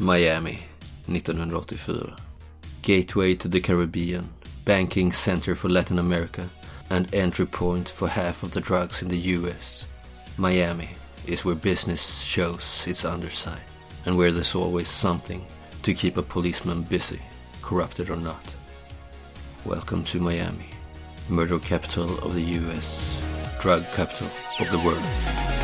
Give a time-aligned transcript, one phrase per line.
[0.00, 0.60] Miami
[1.06, 2.14] 1984.
[2.82, 4.28] Gateway to the Caribbean,
[4.64, 6.48] banking center for Latin America
[6.88, 9.86] and entry point for half of the drugs in the US.
[10.36, 10.90] Miami
[11.26, 13.60] is where business shows its underside
[14.06, 15.44] and where there's always something
[15.82, 17.20] to keep a policeman busy,
[17.60, 18.54] corrupted or not.
[19.64, 20.70] Welcome to Miami,
[21.28, 23.20] murder capital of the US,
[23.60, 24.28] drug capital
[24.60, 25.57] of the world.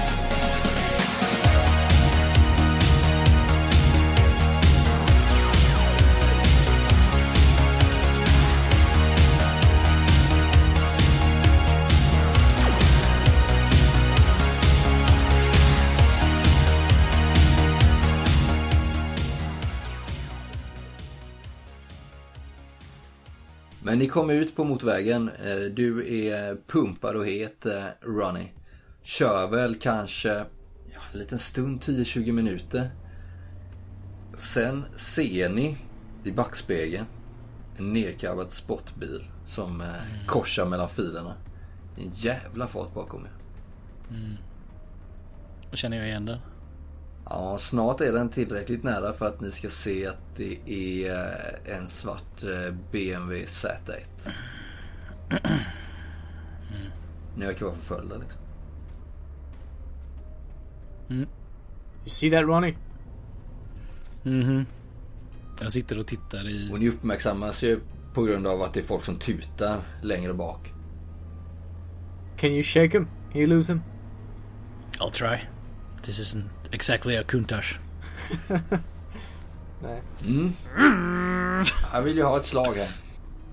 [24.05, 25.29] Ni kommer ut på motorvägen.
[25.29, 28.49] Eh, Du är pumpad och het, eh, Ronny.
[29.03, 30.29] Kör väl kanske
[30.93, 32.91] ja, en liten stund, 10-20 minuter.
[34.39, 35.77] Sen ser ni
[36.25, 37.07] i backspegeln
[37.79, 41.35] en nedkarvad sportbil som eh, korsar mellan filerna.
[41.97, 43.33] En jävla fart bakom er.
[45.71, 46.39] Då känner jag igen den.
[47.31, 51.77] Ja, snart är den tillräckligt nära för att ni ska se att det är eh,
[51.77, 54.31] en svart eh, BMW Z1.
[57.37, 58.41] Ni verkar vara förföljda liksom.
[61.09, 61.27] You
[62.07, 62.77] see that Ronnie?
[64.23, 64.67] Mhm.
[65.61, 66.73] Jag sitter och tittar i...
[66.73, 67.81] Och ni uppmärksammas ju
[68.15, 70.73] på grund av att det är folk som tutar längre bak.
[72.37, 73.07] Can you shake him?
[73.33, 73.83] Can you lose him?
[74.99, 75.39] I'll try.
[76.03, 77.79] This isn't exactly a kuntash.
[79.83, 80.01] Nej.
[81.93, 82.89] Jag vill ju ha ett slag här.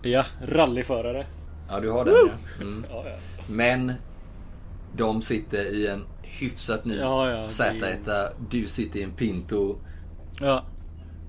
[0.02, 1.26] Ja, rallyförare.
[1.70, 2.62] Ja, du har den ja.
[2.64, 2.86] Mm.
[2.90, 3.16] Ja, ja.
[3.50, 3.94] Men
[4.96, 8.30] de sitter i en hyfsat ny Ja, ja, det- Z1.
[8.50, 9.76] Du sitter i en Pinto.
[10.40, 10.66] ja.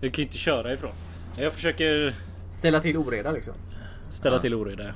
[0.00, 0.91] Jag kan ju inte köra ifrån.
[1.37, 2.15] Jag försöker
[2.55, 3.55] Ställa till oreda liksom.
[4.11, 4.95] ställa till oreda.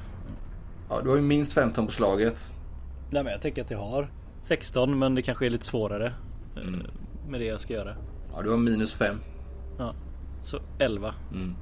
[0.91, 2.51] Ja, du har ju minst 15 på slaget.
[3.11, 4.11] Nej men jag tänker att jag har
[4.43, 6.13] 16 men det kanske är lite svårare.
[6.57, 6.63] Eh,
[7.29, 7.97] Med det jag ska göra.
[8.35, 9.21] Ja, du har minus 5.
[9.79, 9.95] Ja.
[10.43, 11.15] Så 11.
[11.33, 11.55] Mm.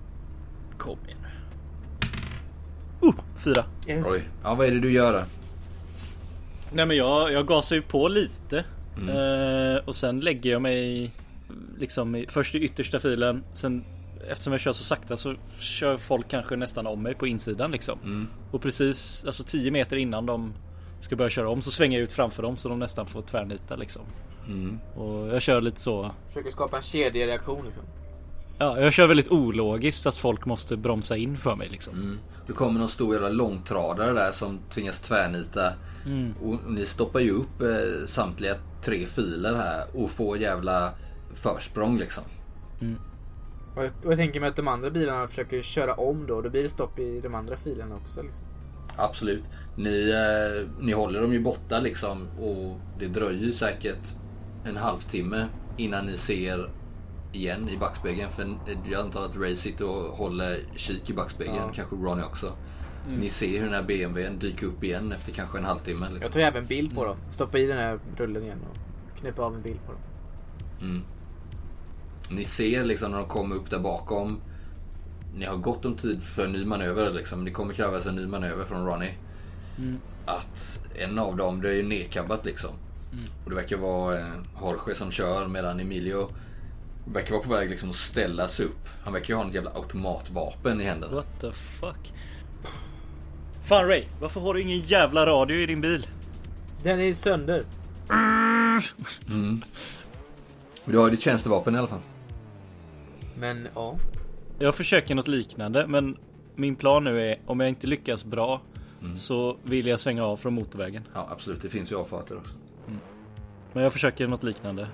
[0.79, 3.09] Kom igen nu.
[3.09, 3.65] Uh, fyra.
[3.89, 4.07] Yes.
[4.11, 4.23] Oj.
[4.43, 5.25] Ja, vad är det du gör där?
[6.73, 8.65] Nej men jag, jag gasar ju på lite.
[9.09, 11.11] Eh, och sen lägger jag mig
[11.79, 13.45] liksom i, först i yttersta filen.
[13.53, 13.85] Sen
[14.29, 17.99] eftersom jag kör så sakta så kör folk kanske nästan om mig på insidan liksom.
[18.51, 20.53] Och precis alltså 10 meter innan de
[21.01, 23.77] ska börja köra om så svänger jag ut framför dem så de nästan får tvärnita
[23.77, 24.03] liksom.
[24.95, 26.11] Och jag kör lite så.
[26.27, 27.83] Försöker skapa en kedjereaktion liksom.
[28.59, 32.19] Ja, jag kör väldigt ologiskt att folk måste bromsa in för mig liksom.
[32.47, 35.73] Det kommer någon stor jävla långtradare där som tvingas tvärnita.
[36.43, 40.93] Och, och ni stoppar ju upp eh, samtliga tre filer här och får jävla
[41.35, 42.25] försprång liksom.
[43.77, 46.41] Och jag, och jag tänker mig att de andra bilarna försöker köra om då.
[46.41, 48.45] Då blir det stopp i de andra filerna också liksom.
[48.97, 49.43] Absolut.
[49.77, 54.15] Ni, eh, ni håller dem ju borta liksom och det dröjer ju säkert
[54.65, 56.71] en halvtimme innan ni ser
[57.33, 58.31] igen i backspegeln.
[58.31, 58.57] För
[58.91, 61.57] jag antar att Ray sitter och håller kik i backspegeln.
[61.57, 61.73] Ja.
[61.75, 62.53] Kanske Ronny också.
[63.09, 66.07] Ni ser hur den här BMWn dyker upp igen efter kanske en halvtimme.
[66.07, 66.23] Liksom.
[66.23, 67.17] Jag tar även bild på dem.
[67.31, 68.77] Stoppa i den här rullen igen och
[69.19, 70.01] knäppa av en bild på dem.
[72.31, 74.41] Ni ser liksom när de kommer upp där bakom.
[75.37, 77.45] Ni har gott om tid för en ny manöver liksom.
[77.45, 79.11] Det kommer krävas en ny manöver från Ronny.
[80.27, 82.71] Att en av dem, det är ju nedkabbat liksom.
[83.45, 84.27] Och det verkar vara eh,
[84.61, 86.31] Jorge som kör medan Emilio
[87.05, 88.89] verkar vara på väg liksom att ställa sig upp.
[89.05, 91.15] Han verkar ju ha ett jävla automatvapen i händerna.
[91.15, 92.13] What the fuck?
[93.63, 96.07] Fan Ray, varför har du ingen jävla radio i din bil?
[96.83, 97.65] Den är sönder.
[99.25, 99.63] Men
[100.85, 102.01] du har ju ditt tjänstevapen i alla fall.
[103.39, 103.97] Men ja.
[104.59, 106.17] Jag försöker något liknande men
[106.55, 108.63] min plan nu är om jag inte lyckas bra
[109.17, 111.03] så vill jag svänga av från motorvägen.
[111.15, 112.55] Ja absolut, det finns ju avfarter också.
[113.75, 114.89] Men jag försöker något liknande.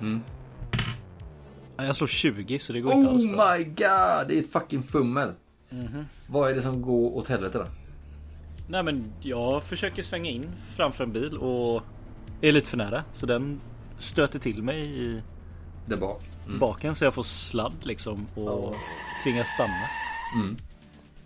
[1.77, 3.57] Ja, Jag slår 20 så det går inte alls Oh bra.
[3.59, 5.33] my god, det är ett fucking fummel.
[6.27, 7.67] Vad är det som går åt helvete då?
[8.69, 10.47] Nej men jag försöker svänga in
[10.77, 11.83] framför en bil och
[12.41, 13.05] är lite för nära.
[13.13, 13.61] Så den
[13.99, 15.23] stöter till mig i
[15.87, 16.23] Där bak.
[16.61, 18.75] baken så jag får sladd liksom och
[19.25, 19.89] tvingas stanna.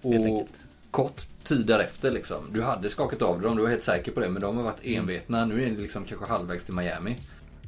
[0.03, 0.49] Helt Och
[0.91, 2.37] kort tid därefter liksom.
[2.53, 4.29] Du hade skakat av dem, du var helt säker på det.
[4.29, 5.45] Men de har varit envetna.
[5.45, 7.17] Nu är det liksom kanske halvvägs till Miami.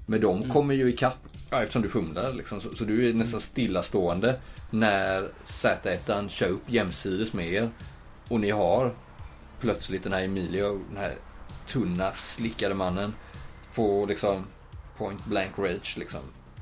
[0.06, 1.18] Men de kommer ju ikapp.
[1.50, 2.60] Ja, eftersom du fumlar liksom.
[2.60, 4.40] Så, så du är nästan stillastående.
[4.70, 7.70] När Z1 kör upp jämsides med er.
[8.28, 8.94] Och ni har
[9.60, 11.14] plötsligt den här Emilio, den här
[11.68, 13.14] tunna slickade mannen.
[13.74, 14.46] På liksom
[14.96, 16.20] point blank rage liksom.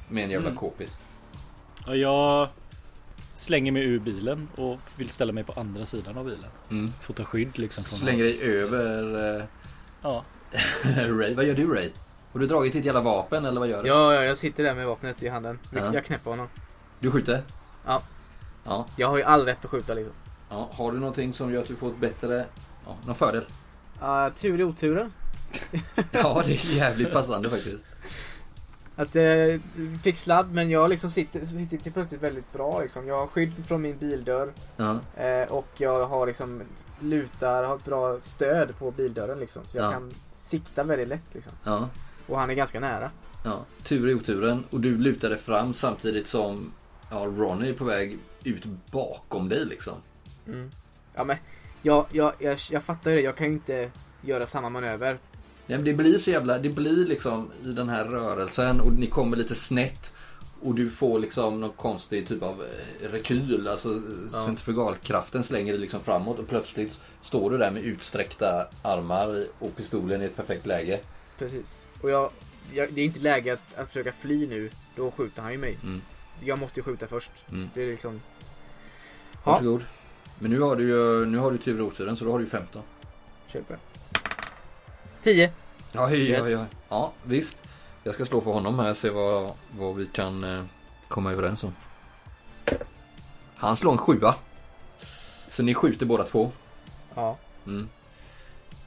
[0.08, 1.00] Med en jävla k-pist.
[1.87, 2.49] Ja, jag
[3.35, 6.50] slänger mig ur bilen och vill ställa mig på andra sidan av bilen.
[6.70, 6.93] Mm.
[7.02, 9.44] Får ta skydd liksom från Slänger hans- dig över eh,
[10.02, 10.25] Ja.
[10.94, 11.35] Ray.
[11.35, 11.90] Vad gör du Ray?
[12.34, 13.88] Har du dragit ditt jävla vapen eller vad gör du?
[13.88, 15.58] Ja, ja, jag sitter där med vapnet i handen.
[15.70, 15.94] Ja.
[15.94, 16.48] Jag knäpper honom.
[17.00, 17.42] Du skjuter?
[17.86, 18.02] Ja.
[18.64, 18.86] Ja.
[18.96, 20.12] Jag har ju all rätt att skjuta liksom.
[20.50, 20.69] ja.
[20.72, 22.46] Har du någonting som gör att du får ett bättre...
[22.86, 23.44] Ja, någon fördel?
[24.02, 25.12] Uh, tur i oturen.
[26.12, 27.86] Ja, det är jävligt passande faktiskt.
[28.96, 29.60] Att eh,
[30.02, 33.06] fick sladd men jag liksom sitter, sitter plötsligt väldigt bra liksom.
[33.08, 34.52] Jag har skydd från min bildörr.
[34.76, 34.98] Ja.
[35.22, 36.62] Eh, och jag har liksom
[37.00, 39.62] lutar, har bra stöd på bildörren liksom.
[39.64, 39.90] Så jag Ja.
[39.92, 41.52] kan sikta väldigt lätt liksom.
[41.64, 41.88] Ja.
[42.26, 43.11] Och han är ganska nära.
[43.44, 44.65] Ja, tur i oturen.
[44.71, 46.73] Och du lutade fram samtidigt som
[47.11, 49.94] ja, Ronny är på väg ut bakom dig liksom.
[50.47, 50.71] Mm.
[51.15, 51.37] Ja men,
[51.82, 53.23] jag, jag, jag, jag fattar ju det.
[53.23, 53.91] Jag kan ju inte
[54.23, 55.19] göra samma manöver.
[55.67, 59.06] Nej, men det blir så jävla, det blir liksom i den här rörelsen och ni
[59.06, 60.12] kommer lite snett.
[60.62, 62.62] Och du får liksom någon konstig typ av
[63.03, 64.44] eh, rekyl, alltså Ja.
[64.47, 70.23] centrifugalkraften slänger dig liksom framåt och plötsligt står du där med utsträckta armar och pistolen
[70.23, 71.00] i ett perfekt läge.
[71.38, 71.84] Precis.
[72.00, 72.31] Och jag,
[72.72, 74.70] jag det är inte läge att, att försöka fly nu.
[74.96, 75.78] Då skjuter han ju mig.
[75.82, 76.02] Mm.
[76.40, 77.31] Jag måste ju skjuta först.
[77.50, 77.70] Mm.
[77.75, 78.20] Det är liksom...
[79.32, 79.84] Ja, Varsågod.
[80.38, 82.50] Men nu har du ju, nu har du tur oturen så då har du ju
[82.50, 82.82] 15.
[83.46, 83.78] kör på det.
[85.22, 85.52] 10.
[85.92, 86.50] Ja, hej, Yes.
[86.50, 86.66] ja, ja.
[86.88, 87.56] ja, visst.
[88.02, 90.64] Jag ska slå för honom här och se vad, vad vi kan eh,
[91.08, 91.75] komma överens om.
[93.56, 94.34] Han slår en sjua.
[95.48, 96.52] Så ni skjuter båda två.
[97.14, 97.37] Ja.
[97.66, 97.88] Mm.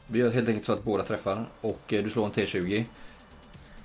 [0.07, 2.83] Vi gör helt enkelt så att båda träffar och eh, du slår en T20.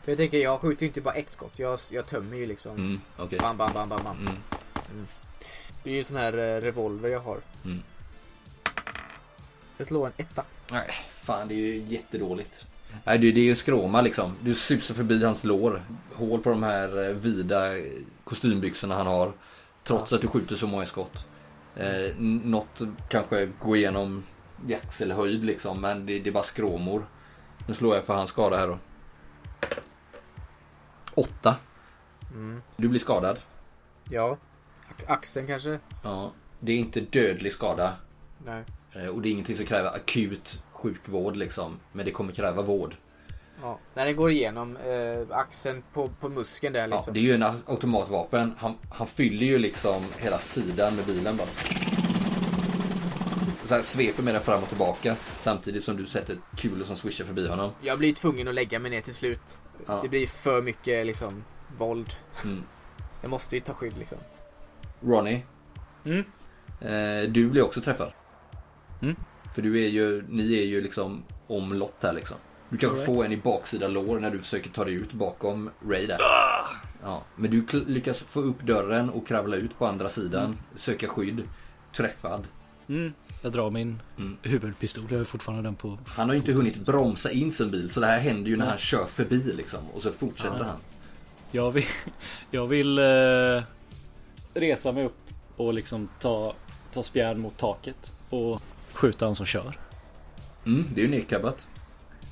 [0.05, 1.59] För jag tänker, jag skjuter ju inte bara ett skott.
[1.59, 2.77] Jag, jag tömmer ju liksom.
[2.77, 3.39] Mm, okej.
[3.39, 4.17] Bam, bam, bam, bam, bam.
[4.19, 4.37] Mm,
[5.83, 7.39] Det är ju en sån här eh, revolver jag har.
[7.65, 7.83] mm.
[9.79, 10.45] Jag slår en etta.
[10.71, 12.67] Nej, fan det är ju jättedåligt.
[13.05, 14.33] Nej, det, det är ju skråma liksom.
[14.41, 15.83] Du susar förbi hans lår.
[16.15, 17.71] Hål på de här eh, vida
[18.25, 19.33] kostymbyxorna han har.
[19.85, 21.27] Trots att du skjuter så många skott.
[21.77, 24.25] Eh, något kanske går igenom
[24.69, 25.81] i axelhöjd liksom.
[25.81, 27.07] Men det, det är bara skråmor.
[27.69, 28.79] Nu slår jag för hans skada här då.
[31.15, 31.57] Åtta.
[32.33, 32.63] Mm.
[32.77, 33.39] Du blir skadad.
[34.11, 34.37] Ja.
[34.89, 35.79] Ax- Axeln kanske?
[36.05, 36.33] Ja.
[36.61, 37.93] Det är inte dödlig skada.
[38.45, 38.65] Nej.
[38.93, 41.81] Eh, och det är ingenting som kräver akut sjukvård liksom.
[41.93, 42.97] Men det kommer kräva vård.
[43.63, 43.79] Ja.
[43.95, 47.15] När den går igenom eh, axeln på, på muskeln där Ja, liksom.
[47.15, 48.55] det är ju en automatvapen.
[48.59, 51.49] Han, han fyller ju liksom hela sidan med bilen bara.
[53.73, 55.17] Här, sveper med den fram och tillbaka.
[55.41, 57.71] Samtidigt som du sätter kulor som swishar förbi honom.
[57.81, 59.59] Jag blir tvungen att lägga mig ner till slut.
[59.87, 59.99] Ja.
[60.03, 61.45] Det blir för mycket liksom
[61.79, 62.15] våld.
[62.45, 62.63] Mm.
[63.21, 64.19] Jag måste ju ta skydd liksom.
[65.01, 65.43] Ronny,
[66.05, 66.25] Mm.
[66.81, 68.13] eh, du blir också träffad.
[69.03, 69.17] Mm.
[69.55, 72.37] För du är ju, ni är ju liksom omlott här liksom.
[72.69, 73.17] Du kanske Alright.
[73.17, 76.19] får en i baksida lår när du försöker ta dig ut bakom Ray där.
[77.03, 80.59] Ja, men du lyckas få upp dörren och kravla ut på andra sidan.
[80.77, 81.43] Söka skydd.
[81.93, 82.47] Träffad.
[82.89, 83.13] Mm.
[83.43, 84.37] Jag drar min Mm.
[84.43, 85.05] huvudpistol.
[85.11, 85.99] Jag har fortfarande den på.
[86.07, 88.67] Han har ju inte hunnit bromsa in sin bil så det här händer ju när
[88.67, 89.81] han kör förbi liksom.
[89.95, 90.65] Och så fortsätter Ja.
[90.65, 90.77] han.
[91.51, 91.85] Jag vill,
[92.51, 93.63] jag vill eh,
[94.55, 95.19] resa mig upp
[95.57, 96.55] och liksom ta,
[96.93, 98.63] ta spjärn mot taket och
[98.93, 99.79] skjuta han som kör.
[100.67, 101.67] Mm, det är ju nedkabbat.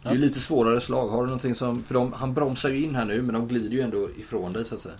[0.03, 0.27] Det är ju Ja.
[0.27, 1.09] lite svårare slag.
[1.09, 1.83] Har du någonting som...
[1.83, 4.65] För de, han bromsar ju in här nu men de glider ju ändå ifrån dig
[4.65, 4.95] så att säga.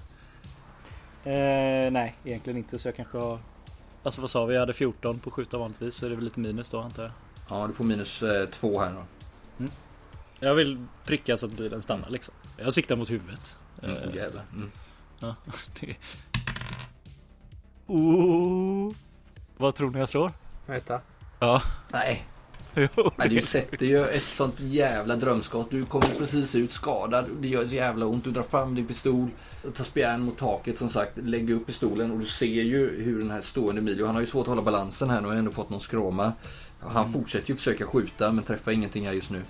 [1.25, 2.79] Eh, nej, egentligen inte.
[2.79, 3.39] Så jag kanske har...
[4.03, 4.55] Alltså vad sa vi?
[4.55, 5.95] Jag hade 14 på skjuta vanligtvis.
[5.95, 7.13] Så är det väl lite minus då antar jag.
[7.51, 9.05] Ja, du får minus eh, två här då.
[10.41, 12.35] Jag vill pricka så att bilen stannar liksom.
[12.57, 13.57] Jag siktar mot huvudet.
[13.83, 14.43] Mm, Eh, jävlar.
[14.55, 14.71] Mm.
[15.21, 15.35] ja,
[15.81, 15.97] det...
[17.87, 18.93] oh.
[19.57, 20.33] Vad tror ni jag slår?
[20.67, 21.01] Etta.
[21.39, 21.63] Ja.
[21.93, 22.27] Nej,
[23.17, 25.71] Nej, du sätter ju ett sånt jävla drömskott.
[25.71, 27.25] Du kommer precis ut skadad.
[27.41, 28.25] Det gör så jävla ont.
[28.25, 29.29] Du drar fram din pistol.
[29.69, 31.17] och Tar spjärn mot taket som sagt.
[31.17, 34.07] Lägger upp pistolen och du ser ju hur den här stående Emilio.
[34.07, 35.29] Han har ju svårt att hålla balansen här nu.
[35.29, 36.33] Har ändå fått någon skråma.
[36.81, 39.43] Han fortsätter ju försöka skjuta men träffar ingenting här just nu.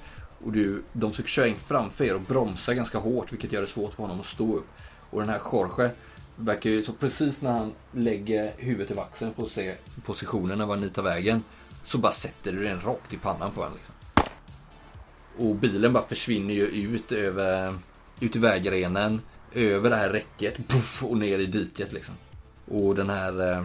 [0.44, 3.66] Och du, de försöker köra in framför er och bromsa ganska hårt vilket gör det
[3.66, 4.66] svårt för honom att stå upp.
[5.10, 5.90] Och den här Jorge
[6.36, 9.74] verkar ju så precis när han lägger huvudet i axeln för att se
[10.04, 11.42] positionerna var ni tar vägen.
[11.82, 13.76] Så bara sätter du den rakt i pannan på honom.
[13.76, 13.94] Liksom.
[15.46, 17.74] Och bilen bara försvinner ju ut över
[18.20, 19.20] ut i vägrenen,
[19.52, 22.14] över det här räcket puff, och ner i diket liksom.
[22.68, 23.64] Och den här eh,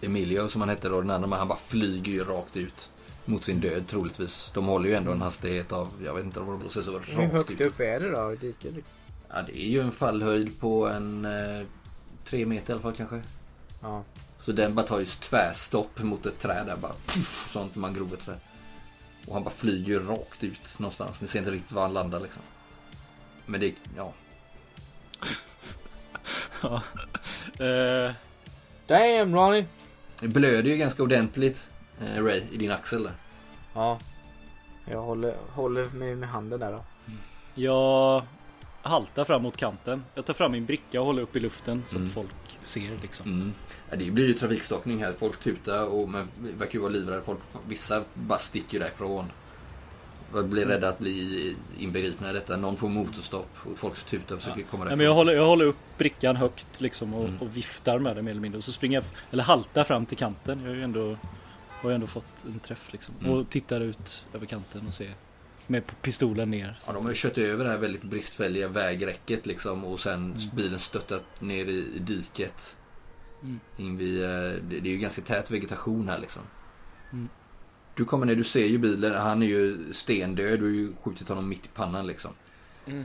[0.00, 2.90] Emilio som han hette då, den andra, han bara flyger ju rakt ut.
[3.24, 4.50] Mot sin död troligtvis.
[4.54, 7.22] De håller ju ändå en hastighet av, jag vet inte vad de blåser så Hur
[7.22, 7.60] rakt högt ut.
[7.60, 8.74] upp är det då i diket?
[8.74, 8.94] Liksom?
[9.28, 11.66] Ja, det är ju en fallhöjd på en eh,
[12.28, 13.22] tre meter i alla fall kanske.
[13.82, 14.04] Ja.
[14.48, 16.92] Så den bara tar ju tvärstopp mot ett träd där bara.
[17.06, 18.38] Puff, sånt man grov ett träd.
[19.26, 21.20] Och han bara flyger rakt ut någonstans.
[21.20, 22.42] Ni ser inte riktigt var han landar liksom.
[23.46, 24.12] Men det, ja.
[26.62, 26.82] Ja.
[27.64, 28.12] Eh,
[28.86, 29.64] Damn Ronny!
[30.20, 31.64] Det blöder ju ganska ordentligt,
[32.00, 33.14] eh, Ray, i din axel där.
[33.74, 33.98] Ja.
[34.84, 36.84] Jag håller, håller mig med handen där då.
[37.54, 38.22] jag
[38.88, 40.04] haltar fram mot kanten.
[40.14, 42.08] Jag tar fram min bricka och håller upp i luften så Mm.
[42.08, 43.26] att folk ser liksom.
[43.32, 43.54] Mm.
[43.90, 45.12] Ja, det blir ju trafikstockning här.
[45.12, 46.28] Folk tutar och man
[46.58, 47.20] verkar ju vara livrädda.
[47.20, 49.24] Folk, vissa bara sticker därifrån.
[50.44, 52.56] Blir rädda att bli inbegripna i detta.
[52.56, 54.98] Någon på motorstopp och folk tutar och försöker komma Nej, därifrån.
[54.98, 57.38] men jag, håller, jag håller upp brickan högt liksom och, Mm.
[57.40, 58.56] och viftar med den mer eller mindre.
[58.58, 60.60] Och så springer jag, eller haltar fram till kanten.
[60.60, 61.16] Jag har ju ändå,
[61.82, 63.14] har ju ändå fått en träff liksom.
[63.20, 63.32] Mm.
[63.32, 65.14] Och tittar ut över kanten och ser.
[65.70, 66.78] Med pistolen ner.
[66.86, 70.56] Ja, de har ju kört över det här väldigt bristfälliga vägräcket liksom och sen Mm.
[70.56, 72.76] bilen stöttat ner i, i diket.
[73.42, 73.60] Mm.
[73.76, 76.42] In vid, eh, det, det är ju ganska tät vegetation här liksom.
[77.12, 77.28] Mm.
[77.94, 79.14] Du kommer ner, du ser ju bilen.
[79.14, 80.60] Han är ju stendöd.
[80.60, 82.30] Du har ju skjutit honom mitt i pannan liksom.
[82.86, 83.04] Mm.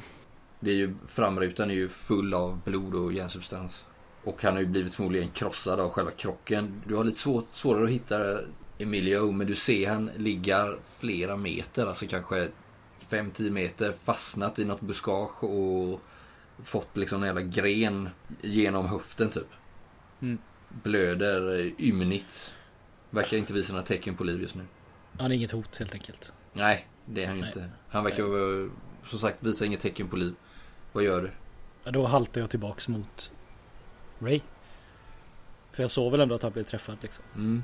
[0.60, 3.86] Det är ju, framrutan är ju full av blod och järnsubstans.
[4.24, 6.82] Och han har ju blivit förmodligen krossad av själva krocken.
[6.88, 8.40] Du har lite svårt, svårare att hitta
[8.78, 12.50] Emilio, men du ser han ligger flera meter, alltså kanske
[13.10, 16.02] 5-10 meter fastnat i något buskage och
[16.64, 18.10] fått liksom en jävla gren
[18.42, 19.48] genom höften typ.
[20.22, 20.38] Mm.
[20.84, 22.54] Blöder eh, ymnigt.
[23.10, 24.66] Verkar inte visa några tecken på liv just nu.
[25.20, 26.34] Han är inget hot helt enkelt.
[26.54, 27.50] Nej, det är han ju Nej.
[27.50, 27.70] inte.
[27.90, 28.70] Han verkar vara-
[29.06, 30.34] som sagt visa inget tecken på liv.
[30.92, 31.32] Vad gör du?
[31.84, 33.32] Ja, då haltar jag tillbaks mot
[34.20, 34.42] Ray.
[35.72, 37.24] För jag såg väl ändå att han blev träffad liksom.
[37.36, 37.64] Mm.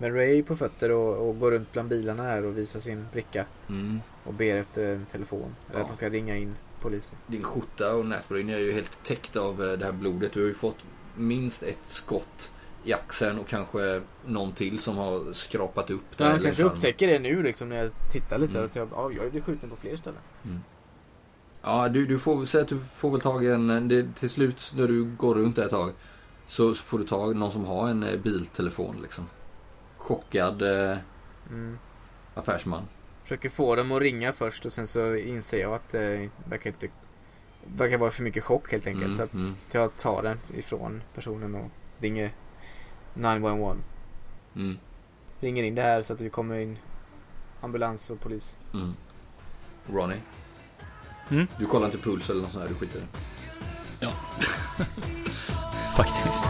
[0.00, 3.06] Men Ray är på fötter och, och går runt bland bilarna här och visar sin
[3.12, 3.46] bricka.
[3.68, 4.00] Mm.
[4.24, 5.54] Och ber efter en telefon.
[5.68, 5.84] Eller Ja.
[5.84, 7.14] att de kan ringa in polisen.
[7.26, 10.32] Din skjorta och näsbryn är ju helt täckt av eh, det här blodet.
[10.32, 10.76] Du har ju fått
[11.16, 12.52] minst ett skott
[12.84, 16.76] i axeln och kanske någon till som har skrapat upp Ja, han längs kanske armen.
[16.76, 18.54] upptäcker det nu liksom när jag tittar lite.
[18.54, 18.66] Mm.
[18.66, 20.20] Att jag, ja, jag blir skjuten på fler ställen.
[21.62, 23.88] Ja, du, du får säga att du får väl tag i en...
[23.88, 25.92] Det, till slut när du går runt där ett tag
[26.46, 29.26] så, så får du tag i någon som har en eh, biltelefon liksom.
[30.00, 30.98] Chockad eh,
[31.50, 31.78] Mm.
[32.34, 32.82] affärsman.
[33.22, 36.88] Försöker få dem att ringa först och sen så inser jag att det verkar inte
[37.64, 39.04] verkar vara för mycket chock helt enkelt.
[39.04, 39.54] Mm, så att mm.
[39.72, 42.30] jag tar den ifrån personen och ringer
[43.14, 43.76] 911.
[44.56, 44.78] Mm.
[45.40, 46.78] Ringer in det här så att det kommer in
[47.60, 48.58] ambulans och polis.
[48.74, 48.94] Mm.
[49.92, 50.16] Ronny?
[51.30, 51.46] Mm.
[51.58, 53.02] Du kollar inte puls eller något sånt där, du skiter i
[54.00, 54.06] det.
[55.96, 56.44] Faktiskt.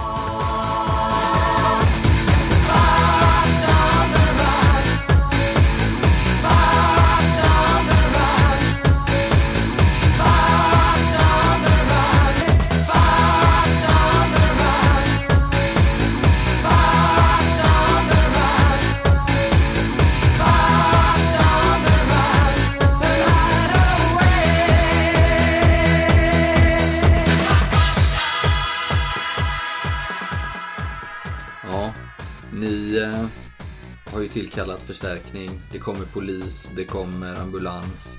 [34.61, 35.51] Tillkallat förstärkning.
[35.73, 38.17] Det kommer polis, det kommer ambulans.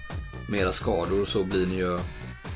[0.50, 2.00] Med era skador så blir ni ju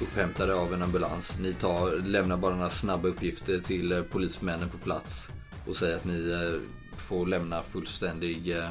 [0.01, 1.39] upphämtade av en ambulans.
[1.39, 5.29] Ni tar, lämnar bara några snabba uppgifter till eh, polismännen på plats
[5.67, 6.61] och säger att ni eh,
[6.97, 8.69] får lämna fullständig eh,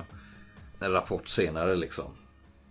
[0.81, 2.11] rapport senare liksom.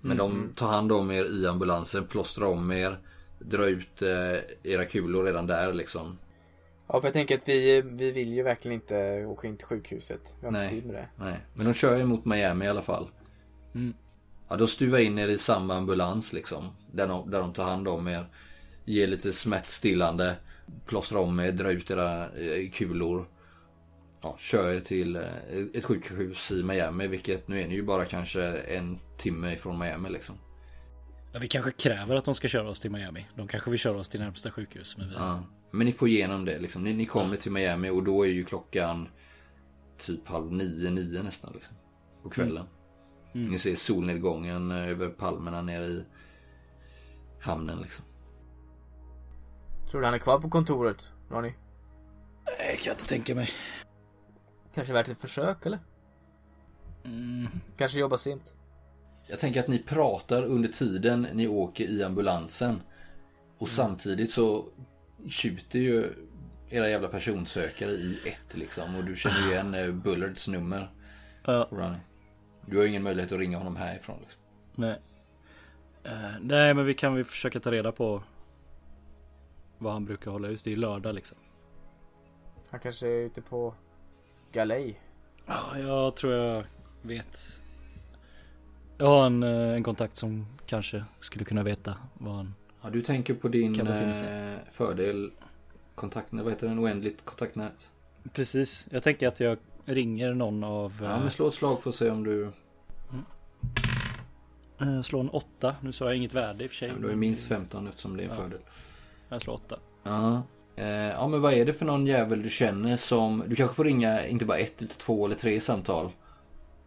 [0.01, 2.97] Men de tar hand om er i ambulansen, plåstrar om er,
[3.39, 4.01] drar ut
[4.63, 6.17] era kulor redan där liksom.
[6.87, 10.35] Ja för jag tänker att vi, vi vill ju verkligen inte åka in till sjukhuset.
[10.39, 10.69] Vi har inte Nej.
[10.69, 11.07] tid med det.
[11.15, 13.09] Nej, men de kör ju mot Miami i alla fall.
[13.75, 13.93] Mm.
[14.49, 16.69] Ja, de stuvar in er i samma ambulans liksom.
[16.91, 18.25] Där de, där de tar hand om er.
[18.85, 20.35] Ger lite smärtstillande.
[20.85, 23.27] Plåstrar om er, drar ut era eh, kulor.
[24.21, 25.21] Ja, kör er till eh,
[25.73, 27.07] ett sjukhus i Miami.
[27.07, 30.35] Vilket nu är ni ju bara kanske en timme ifrån Miami liksom.
[31.33, 33.27] Ja, vi kanske kräver att de ska köra oss till Miami.
[33.35, 34.97] De kanske vill köra oss till närmsta sjukhus.
[34.97, 35.15] Men vi...
[35.15, 35.43] Ja.
[35.75, 36.83] Men ni får igenom det liksom.
[36.83, 39.07] Ni, ni kommer till Miami och då är ju klockan
[39.97, 41.75] typ halv nio, nio nästan liksom.
[42.23, 42.65] På kvällen.
[43.33, 43.51] Mm.
[43.51, 46.05] Ni ser solnedgången eh, över palmerna nere i
[47.41, 48.05] hamnen liksom.
[49.91, 51.53] Tror du han är kvar på kontoret, Ronny?
[52.59, 53.49] Nej, kan jag inte tänka mig.
[54.73, 55.79] Kanske värt ett försök eller?
[57.03, 57.47] Mm.
[57.77, 58.53] Kanske jobba sent.
[59.27, 62.81] Jag tänker att ni pratar under tiden ni åker i ambulansen.
[63.57, 64.65] Och samtidigt så
[65.27, 66.13] tjuter ju
[66.69, 68.95] era jävla personsökare i ett liksom.
[68.95, 70.89] Och du känner igen eh, Bullards nummer.
[71.45, 71.97] Ja, Ronny.
[72.65, 74.17] Du har ju ingen möjlighet att ringa honom härifrån.
[74.21, 74.41] Liksom.
[74.75, 74.99] nej.
[76.03, 78.23] Eh, nej, men vi kan väl försöka ta reda på
[79.77, 80.63] vad han brukar hålla ut.
[80.63, 81.37] Det är ju lördag liksom.
[82.71, 83.73] Han kanske är ute på
[84.51, 85.01] galej.
[85.45, 86.65] Ja, jag tror jag
[87.01, 87.61] vet.
[88.97, 92.53] Jag har en, eh, en kontakt som kanske skulle kunna veta vad han...
[92.83, 95.31] Ja, du tänker på din eh, fördel
[95.95, 96.79] kontaktnät, vad heter den?
[96.79, 97.89] Oändligt kontaktnät.
[98.33, 98.87] Precis.
[98.91, 100.93] Jag tänker att jag ringer någon av...
[101.03, 102.51] Ja, men slå ett slag för att se om du...
[104.81, 105.75] eh, slå en åtta.
[105.81, 106.87] Nu sa jag inget värde i och för sig.
[106.87, 108.41] Ja, men du är minst 15 eftersom det är en Ja.
[108.43, 108.59] fördel.
[109.29, 109.79] Jag slår åtta.
[110.03, 110.41] Ja.
[110.75, 113.43] Eh, ja, men vad är det för någon jävel du känner som...
[113.47, 116.09] Du kanske får ringa inte bara ett, utan två eller tre samtal.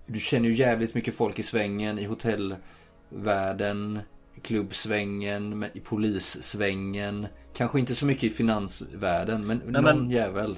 [0.07, 4.00] Du känner ju jävligt mycket folk i svängen, i hotellvärlden,
[4.37, 7.26] i klubbsvängen, i polissvängen.
[7.55, 10.57] Kanske inte så mycket i finansvärlden, men Nej, någon men- jävel.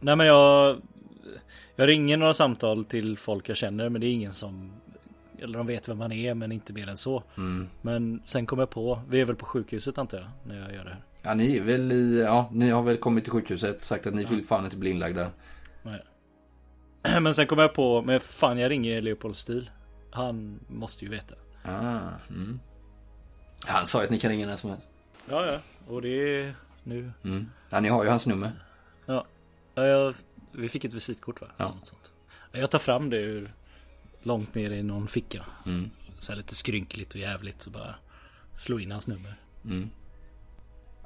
[0.00, 0.76] Nej men jag...
[1.76, 4.72] Jag ringer några samtal till folk jag känner men det är ingen som...
[5.38, 7.22] Eller de vet vem man är men inte mer än så.
[7.36, 7.68] Mm.
[7.82, 10.84] Men sen kommer jag på, vi är väl på sjukhuset antar jag när jag gör
[10.84, 11.02] det här.
[11.22, 12.20] Ja, ni är väl i...
[12.20, 15.30] Ja, ni har väl kommit till sjukhuset, sagt att ni vill fan inte bli inlagda.
[15.82, 16.02] Nej.
[17.20, 19.70] Men sen kommer jag på, men fan jag ringer Leopold Stil.
[20.10, 21.34] Han måste ju veta.
[21.64, 21.98] Ah,
[22.30, 22.60] mm.
[23.64, 24.90] Han sa att ni kan ringa när som helst.
[25.28, 27.12] Ja ja, och det är nu.
[27.24, 27.50] Mm.
[27.70, 28.64] Ja, ni har ju hans nummer.
[29.06, 29.24] Ja,
[29.78, 30.14] Ja, jag,
[30.52, 31.46] vi fick ett visitkort va?
[31.56, 31.68] Ja.
[31.68, 32.12] Något sånt.
[32.52, 33.52] Jag tar fram det ur
[34.22, 35.44] långt ner i någon ficka.
[35.66, 35.90] Mm.
[36.18, 37.94] Så här lite skrynkligt och jävligt så bara
[38.56, 39.34] slå in hans nummer.
[39.64, 39.90] Mm.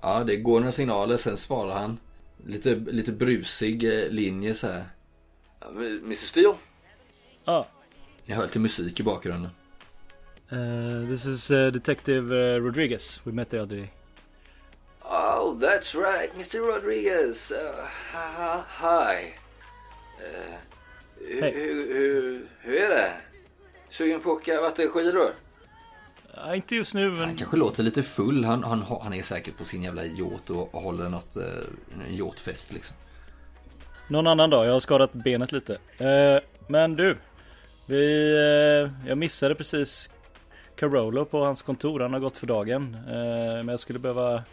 [0.01, 1.99] Ja, det går några signaler, sen svarar han.
[2.47, 4.85] Lite, lite brusig eh, linje så här.
[5.61, 6.55] Ja, men, Mr Steele?
[7.45, 7.67] Ja.
[8.27, 9.51] Jag hör lite musik i bakgrunden.
[10.53, 13.21] Uh, this is uh, Detective uh, Rodriguez.
[13.25, 13.91] We met the other day.
[15.05, 17.51] Oh, that's right, Mr Rodriguez.
[17.51, 17.87] Uh,
[18.67, 19.35] hi.
[20.21, 20.57] Uh,
[21.19, 21.53] hur,
[21.95, 23.13] hur, hur är det?
[23.91, 25.31] Sugen på att åka vattenskidor?
[26.37, 27.19] Ja, inte just nu men...
[27.21, 28.45] Han kanske låter lite full.
[28.45, 31.43] Han, han, han är säkert på sin jävla yacht och, och håller något, eh,
[32.09, 32.97] en yachtfest liksom.
[34.09, 34.67] Någon annan dag.
[34.67, 35.79] Jag har skadat benet lite.
[35.99, 37.17] Eh, men du.
[37.87, 38.33] Vi...
[38.33, 40.11] eh, jag missade precis
[40.83, 42.01] Carolo på hans kontor.
[42.01, 42.95] Han har gått för dagen.
[42.95, 43.13] Eh,
[43.55, 44.45] men jag skulle behöva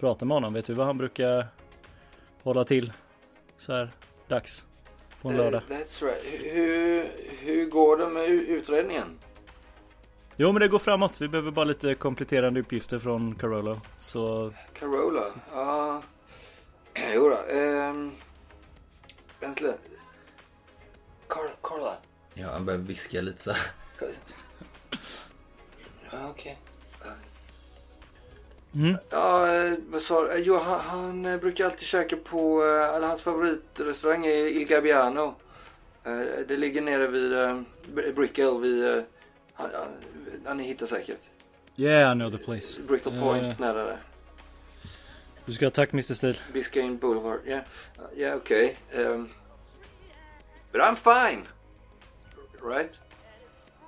[0.00, 0.54] prata med honom.
[0.54, 1.46] Vet du vad han brukar
[2.42, 2.92] hålla till
[3.56, 3.90] så här
[4.28, 4.66] dags
[5.22, 5.62] på en lördag?
[5.68, 6.24] that's right.
[6.54, 9.18] Hur, hur går det med utredningen?
[10.36, 11.20] Jo men det går framåt.
[11.20, 13.80] Vi behöver bara lite kompletterande uppgifter från Carolo.
[14.00, 15.24] Så Carola?
[15.52, 16.02] Ja.
[17.14, 17.56] Jo då.
[17.56, 18.12] Um,
[19.40, 19.78] vänta lite.
[21.28, 21.96] Car Carla?
[22.34, 23.60] Ja, han börjar viska lite så här.
[26.12, 26.58] Ja, okej.
[28.74, 28.96] Mm.
[29.10, 30.30] Ja, eh, vad sa du?
[30.32, 35.34] Eh, Jo, han, han eh, brukar alltid käka på, eller hans favoritrestaurang är Il Gabbiano.
[36.48, 37.32] Det ligger nere vid
[37.94, 39.04] Br- Brickell vid,
[39.54, 39.70] han,
[40.46, 41.20] han, ni hittar säkert.
[41.76, 42.80] Yeah I know the place.
[42.82, 43.60] Brickell Point Eh.
[43.60, 43.98] nära där.
[45.44, 46.40] Du ska ha tack Mr Steel.
[46.52, 47.40] Biscayne Boulevard.
[47.46, 47.62] Yeah,
[47.98, 48.76] uh, yeah, okay.
[48.94, 49.28] Um,
[50.72, 51.42] but I'm fine,
[52.62, 52.90] right?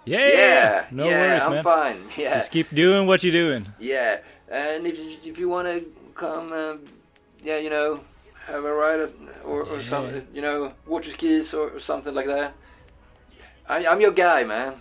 [0.08, 0.28] Yeah!
[0.28, 1.64] yeah, No yeah, worries I'm man.
[1.64, 1.98] fine.
[2.24, 3.66] Yeah, Just keep doing what you're doing.
[3.80, 4.16] yeah.
[4.50, 6.78] And if you, if you want to come, um,
[7.44, 8.00] yeah, you know,
[8.46, 9.00] have a ride
[9.44, 9.90] or, or Yeah.
[9.90, 12.52] something, you know, water skis or, or something like that.
[13.68, 14.72] I, I'm your guy, man.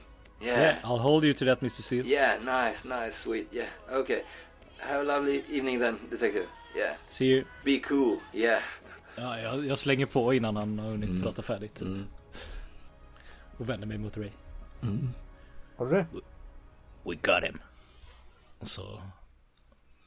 [0.42, 0.62] Yeah.
[0.62, 0.80] Yeah.
[0.84, 2.06] I'll hold you to that Mr Steel.
[2.06, 3.48] Yeah, nice, nice, sweet.
[3.52, 4.22] Yeah, okay.
[4.80, 6.46] Have a lovely evening then, detective.
[6.76, 6.96] Yeah.
[7.10, 7.44] See you.
[7.66, 8.18] Be cool.
[8.34, 8.62] Yeah.
[9.16, 11.76] Ja, jag, jag slänger på innan han har hunnit prata färdigt.
[11.76, 11.88] typ.
[11.88, 12.08] Mm.
[13.58, 14.30] Och vänder mig mot Ray.
[15.76, 16.06] Har du det?
[17.04, 17.60] We got him.
[18.60, 19.02] Och så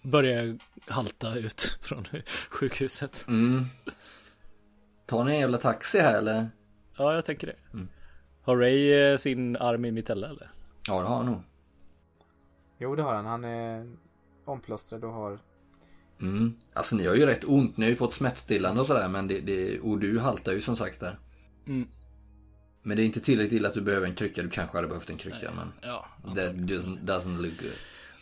[0.02, 2.06] börjar jag halta ut från
[2.50, 3.24] sjukhuset.
[3.28, 3.66] Mm.
[5.06, 6.50] Tar ni en jävla taxi här eller?
[6.96, 7.86] Ja, jag tänker det.
[8.42, 10.50] Har Ray eh, sin arm i mitella eller?
[10.86, 11.42] Ja, det har han nog.
[12.78, 13.26] Jo, det har han.
[13.26, 13.96] Han är
[14.44, 15.38] omplåstrad och har...
[16.20, 16.54] Mm.
[16.72, 17.76] Alltså ni har ju rätt ont.
[17.76, 19.08] Ni har ju fått smärtstillande och sådär.
[19.08, 21.18] Men det, det, och du haltar ju som sagt där.
[21.66, 21.88] Mm.
[22.82, 24.42] Men det är inte tillräckligt illa att du behöver en krycka.
[24.42, 26.08] Du kanske hade behövt en krycka men Ja.
[26.22, 27.72] that doesn't, doesn't look good.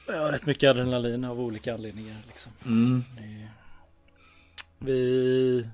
[0.06, 2.52] Jag har rätt mycket adrenalin av olika anledningar liksom.
[2.66, 3.04] Mm.
[4.78, 5.68] Vi...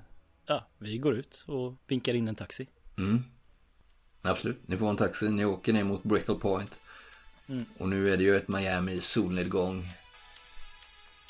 [0.45, 2.67] Ja, vi går ut och vinkar in en taxi.
[2.97, 3.23] Mm.
[4.21, 4.67] Absolut.
[4.67, 5.29] Ni får en taxi.
[5.29, 6.79] Ni åker ner mot Brickell Point.
[7.47, 7.65] Mm.
[7.77, 9.87] Och nu är det ju ett Miami i solnedgång.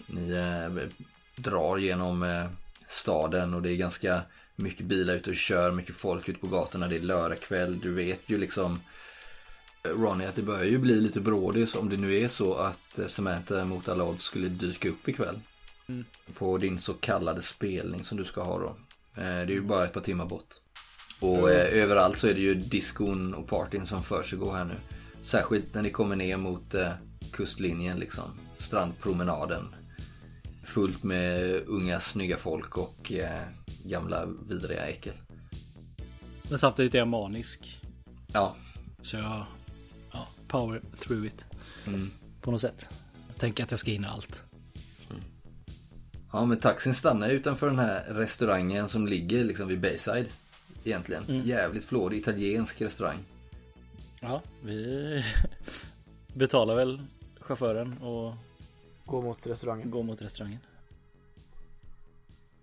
[0.07, 0.87] Ni eh,
[1.35, 2.45] drar genom eh,
[2.87, 4.21] staden och det är ganska
[4.55, 6.87] mycket bilar ute och kör, mycket folk ute på gatorna.
[6.87, 7.79] Det är lördagkväll.
[7.79, 8.79] Du vet ju liksom
[9.83, 12.99] eh, Ronny att det börjar ju bli lite brådis om det nu är så att
[12.99, 15.39] eh, Samantha mot alla odds skulle dyka upp ikväll.
[15.87, 16.05] Mm.
[16.33, 18.67] På din så kallade spelning som du ska ha då.
[19.21, 20.55] Eh, Det är ju bara ett par timmar bort.
[21.19, 24.73] Och eh, överallt så är det ju diskon och partyn som försiggår här nu.
[25.21, 26.91] Särskilt när ni kommer ner mot eh,
[27.31, 28.23] kustlinjen liksom.
[28.59, 29.75] Strandpromenaden.
[30.65, 33.41] Fullt med unga snygga folk och eh,
[33.83, 35.13] gamla vidriga äckel.
[36.49, 37.81] Men samtidigt är jag manisk.
[38.33, 38.55] Ja.
[39.01, 39.45] Så jag...
[40.11, 41.45] Ja, power through it.
[41.85, 42.11] Mm.
[42.41, 42.89] På något sätt.
[43.27, 44.43] Jag tänker att jag ska hinna allt.
[46.31, 50.27] Ja men taxin stannar utanför den här restaurangen som ligger liksom vid Bayside.
[50.83, 51.23] Egentligen.
[51.23, 51.45] Mm.
[51.45, 53.17] Jävligt flådig italiensk restaurang.
[54.19, 55.23] Ja, vi
[56.33, 57.01] betalar väl
[57.39, 58.33] chauffören och
[59.05, 59.91] Gå mot restaurangen.
[59.91, 60.59] går mot restaurangen.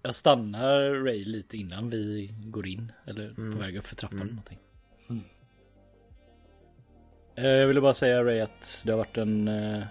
[0.02, 4.30] Jag stannar Ray lite innan vi går in eller på väg upp för trappan eller
[4.30, 4.58] någonting.
[5.08, 5.22] Mm.
[7.34, 9.84] Eh, Jag ville bara säga Ray att det har varit en, eh,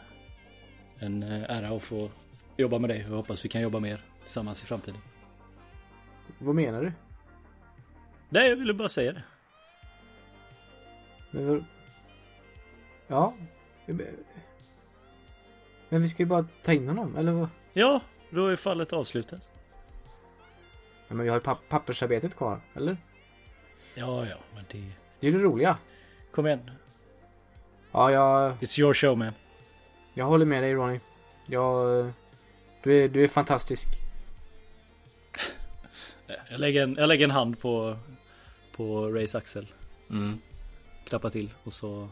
[1.00, 2.10] en eh, ära att få
[2.58, 5.02] jobba med dig och hoppas vi kan jobba mer tillsammans i framtiden.
[6.40, 6.92] Vad menar du?
[8.30, 9.24] Nej, jag ville bara säga det.
[11.32, 11.66] Men.
[13.08, 13.34] Ja.
[15.92, 17.50] Men vi ska ju bara ta in honom, eller vad?
[17.74, 19.50] Ja, då är fallet avslutat.
[21.08, 22.98] Ja, men vi har ju papp- pappersarbetet kvar, eller?
[23.96, 24.92] Ja, ja, men det...
[25.20, 25.78] Det är det roliga.
[26.32, 26.72] Kom igen.
[27.92, 29.34] Ja, jag, It's your show man.
[30.14, 31.00] jag håller med dig Ronny.
[31.46, 32.12] Jag...
[32.84, 33.88] Du är, du är fantastisk.
[36.50, 37.98] Jag lägger en, jag lägger en hand på,
[38.76, 39.68] på Rays axel.
[40.10, 40.42] Mm.
[41.06, 42.10] Klappar till och så...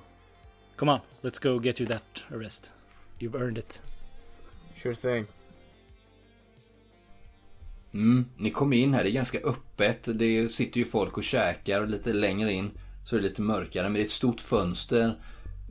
[0.76, 2.74] Come on, let's go get you that arrest.
[3.20, 3.84] You've earned it.
[4.84, 5.26] Sure thing.
[7.94, 8.26] Mm.
[8.38, 10.20] Ni kommer in här, det är ganska öppet.
[10.20, 12.72] Det sitter ju folk och käkar och lite längre in
[13.06, 13.84] så är det lite mörkare.
[13.84, 15.20] Men det är ett stort fönster.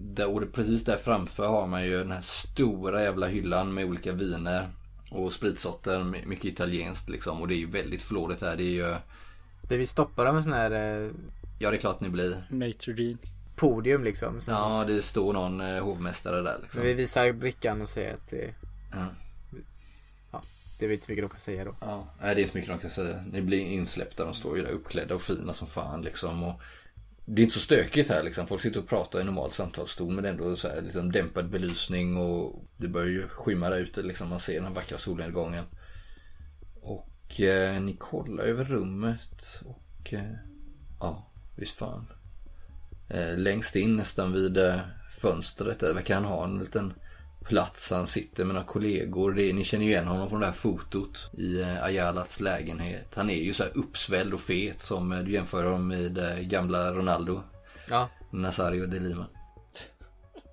[0.00, 4.12] Där, och precis där framför har man ju den här stora jävla hyllan med olika
[4.12, 4.68] viner.
[5.10, 7.40] Och spritsorter, my- mycket italienskt liksom.
[7.40, 8.56] Och det är ju väldigt flådigt här.
[8.56, 8.94] Det är ju...
[9.68, 11.10] Blir vi stoppade en sån här eh,
[11.58, 12.46] Ja, det är klart ni blir.
[12.50, 13.18] Maitre Dean.
[13.58, 14.40] Podium liksom?
[14.40, 16.82] Sen Ja, så, det står någon eh, hovmästare där liksom.
[16.82, 18.54] vi visar brickan och säger att det,
[18.92, 20.40] Ja.
[20.80, 21.74] det är inte mycket de kan säga då.
[21.80, 23.24] Ja, nej det är inte mycket de kan säga.
[23.32, 26.42] Ni blir insläppta, de står ju där uppklädda och fina som fan liksom.
[26.42, 26.60] Och
[27.24, 28.46] det är inte så stökigt här liksom.
[28.46, 31.50] Folk sitter och pratar i normal samtalston men det är ändå så här liksom dämpad
[31.50, 34.28] belysning och det börjar ju skymma där ute liksom.
[34.28, 35.64] Man ser den vackra solnedgången.
[36.80, 40.22] Och eh, ni kollar över rummet och eh,
[41.00, 42.06] ja, visst fan.
[43.10, 44.80] Eh, längst in nästan vid eh,
[45.20, 46.92] fönstret där verkar han ha en liten
[47.44, 47.90] plats.
[47.90, 49.32] Han sitter med några kollegor.
[49.32, 53.14] Det ni känner ju igen honom från det här fotot i eh, Ayalats lägenhet.
[53.14, 57.42] Han är ju så här uppsvälld och fet som du jämför honom med gamla Ronaldo.
[57.88, 58.08] Ja.
[58.30, 59.26] Nazario de Lima.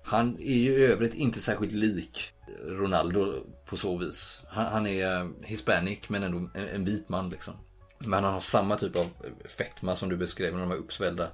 [0.04, 2.32] Han är ju i övrigt inte särskilt lik
[2.64, 3.34] Ronaldo
[3.66, 4.42] på så vis.
[4.48, 7.54] Han, han är hispanic men ändå en, en vit man liksom.
[7.98, 9.06] Men han har samma typ av
[9.44, 11.28] fetma som du beskrev med de här uppsvällda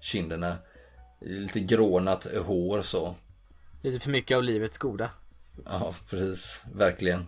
[0.00, 0.56] kinderna.
[1.20, 3.14] Lite grånat hår så.
[3.82, 5.10] Lite för mycket av livets goda.
[5.64, 6.64] Ja, precis.
[6.74, 7.26] Verkligen.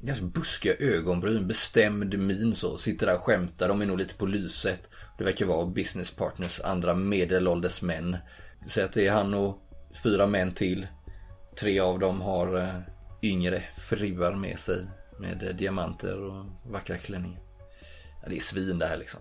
[0.00, 2.78] Ganska buskiga ögonbryn, bestämd min så.
[2.78, 3.68] Sitter där och skämtar.
[3.68, 4.90] De är nog lite på lyset.
[5.18, 8.16] Det verkar vara business partners, andra medelålders män.
[8.66, 9.58] Säg att det är han och
[10.02, 10.86] fyra män till.
[11.56, 12.80] Tre av dem har eh,
[13.22, 14.86] yngre fruar med sig.
[15.18, 17.40] Med eh, diamanter och vackra klänningar.
[18.22, 19.20] Ja, det är svin det här liksom.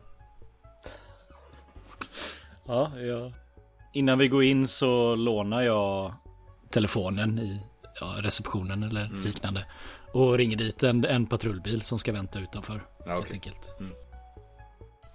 [2.68, 3.34] Ja, ja.
[3.94, 6.14] Innan vi går in så lånar jag
[6.70, 7.62] telefonen i
[8.00, 9.66] ja, receptionen eller liknande.
[10.14, 12.86] Och ringer dit en, en patrullbil som ska vänta utanför.
[13.06, 13.72] Ja, Helt enkelt.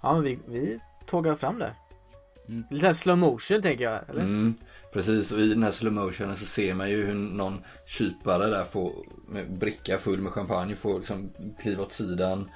[0.03, 1.73] Ja men vi, vi tågar fram där.
[2.47, 2.63] Mm.
[2.69, 3.99] Lite slow motion tänker jag.
[4.09, 4.21] Eller?
[4.21, 4.55] Mm,
[4.93, 8.63] precis, och i den här slow motionen så ser man ju hur någon kypare där
[8.63, 8.91] får
[9.27, 12.49] med bricka full med champagne får liksom kliva åt sidan.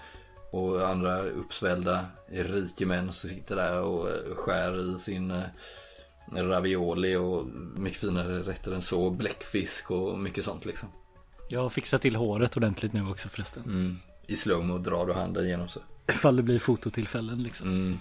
[0.51, 5.43] Och andra uppsvällda rikemän som sitter där och eh, skär i sin eh,
[6.35, 9.09] ravioli och mycket finare rätter än så.
[9.09, 10.89] Bläckfisk och mycket sånt liksom.
[11.49, 13.63] Jag har fixat till håret ordentligt nu också förresten.
[13.63, 13.97] Mm.
[14.27, 15.79] I slowmo drar du handen genom så.
[16.11, 17.69] Ifall det blir fototillfällen liksom.
[17.69, 17.97] Mm.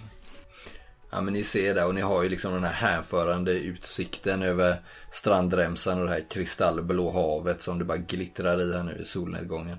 [1.11, 4.83] Ja men ni ser där och ni har ju liksom den här hänförande utsikten över
[5.13, 9.79] strandremsan och det här kristallblå havet som det bara glittrar i här nu i solnedgången.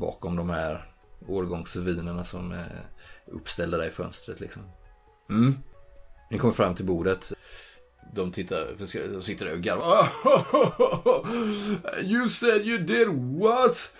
[0.00, 0.92] Bakom de här
[1.26, 2.84] årgångsvinerna som är
[3.26, 4.62] uppställda där i fönstret liksom.
[5.30, 5.58] Mm.
[6.30, 7.32] Ni kommer fram till bordet.
[8.12, 8.66] De tittar,
[9.12, 10.08] de sitter där och garvar.
[12.02, 13.08] You said you did
[13.40, 13.92] what?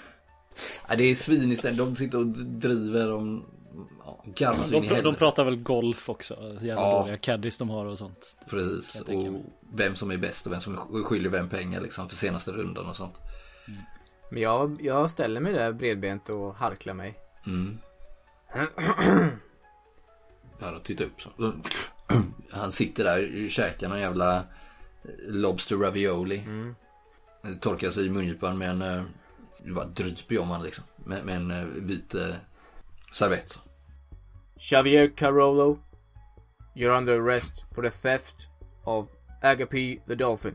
[0.89, 1.79] Ja, det är svin istället.
[1.79, 3.45] De sitter och driver om
[4.07, 5.19] ja, garvar De, de helvete.
[5.19, 6.35] pratar väl golf också.
[6.61, 6.99] Jävla Ja.
[7.01, 8.37] dåliga caddies de har och sånt.
[8.51, 9.01] Precis.
[9.01, 9.25] Och
[9.75, 12.97] vem som är bäst och vem som skyller vem pengar liksom för senaste rundan och
[12.97, 13.21] sånt.
[14.31, 17.15] Men jag, jag ställer mig där bredbent och harklar mig.
[17.47, 17.79] Mm.
[20.61, 21.31] Ja, då tittar upp så.
[22.51, 24.45] Han sitter där och käkar någon jävla eh,
[25.27, 26.39] Lobster ravioli.
[26.39, 26.75] Mm.
[27.61, 28.83] Torkar sig i mungipan med en...
[28.83, 29.03] eh,
[29.65, 30.85] Det bara dryper ju om han liksom.
[30.97, 32.35] Med, med en eh, vit eh,
[33.13, 33.61] servett så.
[34.61, 35.79] Xavier Carollo.
[36.75, 38.49] You're under arrest for the theft
[38.85, 39.09] of
[39.43, 40.55] Agape the Dolphin.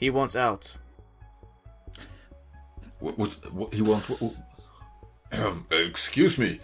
[0.00, 0.78] He wants out.
[3.00, 4.08] What, what, what he wants?
[4.08, 4.32] What, what,
[5.90, 6.60] excuse me,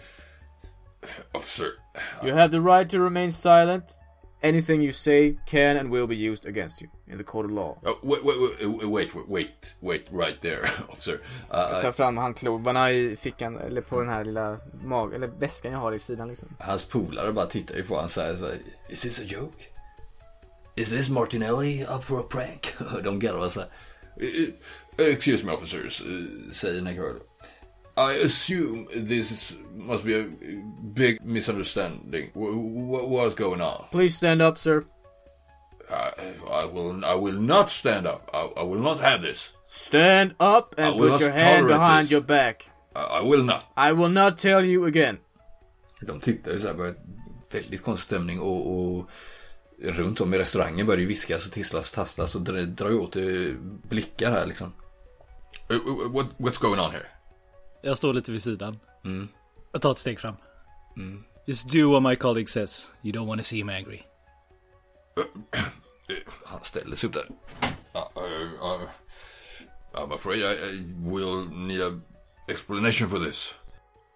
[1.33, 1.73] officer.
[2.23, 3.97] You have the right to remain silent.
[4.43, 7.77] Anything you say can and will be used against you in the court of law.
[7.85, 11.13] Uh, wait, wait, wait, wait, wait, wait, right there, officer.
[11.53, 15.71] Uh, Jag tar fram handklovarna i fickan, eller på den här lilla mag eller väskan
[15.71, 16.47] jag har i sidan liksom.
[16.59, 18.51] Hans polare bara tittar ju på honom så här, så
[18.89, 19.63] Is this a joke?
[20.75, 22.73] Is this Martinelli up for a prank?
[23.03, 23.69] De garvar så här.
[24.21, 26.01] uh, excuse me, officers.
[26.01, 27.19] Uh, Säger Necrolo.
[28.09, 30.25] I assume this is, must be a
[30.93, 32.31] big misunderstanding.
[32.33, 33.85] W- w- what's going on?
[33.91, 34.83] Please stand up sir.
[35.89, 36.11] I,
[36.61, 38.29] I will, I will not stand up.
[38.33, 39.51] I, I will not have this.
[39.67, 42.11] Stand up and put your hand behind this.
[42.11, 42.69] your back.
[42.95, 43.63] I, I will not.
[43.77, 45.17] I will not tell you again.
[46.01, 46.93] De tittar ju så här, bara
[47.51, 49.09] väldigt konstig stämning och, och
[49.81, 53.23] runt om i restaurangen börjar ju viskas och tisslas, tasslas och drar, ju åt eh,
[53.89, 54.73] blickar här liksom.
[55.71, 57.05] Uh, uh, what, what's going on here?
[57.81, 58.79] Jag står lite vid sidan.
[59.05, 59.27] Mm.
[59.71, 60.35] Jag tar ett steg fram.
[61.45, 62.87] Just do what my colleague says.
[63.01, 64.03] You don't want to see him angry.
[66.45, 67.25] Han ställer sig upp där.
[67.95, 68.89] Uh, uh, uh,
[69.93, 71.99] I'm afraid I, I will need a
[72.47, 73.55] explanation for this.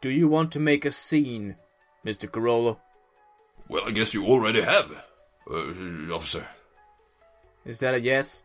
[0.01, 1.55] Do you want to make a scene,
[2.03, 2.27] Mr.
[2.27, 2.77] Carollo?
[3.67, 4.85] Well, I guess you already have,
[5.49, 6.43] uh, officer.
[7.65, 8.43] Is that a yes?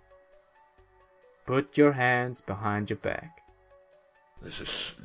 [1.46, 3.39] Put your hands behind your back.
[4.44, 4.96] This is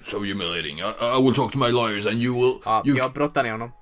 [0.00, 0.78] so humiliating.
[0.78, 0.82] I,
[1.18, 2.54] I will talk to my lawyers and you will...
[2.64, 3.72] Ja, you, jag brottar ner honom.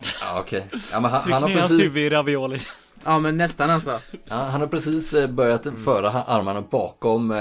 [0.20, 0.66] Ja okej.
[0.92, 2.58] Ja, men han, Tryck han, har ner hans precis, huvud i ravioli.
[3.04, 4.00] Ja, men nästan alltså.
[4.24, 7.36] ja, han har precis eh, börjat föra ha- armarna bakom eh,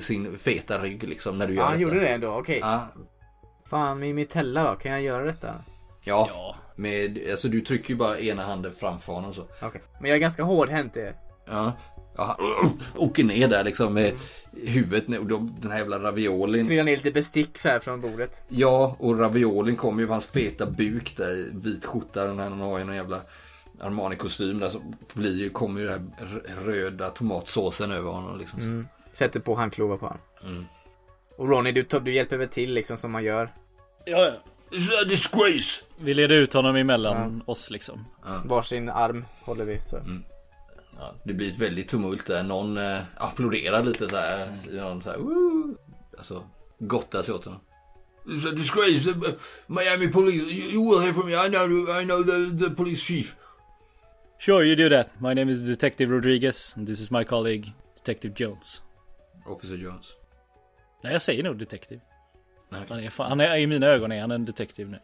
[0.00, 1.82] sin feta rygg liksom när du gör Ja, han detta.
[1.82, 2.58] gjorde det ändå, okej.
[2.62, 2.88] Ja,
[3.70, 4.74] Fan, med mitella då?
[4.76, 5.54] Kan jag göra detta?
[6.04, 6.28] ja.
[6.32, 6.56] Ja.
[6.76, 9.42] Med, alltså du trycker ju bara ena handen framför honom så.
[9.62, 9.82] Okej.
[10.00, 11.14] Men jag är ganska hårdhänt det.
[11.50, 11.72] Ja.
[12.16, 14.12] Ja han åker ner där liksom med
[14.66, 16.66] huvudet ner och de, den här jävla raviolin.
[16.66, 18.44] Trillar ner lite bestick så här från bordet.
[18.48, 22.60] Ja, och raviolin kommer ju på hans feta buk där, vit skjorta, den här, han
[22.60, 23.20] har ju någon jävla
[23.80, 24.80] Armani-kostym där så
[25.14, 26.12] blir ju, kommer ju den
[26.48, 28.60] här röda tomatsåsen över honom liksom.
[28.60, 28.86] Mm.
[29.12, 30.20] Sätter på handklovar på honom.
[30.44, 30.64] Mm.
[31.36, 33.48] Och Ronny, du, du hjälper väl till liksom som man gör.
[34.06, 34.32] Ja, ja.
[34.78, 35.84] It's a disgrace!
[35.98, 38.04] Vi leder ut honom emellan oss liksom.
[38.44, 39.80] Varsin arm håller vi.
[39.90, 39.96] Så.
[41.02, 45.10] Ja, det blir ett väldigt tumult där, någon eh, applåderar lite så här, någon så
[45.10, 45.76] här, Woo!
[46.18, 46.44] alltså
[46.78, 47.60] gottar sig åt honom.
[48.26, 49.10] It's a disgrace.
[49.10, 49.34] Uh,
[49.66, 51.32] Miami police, you, you will hear from me.
[51.32, 53.36] I know, I know the, the police chief.
[54.38, 55.20] Sure, you do that.
[55.20, 58.82] My name is Detective Rodriguez and this is my colleague Detective Jones.
[59.46, 60.06] Officer Jones.
[61.02, 62.00] Nej, jag säger nog Detective.
[62.68, 64.98] Nej, Han är, fan, han är, I mina ögon är han en Detective nu.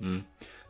[0.00, 0.22] Mm.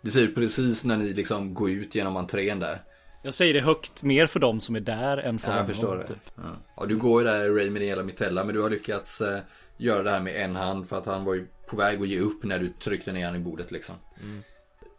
[0.02, 2.82] Det ser ut precis när ni liksom går ut genom entrén där.
[3.22, 5.74] Jag säger det högt mer för dem som är där än för Ja, jag honom.
[5.74, 6.06] förstår det.
[6.06, 6.30] typ.
[6.36, 6.42] Ja.
[6.76, 9.38] ja, du går ju där Ray med hela mitella men du har lyckats eh,
[9.76, 12.18] göra det här med en hand för att han var ju på väg att ge
[12.20, 13.94] upp när du tryckte ner honom i bordet liksom.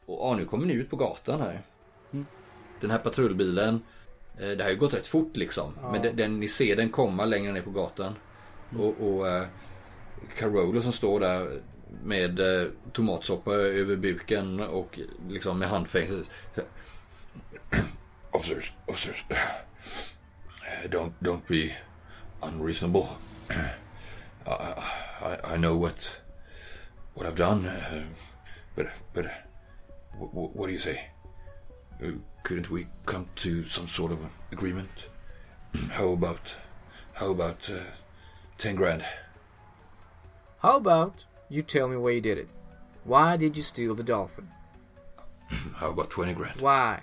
[0.05, 1.61] Och ja, nu kommer ni ut på gatan här.
[2.81, 3.81] Den här patrullbilen,
[4.39, 5.73] eh, det har ju gått rätt fort liksom.
[5.91, 8.15] Men den, den, ni ser den komma längre ner på gatan.
[8.79, 9.43] Och, och eh,
[10.37, 11.49] Carolo som står där
[12.03, 16.23] med eh, tomatsoppa över buken och liksom med handfängsel.
[18.33, 19.23] Officers, officers,
[20.89, 21.73] don't don't be
[22.41, 23.17] unreasonable.
[24.47, 24.83] I,
[25.21, 26.19] I, I know what
[27.13, 28.03] what I've done, uh,
[28.75, 29.25] but but
[30.17, 31.07] what, what do you say?
[32.03, 32.11] Uh,
[32.43, 34.19] couldn't we come to some sort of
[34.51, 35.07] agreement?
[35.91, 36.57] How about
[37.13, 37.79] how about uh,
[38.57, 39.05] ten grand?
[40.59, 42.49] How about you tell me why you did it?
[43.03, 44.47] Why did you steal the dolphin?
[45.75, 46.59] How about twenty grand?
[46.59, 47.01] Why?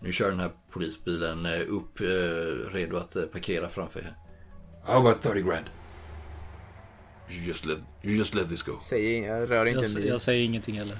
[0.00, 2.06] Nu kör den här polisbilen eh, upp eh,
[2.72, 4.14] redo att eh, parkera framför er.
[4.84, 5.64] How about thirty grand?
[7.30, 8.78] You just let you just let this go.
[8.80, 10.06] Säger jag rör inte Jag, en bil.
[10.06, 10.98] jag säger ingenting heller.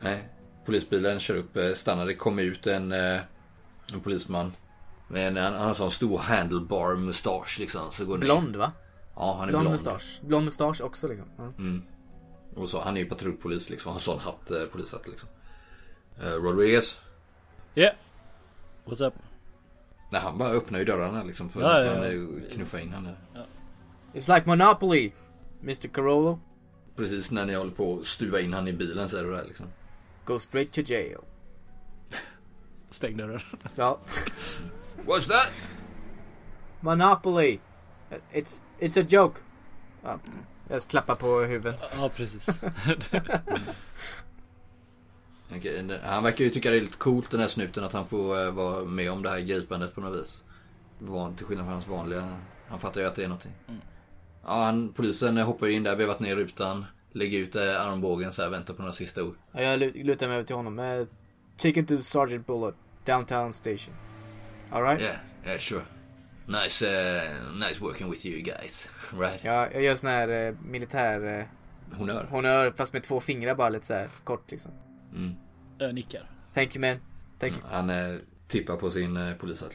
[0.00, 0.28] Nej,
[0.66, 3.20] polisbilen kör upp, stannar, det kommer ut en, en
[4.02, 4.52] polisman.
[5.08, 7.80] Men han, han har sån stor handlebar mustasch liksom.
[7.92, 8.24] Så går ner.
[8.24, 8.72] Blond va?
[9.16, 9.72] Ja, han är Blond blond.
[9.72, 10.20] mustasch.
[10.22, 11.26] Blond mustasch också liksom.
[11.36, 11.52] Ja.
[12.56, 13.92] Och så, han är ju patrullpolis liksom.
[13.92, 15.28] Har sån hatt, polishatt liksom.
[16.22, 17.00] Eh, Rodriguez.
[17.74, 17.94] Yeah.
[18.84, 19.14] What's up?
[20.12, 21.48] Nej, han bara öppnar ju dörrarna liksom.
[21.48, 22.02] För Ja, att ja, han
[22.48, 22.54] ja.
[22.54, 23.14] knuffar in henne.
[24.14, 25.12] It's like Monopoly,
[25.62, 25.88] Mr.
[25.88, 26.40] Carollo.
[26.96, 29.44] Precis när ni håller på att stuva in han i bilen så är det där
[29.44, 29.66] liksom.
[30.24, 31.16] Go straight to jail.
[32.90, 33.40] Stäng dörren.
[33.74, 33.98] Ja.
[35.06, 35.52] What's that?
[36.80, 37.58] Monopoly.
[38.32, 39.40] It's, it's a joke.
[40.02, 40.18] Ja.
[40.68, 41.80] Jag klappar på huvudet.
[41.98, 42.46] Ja, precis.
[45.56, 48.44] Okej, han verkar ju tycka det är lite coolt den här snuten att han får
[48.44, 50.44] eh, vara med om det här gripandet på något vis.
[50.98, 52.36] Van, till skillnad från hans vanliga
[52.68, 53.52] Han fattar ju att det är någonting.
[53.68, 53.80] Mm.
[54.44, 56.84] Ja, han, polisen hoppar ju in där, vevat ner rutan.
[57.12, 59.34] Lägger ut eh, armbågen så här, väntar på några sista ord.
[59.52, 60.78] Ja, jag lu- lutar mig över till honom.
[60.78, 61.06] Uh,
[61.56, 63.94] take him to Sergeant Bullet, downtown station.
[64.72, 65.00] Alright?
[65.00, 65.82] Yeah, yeah sure.
[66.46, 68.90] Nice, uh, nice working with you guys.
[69.20, 69.40] Right?
[69.44, 72.26] Ja, jag gör sån här eh, militär eh, Honör.
[72.30, 74.70] honör fast med två fingrar bara lite så här kort liksom.
[75.12, 75.34] Mm.
[75.78, 76.30] Jag nickar.
[76.54, 77.00] Thank you man.
[77.38, 77.62] Thank you.
[77.70, 79.66] Han eh, tippar på sin eh, så.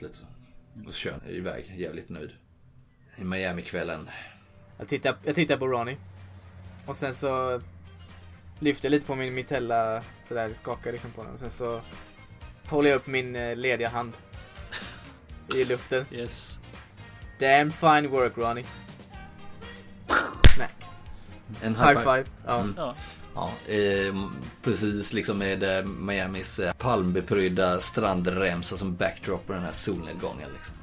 [0.87, 2.31] Och så kör han iväg jävligt nöjd.
[3.17, 4.09] I Miami-kvällen.
[4.77, 5.97] Jag tittar, jag tittar på Ronnie.
[6.85, 7.61] Och sen så
[8.59, 11.33] lyfter jag lite på min mitella sådär, skakar liksom på den.
[11.33, 11.81] Och sen så
[12.65, 14.17] håller jag upp min eh, lediga hand.
[15.55, 16.05] I luften.
[16.11, 16.61] Yes.
[17.39, 18.65] Damn fine work Ronnie.
[20.55, 20.85] Smack.
[21.61, 22.25] En High five.
[22.45, 22.59] Ja.
[22.59, 22.73] Mm.
[22.77, 22.95] Ja.
[23.35, 24.15] Ja, eh,
[24.63, 30.74] precis liksom med eh, Miamis eh, palmbeprydda strandremsa som backdrop på den här solnedgången liksom.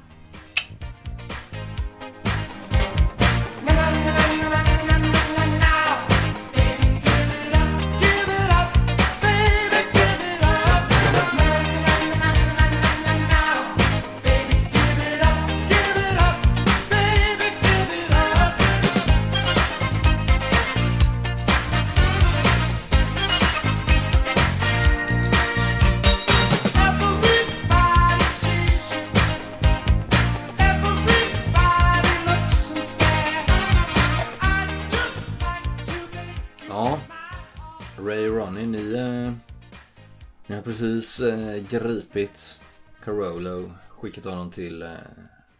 [41.17, 42.59] Precis eh, gripit
[43.03, 44.89] Carolo, skickat honom till eh,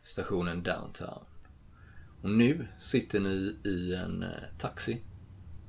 [0.04, 1.24] stationen downtown.
[2.22, 5.02] Och nu sitter ni i en eh, taxi.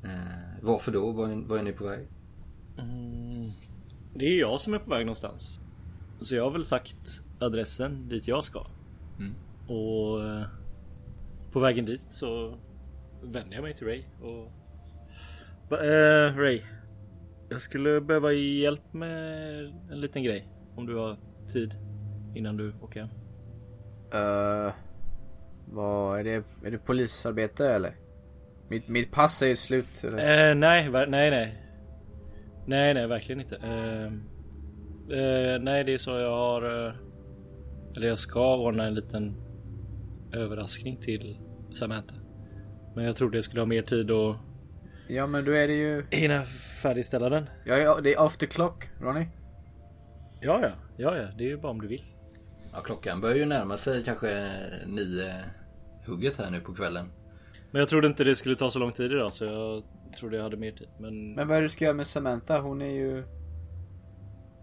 [0.05, 1.11] Eh, varför då?
[1.11, 2.09] Var är, var är ni på väg?
[4.15, 5.61] Det är jag som är på väg någonstans.
[6.21, 8.67] Så jag har väl sagt adressen dit jag ska.
[9.19, 9.35] Mm.
[9.69, 10.47] Och eh,
[11.53, 12.59] på vägen dit så
[13.23, 14.53] vänder jag mig till Ray och...
[15.69, 16.63] Va, eh, Ray.
[17.55, 20.49] Jag skulle behöva hjälp med en liten grej.
[20.77, 21.17] Om du har
[21.53, 21.75] tid
[22.35, 23.09] innan du åker hem.
[24.15, 24.73] Uh,
[25.67, 26.45] vad är det?
[26.65, 27.97] Är det polisarbete eller?
[28.69, 30.05] Mitt, mitt pass är ju slut.
[30.05, 30.51] Eller?
[30.51, 31.63] Eh, nej, nej, nej.
[32.67, 33.57] Nej, nej, verkligen inte.
[33.57, 34.05] Eh,
[35.19, 36.63] eh, nej, det är så jag har...
[37.97, 39.37] Eller jag ska ordna en liten
[40.33, 41.39] överraskning till
[41.75, 42.15] Samantha.
[42.95, 44.37] Men jag trodde jag skulle ha mer tid att
[45.09, 46.07] Ja men då är det ju...
[46.11, 46.43] hinna
[46.83, 47.51] färdigställa den.
[47.65, 49.27] Ja, ja, det är after clock, Ronny.
[50.41, 52.05] Ja, ja, ja, ja, det är ju bara om du vill.
[52.73, 54.51] Ja, klockan börjar ju närma sig kanske
[54.87, 55.33] nio
[56.07, 57.11] hugget här nu på kvällen.
[57.71, 59.83] Men jag trodde inte det skulle ta så lång tid idag så jag
[60.19, 60.89] trodde jag hade mer tid.
[60.99, 62.61] Men, Men vad är det du ska göra med Samantha?
[62.61, 63.25] Hon är ju...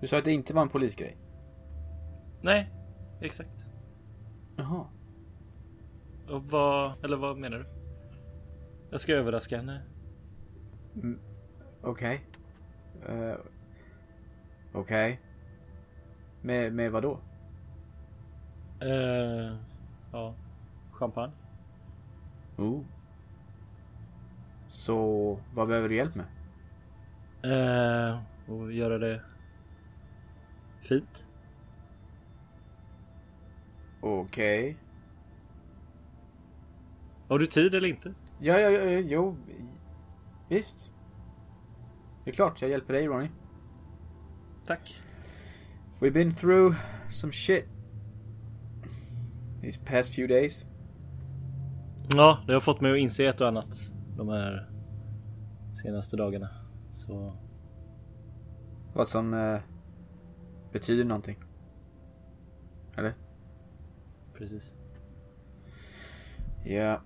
[0.02, 1.18] Du sa att det inte var en polisgrej.
[2.42, 2.70] nej,
[3.22, 3.66] exakt.
[4.58, 4.86] Jaha.
[6.30, 7.66] Och vad, eller vad menar du?
[8.92, 9.82] Jag ska överraska henne.
[11.82, 12.26] Okej.
[13.08, 13.36] Eh,
[14.74, 15.20] Okej.
[16.42, 17.20] Med, med vad då?
[18.82, 19.56] Eh,
[20.12, 20.36] ja,
[20.92, 21.34] champagne.
[22.58, 22.82] Oh.
[24.68, 26.26] Så vad behöver du hjälp med?
[27.44, 29.22] Eh, och göra det
[30.82, 31.28] fint.
[34.02, 34.78] Okej.
[37.28, 38.14] Har du tid eller inte?
[38.40, 39.38] Ja, ja, ja, jo.
[40.52, 40.92] Visst.
[42.24, 43.30] Det är klart, jag hjälper dig Ronny.
[44.66, 45.02] Tack.
[46.00, 46.76] We've been through
[47.10, 47.66] some shit.
[49.62, 50.66] These past few days.
[52.14, 53.76] Ja, det har fått mig att inse ett och annat
[54.18, 54.70] de här
[55.84, 56.50] senaste dagarna.
[56.92, 57.34] Så
[58.94, 59.60] Vad som eh,
[60.72, 61.38] betyder någonting.
[62.98, 63.14] Eller?
[64.34, 64.76] precis.
[66.66, 67.02] Ja.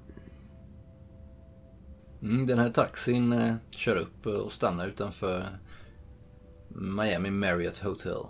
[2.26, 5.46] Mm, den här taxin eh, kör upp och stannar utanför
[6.68, 8.26] Miami Marriott Hotel.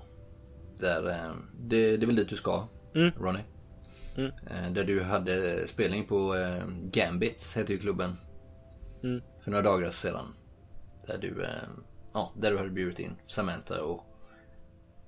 [0.79, 3.11] Där, eh, det, det är väl dit du ska, Mm.
[3.19, 3.39] Ronny?
[4.17, 4.31] Mm.
[4.47, 8.17] Eh, där du hade spelning på eh, Gambits, heter ju klubben.
[9.03, 9.21] Mm.
[9.43, 10.25] För några dagar sedan.
[11.07, 11.49] Där du, eh,
[12.13, 14.05] ja, där du hade bjudit in Samantha och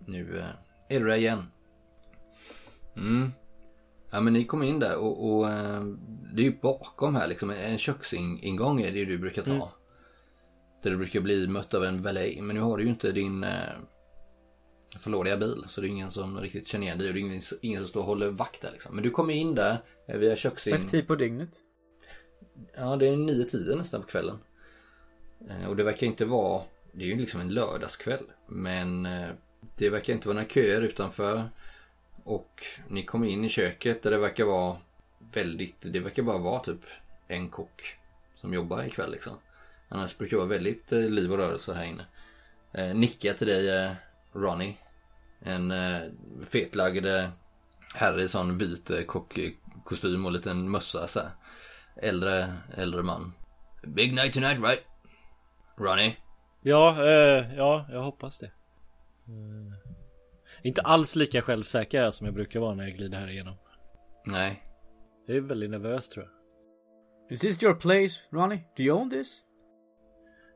[0.06, 1.44] nu eh, är du där igen.
[2.96, 3.32] Mm.
[4.18, 5.84] Ja men ni kom in där och, och eh,
[6.34, 9.51] det är ju bakom här liksom en köksingång är det ju du brukar ta.
[9.51, 9.68] Mm.
[10.84, 12.43] Där du brukar bli mött av en valet.
[12.43, 13.74] Men nu har du ju inte din eh,
[14.99, 15.65] förlådiga bil.
[15.70, 17.88] Så det är ingen som riktigt känner igen dig och det är ingen, ingen som
[17.88, 18.95] står och håller vakt där liksom.
[18.95, 20.80] Men du kommer in där eh, via köksing.
[20.80, 21.49] För tid på dygnet?
[22.78, 24.38] Ja, det är 9-10 nästan på kvällen.
[25.49, 26.61] Eh, Och det verkar inte vara,
[26.93, 28.24] det är ju liksom en lördagskväll.
[28.47, 29.07] Men
[29.78, 31.49] det verkar inte vara några köer utanför.
[32.28, 34.78] Och ni kommer in i köket där det verkar vara
[35.34, 36.80] väldigt, det verkar bara vara typ
[37.28, 37.97] en kock
[38.36, 39.34] som jobbar ikväll liksom.
[39.89, 42.05] Annars brukar det vara väldigt eh, liv och rörelse här inne.
[42.71, 43.91] Eh, nicka till dig eh,
[44.34, 44.78] Ronnie.
[45.39, 46.01] En eh,
[46.47, 47.05] fetlagd
[47.93, 51.30] herre i sån vit eh, kockkostym och liten mössa så här.
[51.95, 53.34] Äldre, äldre man.
[53.84, 54.86] Big night tonight right?
[55.78, 56.17] Ronnie?
[56.61, 58.51] Ja, eh, ja, jag hoppas det.
[59.28, 59.73] Mm
[60.68, 63.55] inte alls lika självsäker som jag brukar vara när jag glider här igenom.
[64.26, 64.63] Nej.
[65.26, 66.34] Jag är väldigt nervös tror jag.
[67.34, 68.63] Is this your place, Ronnie?
[68.78, 69.41] Do you own this?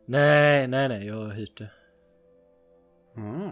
[0.06, 1.72] Nej, nej, nej, jag har hyrt det.
[3.18, 3.50] Mm.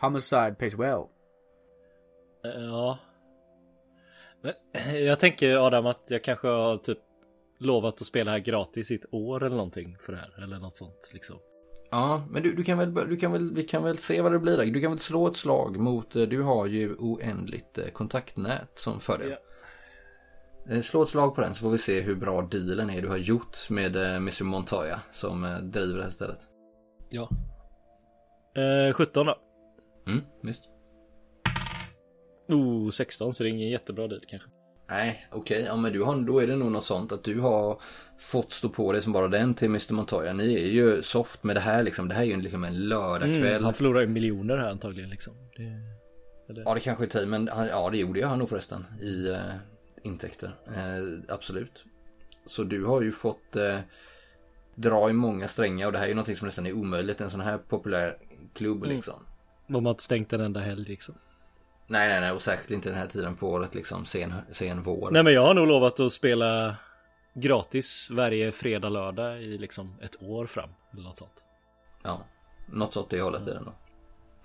[0.00, 1.04] Homicide pays well.
[2.44, 2.98] Eh, Ja.
[4.42, 4.54] Men
[5.04, 6.98] jag tänker Adam att jag kanske har typ
[7.58, 10.42] lovat att spela här gratis i ett år eller någonting för det här.
[10.42, 11.38] Eller något sånt liksom.
[11.90, 14.38] Ja, men du, du kan väl, du kan väl, vi kan väl se vad det
[14.38, 14.64] blir där.
[14.64, 19.00] Du kan väl slå ett slag mot, eh, du har ju oändligt eh, kontaktnät som
[19.00, 19.34] fördel.
[20.70, 23.08] Eh, Slå ett slag på den så får vi se hur bra dealen är du
[23.08, 26.38] har gjort med Mr Montoya som driver det här stället.
[27.10, 27.28] Ja.
[28.62, 29.38] Eh, 17 då.
[30.06, 30.64] Mm, visst.
[32.48, 34.48] Oh, 16 så det är ingen jättebra deal kanske.
[34.90, 37.80] Nej, okej, ja men du har, då är det nog något sånt att du har
[38.18, 40.32] fått stå på dig som bara den till Mr Montoya.
[40.32, 42.08] Ni är ju soft med det här liksom.
[42.08, 43.46] Det här är ju liksom en lördagkväll.
[43.46, 45.32] Mm, han förlorar ju miljoner här antagligen liksom.
[45.56, 45.62] Det,
[46.52, 46.62] eller?
[46.62, 49.28] Ja, det kanske är tid, men han, ja, det gjorde jag han nog förresten i
[49.28, 49.38] eh,
[50.02, 50.54] intäkter.
[50.66, 51.84] Eh, absolut.
[52.46, 53.78] Så du har ju fått eh,
[54.74, 57.20] dra i många strängar och det här är ju någonting som nästan är omöjligt.
[57.20, 58.16] En sån här populär
[58.54, 58.96] klubb Mm.
[58.96, 59.14] liksom.
[59.66, 61.14] De har inte stängt en enda helg liksom.
[61.90, 65.10] Nej, nej, nej, och särskilt inte den här tiden på året liksom, sen, sen vår.
[65.10, 66.76] Nej men jag har nog lovat att spela
[67.34, 70.70] gratis varje fredag, lördag i liksom ett år fram.
[70.92, 71.44] Eller något sånt.
[72.02, 72.24] Ja,
[72.72, 73.72] något sånt det hållet i den då.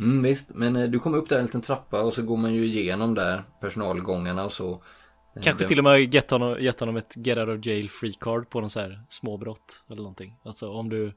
[0.03, 2.53] Mm, visst, men eh, du kommer upp där en liten trappa och så går man
[2.53, 4.71] ju igenom där personalgångarna och så.
[5.35, 7.89] Eh, Kanske det- till och med gett honom, gett honom ett get out of jail
[7.89, 10.37] free card på någon så här småbrott eller någonting.
[10.43, 11.13] Alltså om du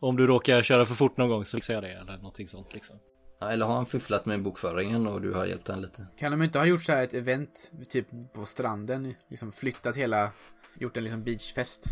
[0.00, 2.74] om du råkar köra för fort någon gång så fixar jag det eller någonting sånt
[2.74, 2.96] liksom.
[3.40, 6.06] Eller har han fifflat med bokföringen och du har hjälpt han lite?
[6.18, 10.30] Kan de inte ha gjort så här ett event, typ på stranden, liksom flyttat hela,
[10.78, 11.84] gjort en liksom beachfest?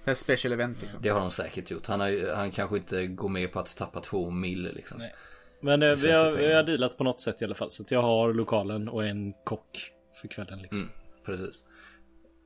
[0.00, 1.02] Så här special event liksom.
[1.02, 1.86] Det har de säkert gjort.
[1.86, 4.98] Han, har, han kanske inte går med på att tappa två mil liksom.
[4.98, 5.14] Nej.
[5.60, 7.70] Men eh, vi, har, vi har dealat på något sätt i alla fall.
[7.70, 10.78] Så att jag har lokalen och en kock för kvällen liksom.
[10.78, 10.90] Mm,
[11.24, 11.64] precis.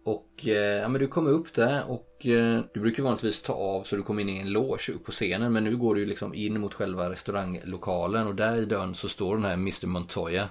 [0.05, 3.83] Och eh, ja, men du kommer upp där och eh, du brukar vanligtvis ta av
[3.83, 5.53] så du kommer in i en loge upp på scenen.
[5.53, 9.35] Men nu går du liksom in mot själva restauranglokalen och där i dörren så står
[9.37, 10.49] den här Mr Montoya.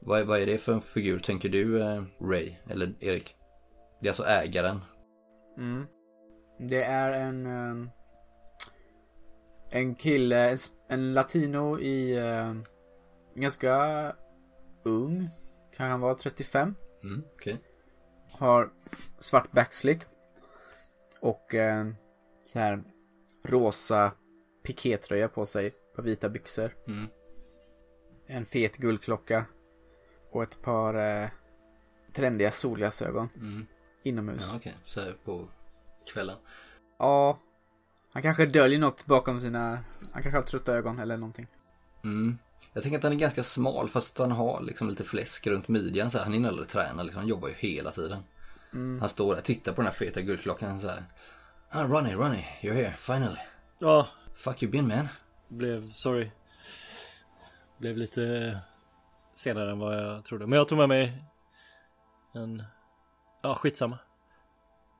[0.00, 3.34] Vad, är- vad är det för en figur tänker du eh, Ray eller Erik?
[4.00, 4.80] Det är alltså ägaren.
[5.58, 5.86] Mm.
[6.68, 7.46] Det är en...
[7.46, 7.88] ehm,
[9.70, 10.58] en kille,
[10.88, 12.18] en, latino i...
[12.18, 12.64] ehm,
[13.34, 13.76] ganska
[14.84, 15.28] ung.
[15.76, 16.74] Kan han vara 35?
[17.04, 17.58] Mm, okej.
[18.38, 18.70] Har
[19.18, 20.02] svart backslick.
[21.20, 21.88] Och eh,
[22.44, 22.82] så här
[23.42, 24.12] rosa
[24.62, 25.74] pikétröja på sig.
[25.94, 26.76] På vita byxor.
[26.86, 27.06] Mm.
[28.26, 29.44] En fet guldklocka.
[30.30, 31.28] Och ett par eh,
[32.12, 33.28] trendiga solglasögon.
[33.36, 33.66] Mm.
[34.02, 34.48] Inomhus.
[34.52, 34.74] Ja, okej.
[34.84, 35.48] Så här på
[36.12, 36.36] kvällen.
[36.98, 37.38] Ja.
[38.12, 39.78] Han kanske döljer något bakom sina...
[40.12, 41.46] Han kanske har trötta ögon eller någonting.
[42.04, 42.38] Mm.
[42.74, 46.10] Jag tänker att han är ganska smal fast han har liksom lite fläsk runt midjan
[46.10, 46.24] så här.
[46.24, 47.20] Han hinner aldrig träna liksom.
[47.20, 48.22] Han jobbar ju hela tiden.
[48.72, 49.00] Mm.
[49.00, 51.04] Han står där, tittar på den här feta guldklockan så här.
[51.70, 53.40] Ah, Ronnie, Ronnie, you're here, finally.
[53.78, 55.08] Ja, Fuck you been man.
[55.48, 56.30] blev, sorry.
[57.78, 58.58] Blev lite
[59.34, 60.46] senare än vad jag trodde.
[60.46, 61.24] Men jag tog med mig
[62.34, 62.62] en...
[63.42, 63.98] Ja, skitsamma.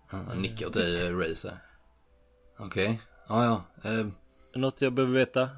[0.06, 1.34] Han nickar åt dig, eh, Ray.
[2.58, 3.90] Okej, ja ja.
[3.90, 4.06] Eh,
[4.54, 5.50] Något jag behöver veta?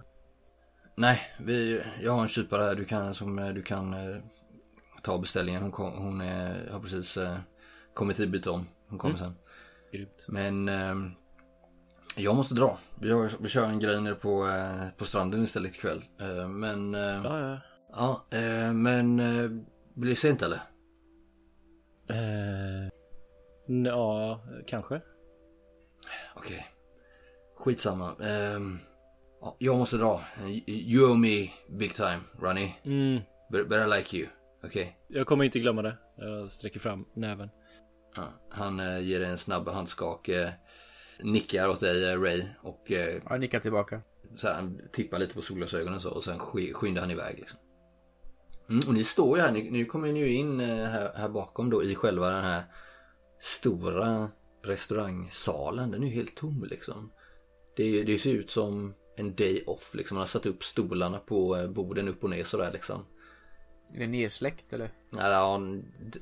[0.97, 4.16] Nej, vi, jag har en kypare här du kan, som eh, du kan eh,
[5.03, 5.62] ta beställningen.
[5.62, 7.36] Hon, kom, hon eh, har precis eh,
[7.94, 8.66] kommit hit byta om.
[8.88, 9.34] Hon kommer sen.
[9.92, 10.24] Grymt.
[10.28, 11.11] Men ehm,
[12.16, 12.78] jag måste dra.
[13.01, 16.05] Vi, har, vi kör en grej nere på, eh, på stranden istället ikväll.
[16.20, 17.61] Eh, men, eh, Ja, ja.
[17.92, 19.51] ja, eh, men eh,
[19.94, 20.61] blir det sent eller?
[22.09, 22.88] Eh,
[23.66, 25.01] ja, kanske.
[26.34, 26.66] Okej.
[27.57, 28.14] Skitsamma.
[28.22, 28.78] Ehm,
[29.47, 30.20] ja, jag måste dra.
[30.66, 32.74] You owe me big time, Ronnie.
[32.84, 33.20] Mm,
[33.53, 34.28] But, but I like you.
[34.64, 34.99] Okej.
[35.09, 35.97] jag kommer inte glömma det.
[36.16, 37.49] Jag sträcker fram näven.
[38.16, 40.28] Ja, han eh, ger dig en snabb handskak.
[40.28, 40.51] Eh,
[41.20, 42.44] nickar åt dig, eh, Ray.
[42.62, 44.01] Och eh, Ja, jag nickar tillbaka.
[44.36, 47.59] så här, han tippar lite på solglasögonen så och sen sk- skyndar han iväg liksom.
[48.70, 51.28] Mm, och ni står ju här, ni, nu kommer ni ju in eh, här, här
[51.28, 52.62] bakom då i själva den här
[53.40, 54.28] stora
[54.64, 55.90] restaurangsalen.
[55.90, 57.12] Den är ju helt tom liksom.
[57.76, 60.14] Det, det ser ut som en day off liksom.
[60.14, 63.04] Man har satt upp stolarna på eh, borden upp och ner sådär liksom.
[63.94, 64.90] Är det nersläckt eller?
[65.10, 65.60] Ja,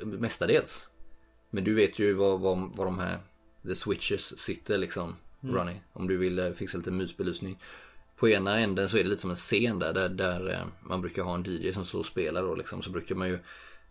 [0.04, 0.88] mestadels.
[1.50, 3.18] Men du vet ju var, var, var de här
[3.62, 5.74] The Switches sitter liksom, Ronny.
[5.92, 7.58] Om du vill eh, fixa lite mysbelysning.
[8.16, 11.00] På ena änden så är det lite som en scen där, där, där eh, man
[11.00, 12.82] brukar ha en DJ som står och spelar då liksom.
[12.82, 13.38] Så brukar man ju,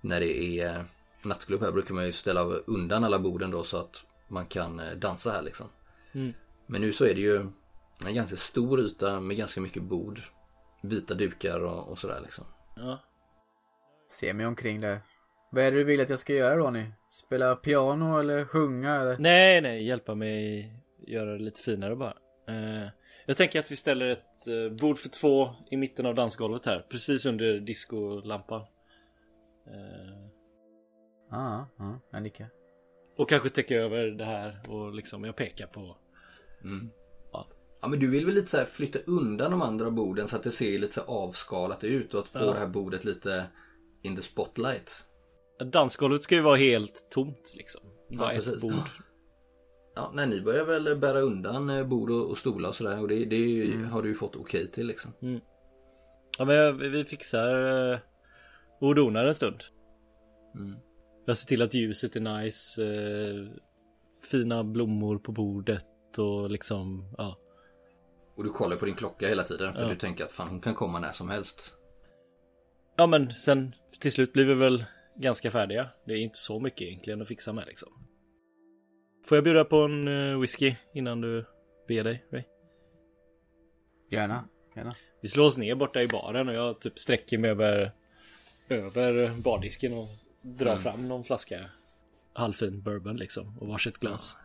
[0.01, 0.85] när det är
[1.21, 5.31] nattklubb här, brukar man ju ställa undan alla borden då så att man kan dansa
[5.31, 5.67] här liksom.
[6.11, 6.33] Mm.
[6.65, 7.47] Men nu så är det ju
[8.07, 10.19] en ganska stor yta med ganska mycket bord.
[10.83, 12.45] Vita dukar och, och sådär liksom.
[12.75, 12.99] Ja.
[14.09, 15.01] Se mig omkring där.
[15.51, 16.85] Vad är det du vill att jag ska göra Ronny?
[17.11, 19.17] Spela piano eller sjunga eller?
[19.17, 20.73] Nej, nej, hjälpa mig
[21.07, 22.13] göra det lite finare bara.
[22.47, 22.87] Eh,
[23.25, 26.85] jag tänker att vi ställer ett eh, bord för två i mitten av dansgolvet här,
[26.89, 28.61] precis under discolampan.
[29.67, 30.27] Eh,
[31.31, 32.47] Ja, ja, jag nickar.
[33.17, 35.97] och kanske täcka över det här och liksom jag pekar på.
[36.63, 36.89] Mm.
[37.83, 37.87] Ja.
[37.87, 40.43] Ja men du vill väl lite så här flytta undan de andra borden så att
[40.43, 42.45] det ser lite så avskalat ut och att få Ja.
[42.53, 43.45] det här bordet lite
[44.01, 45.05] in the spotlight.
[45.71, 47.81] Dansgolvet ska ju vara helt tomt liksom.
[48.09, 48.61] Ja, Bara ett precis.
[48.61, 48.73] bord.
[49.95, 53.07] Ja, nej ni börjar väl bära undan eh, bord och, och stolar och sådär och
[53.07, 53.89] det, det ju- Mm.
[53.89, 55.11] har du ju fått okej till liksom.
[56.39, 57.99] Ja men vi fixar eh,
[58.79, 59.63] och donar en stund.
[60.55, 60.75] Mm.
[61.25, 62.83] Jag ser till att ljuset är nice.
[62.85, 63.47] Eh,
[64.31, 67.37] fina blommor på bordet och liksom ja.
[68.35, 69.89] Och du kollar på din klocka hela tiden för Ja.
[69.89, 71.73] du tänker att fan hon kan komma när som helst.
[72.95, 75.89] Ja men sen till slut blir vi väl ganska färdiga.
[76.05, 77.89] Det är inte så mycket egentligen att fixa med liksom.
[79.25, 81.45] Får jag bjuda på en eh, whisky innan du
[81.87, 82.25] ber dig?
[82.31, 82.43] Ray?
[84.11, 84.93] Gärna, gärna.
[85.21, 87.91] Vi slår oss ner borta i baren och jag typ sträcker mig över,
[88.69, 90.07] över bardisken och
[90.41, 91.69] drar fram någon flaska
[92.33, 94.37] halvfin bourbon liksom och varsitt glas.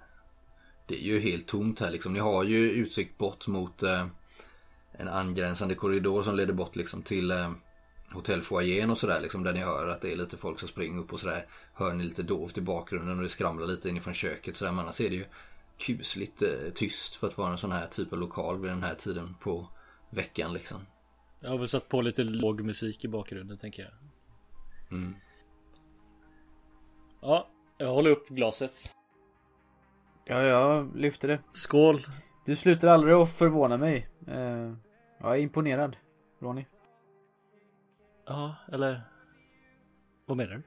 [0.89, 2.13] Det är ju helt tomt här liksom.
[2.13, 4.07] Ni har ju utsikt bort mot eh,
[4.93, 7.51] en angränsande korridor som leder bort liksom till eh,
[8.13, 9.43] hotellfoajén och sådär liksom.
[9.43, 11.47] Där ni hör att det är lite folk som springer upp och sådär.
[11.75, 14.73] Hör ni lite dovt i bakgrunden och det skramlar lite inifrån köket sådär.
[14.73, 15.25] Men annars är det ju
[15.79, 18.95] kusligt eh, tyst för att vara en sån här typ av lokal vid den här
[18.95, 19.67] tiden på
[20.11, 20.87] veckan liksom.
[21.41, 23.93] Jag har väl satt på lite låg musik i bakgrunden tänker jag.
[24.91, 25.15] Mm.
[27.21, 28.98] Ja, jag håller upp glaset.
[30.31, 31.41] Ja, jag lyfter det.
[31.53, 32.01] Skål!
[32.45, 34.09] Du slutar aldrig att förvåna mig.
[34.27, 34.75] Eh,
[35.19, 35.97] jag är imponerad,
[36.39, 36.67] Ronny.
[38.27, 39.03] Ja, eller?
[40.27, 40.63] Vad menar du?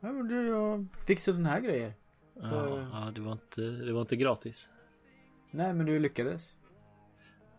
[0.00, 1.94] Ja, men du har fixat såna här grejer.
[2.34, 4.70] Ja, ja det, var inte, det var inte gratis.
[5.50, 6.56] Nej, men du lyckades.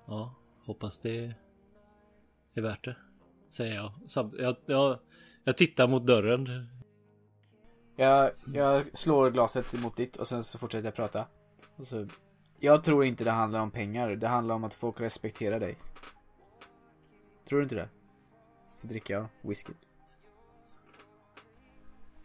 [0.07, 0.36] Ja,
[0.66, 1.34] hoppas det
[2.53, 2.95] är värt det.
[3.49, 3.91] Säger jag.
[4.39, 4.99] Jag, jag,
[5.43, 6.70] jag tittar mot dörren.
[8.00, 11.26] Jag, jag slår glaset mot ditt och sen så fortsätter jag prata.
[11.76, 12.08] Och så,
[12.60, 14.10] jag tror inte det handlar om pengar.
[14.16, 15.78] Det handlar om att folk respekterar dig.
[17.50, 17.89] Tror du inte det?
[18.76, 19.74] Så dricker jag whisky.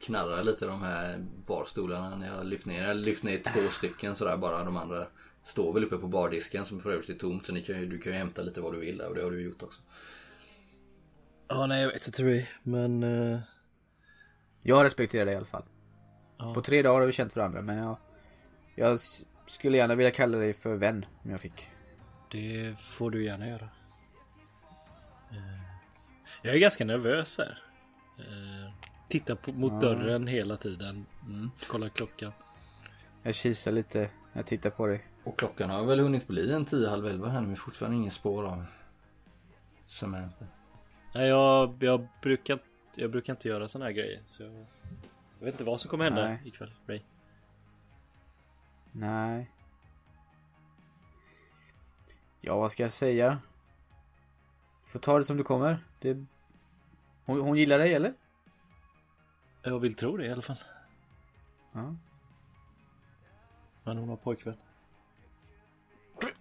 [0.01, 2.81] Knarrar lite de här barstolarna när jag lyft ner.
[2.81, 4.65] Jag har lyft ner två stycken sådär bara.
[4.65, 5.07] De andra
[5.43, 7.47] står väl uppe på bardisken som för övrigt är tomt.
[7.47, 9.23] Så ni kan ju, du kan ju hämta lite vad du vill där och det
[9.23, 9.81] har du gjort också.
[11.49, 12.47] Ja, nej jag vet inte Ray.
[12.63, 13.03] Men...
[13.03, 13.39] eh,
[14.67, 15.65] Jag respekterar dig i alla fall.
[16.39, 16.55] Ja.
[16.55, 17.97] På tre dagar har vi känt varandra men jag,
[18.75, 18.99] jag
[19.47, 21.69] skulle gärna vilja kalla dig för vän om jag fick.
[22.31, 23.69] det får du gärna göra.
[25.31, 25.61] Eh,
[26.43, 27.63] Jag är ganska nervös här.
[28.19, 28.73] Eh,
[29.09, 31.07] Tittar på, mot dörren hela tiden.
[31.27, 31.51] Mm.
[31.69, 32.33] Kollar klockan.
[33.23, 35.05] Jag kisar lite, jag tittar på dig.
[35.25, 38.45] Och klockan har väl hunnit bli en tio, halv elva här men fortfarande ingen spår
[38.45, 38.65] av
[39.87, 40.45] Samantha.
[41.15, 42.59] Nej, jag, jag, brukar,
[42.95, 44.23] inte- jag brukar inte göra såna här grejer.
[44.27, 44.53] Så jag,
[45.39, 46.39] jag vet inte vad som kommer hända Nej.
[46.45, 47.01] ikväll, Ray.
[48.93, 49.51] Nej.
[52.41, 53.39] Ja, vad ska jag säga?
[54.87, 55.79] Får ta det som det kommer.
[56.01, 56.25] Det...
[57.25, 58.15] Hon, hon gillar dig eller?
[59.63, 60.61] Jag vill tro det i alla fall.
[61.73, 61.95] Ja.
[63.83, 64.57] Men hon har pojkvän.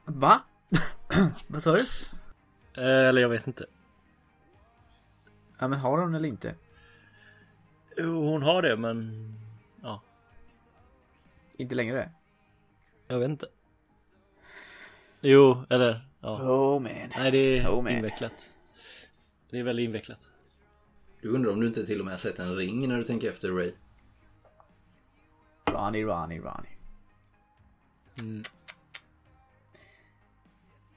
[0.06, 0.42] Va?
[1.48, 1.82] vad sa du?
[2.74, 3.66] Eh, Eller jag vet inte.
[5.60, 6.56] Ja men har hon eller inte?
[7.98, 9.24] Hon har det men...
[9.82, 10.02] Ja,
[11.58, 12.12] Inte längre?
[13.08, 13.48] jag vet inte.
[15.22, 16.42] Jo, eller ja.
[16.42, 16.92] Oh man.
[17.18, 18.60] Nej, det är Oh, invecklat.
[19.50, 20.30] Det är väldigt invecklat.
[21.22, 23.30] Du undrar om du inte till och med har sett en ring när du tänker
[23.30, 23.74] efter Ray.
[25.66, 26.70] Ronny, Ronny, Ronny.
[28.22, 28.44] Mm.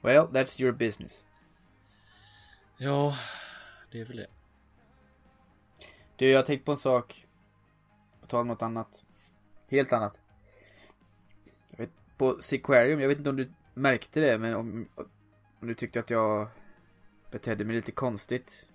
[0.01, 1.25] Well, that's your business.
[2.77, 3.17] Ja,
[3.91, 4.27] det är väl det.
[6.17, 7.27] Du, jag har tänkt på en sak.
[8.21, 9.03] På tal om något annat.
[9.67, 10.21] Helt annat.
[11.71, 14.87] Jag vet, på Sequarium, jag vet inte om du märkte det, men om,
[15.59, 16.47] om du tyckte att jag
[17.31, 18.67] betedde mig lite konstigt.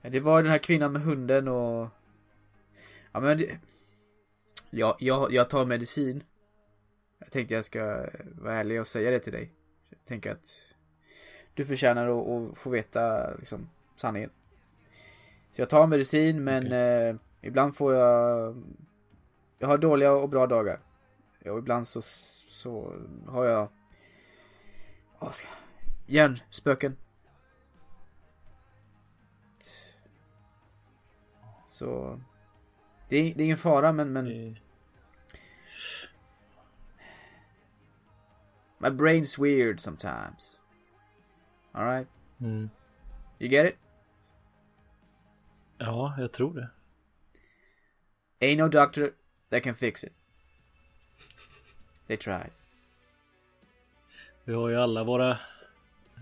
[0.00, 1.88] Ja, det var den här kvinnan med hunden och...
[3.12, 3.58] Ja men det...
[4.70, 6.24] Ja, jag, jag tar medicin.
[7.18, 8.06] Jag tänkte jag ska
[8.40, 9.52] vara ärlig och säga det till dig.
[9.90, 10.62] Jag tänker att
[11.54, 14.30] du förtjänar att, att få veta liksom sanningen.
[15.52, 18.62] Så jag tar medicin men eh, ibland får jag...
[19.58, 20.80] Jag har dåliga och bra dagar.
[21.44, 22.94] Och ibland så, så
[23.26, 23.68] har jag...
[25.32, 25.46] Ska
[26.06, 26.96] Hjärnspöken.
[31.66, 32.20] Så...
[33.08, 34.56] Det är, det är ingen fara men, men
[38.78, 40.60] my brain's weird sometimes.
[41.72, 42.08] Alright?
[42.40, 42.70] Mm.
[43.38, 43.81] You get it?
[45.84, 46.70] Ja, jag tror det.
[48.46, 49.14] Ain't no doctor
[49.50, 50.12] that can fix it.
[52.06, 52.50] They tried.
[54.44, 55.38] Vi har ju alla våra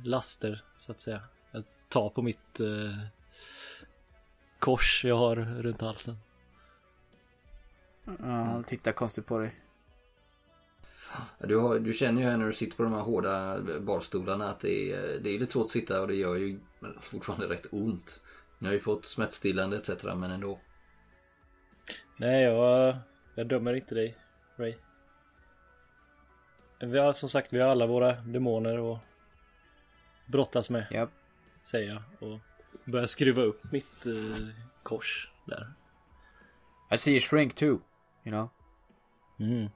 [0.04, 1.22] laster så att säga.
[1.50, 2.98] Jag tar på mitt eh,
[4.58, 6.16] kors jag har runt halsen.
[8.04, 9.61] Ja, han tittar konstigt på dig.
[11.38, 14.61] Du, har, du känner ju här när du sitter på de här hårda barstolarna att
[14.61, 16.61] det är, det är lite svårt att sitta och det gör ju
[17.00, 18.20] fortfarande rätt ont.
[18.61, 20.04] Ni har ju fått smärtstillande etc.
[20.04, 20.61] men ändå.
[22.16, 22.96] Nej, jag,
[23.34, 24.16] jag dömer inte dig,
[24.56, 24.74] Ray.
[26.80, 29.00] Vi har som sagt, vi har alla våra demoner att
[30.26, 31.11] brottas med, Japp.
[31.62, 32.32] säger jag.
[32.32, 32.40] Och
[32.84, 34.46] börjar skruva upp mitt eh,
[34.82, 35.72] kors där.
[36.94, 37.80] I see you shrink too.
[38.24, 38.48] You know?
[39.38, 39.68] Mm.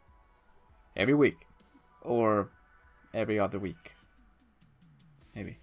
[0.94, 1.36] Every week.
[2.02, 2.48] Or
[3.12, 3.96] every other week.
[5.32, 5.58] Maybe.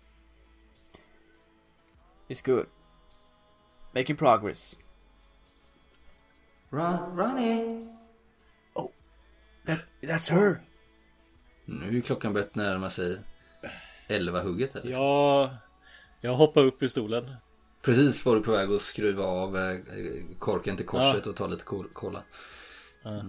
[2.28, 2.66] It's good.
[3.96, 4.78] Making progress.
[6.70, 7.88] Run, Ronny!
[9.66, 10.62] That, that's her.
[11.66, 13.20] Nu är klockan börjat närma sig
[14.08, 14.82] 11 hugget här.
[14.86, 15.50] Jag,
[16.22, 17.36] jag hoppar upp ur stolen.
[17.82, 19.78] Precis var du på väg att skruva av eh,
[20.40, 22.24] korken till korset och ta lite kol- kolla.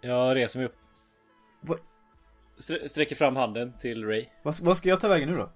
[0.00, 0.76] Jag reser mig upp.
[1.60, 1.78] What?
[2.90, 4.26] Sträcker fram handen till Ray.
[4.42, 5.50] Vad, vad ska jag ta vägen nu då?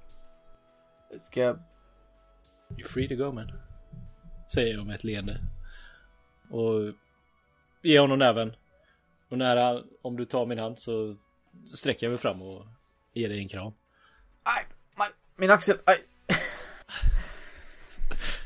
[1.21, 1.59] Ska jag...
[2.77, 3.53] You're free to go man.
[4.55, 5.41] Säger jag med ett leende.
[6.51, 6.95] Och
[7.83, 8.57] ger honom näven.
[9.29, 11.17] Och när han, om du tar min hand så
[11.75, 12.67] sträcker jag mig fram och
[13.13, 13.73] ger dig en kram.
[14.43, 14.65] Aj!
[14.97, 15.05] My,
[15.37, 15.77] min axel!
[15.85, 15.99] Aj!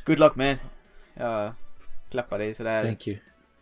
[0.07, 0.57] Good luck man.
[1.15, 1.55] Jag
[2.11, 3.19] klappar dig sådär Thank you.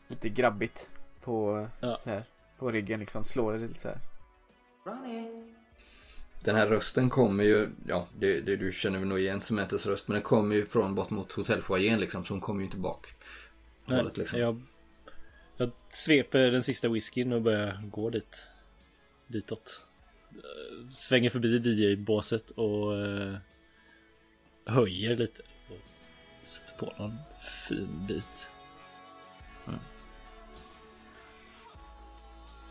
[0.09, 0.91] lite grabbigt
[1.21, 1.99] på, Ja.
[2.05, 2.25] så här,
[2.59, 3.25] på ryggen liksom.
[3.25, 3.99] Slår det lite så här.
[6.45, 10.09] Den här rösten kommer ju, ja det, det, du känner väl nog igen Cementas röst
[10.09, 13.15] men den kommer ju från bort mot hotellfoajén liksom så hon kommer ju inte bak.
[13.87, 14.41] Nej, Hållet, liksom.
[14.41, 14.63] jag,
[15.57, 18.47] jag sveper den sista whiskyn och börjar gå dit.
[19.27, 19.83] Ditåt.
[20.91, 23.37] Svänger förbi DJ-båset och uh,
[24.67, 25.43] höjer lite.
[25.69, 27.17] Och sätter på någon
[27.69, 28.51] fin bit.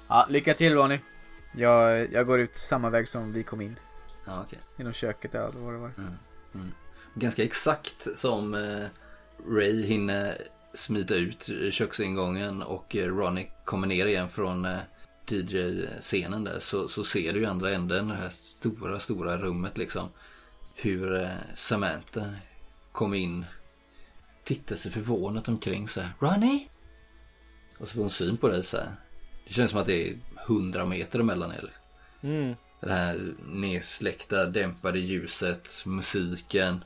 [0.10, 1.00] Ja, lycka till Ronny.
[1.52, 3.80] Jag, jag går ut samma väg som vi kom in.
[4.26, 4.60] Ja, okej.
[4.78, 5.92] Genom köket, ja, vad det var.
[7.14, 8.88] Ganska exakt som eh,
[9.48, 10.38] Ray hinner
[10.74, 14.80] smita ut köksingången och eh, Ronnie kommer ner igen från eh,
[15.28, 20.10] DJ-scenen där så, så ser du i andra änden det här stora, stora rummet liksom
[20.76, 22.26] hur eh, Samantha
[22.92, 23.46] kommer in
[24.44, 26.68] tittar sig förvånat omkring så här Ronnie?
[27.78, 28.96] Och så får hon syn på dig så här.
[29.48, 31.74] Det känns som att det är hundra meter emellan er.
[32.22, 32.56] Mm.
[32.82, 36.84] Det här nedsläckta, dämpade ljuset, musiken,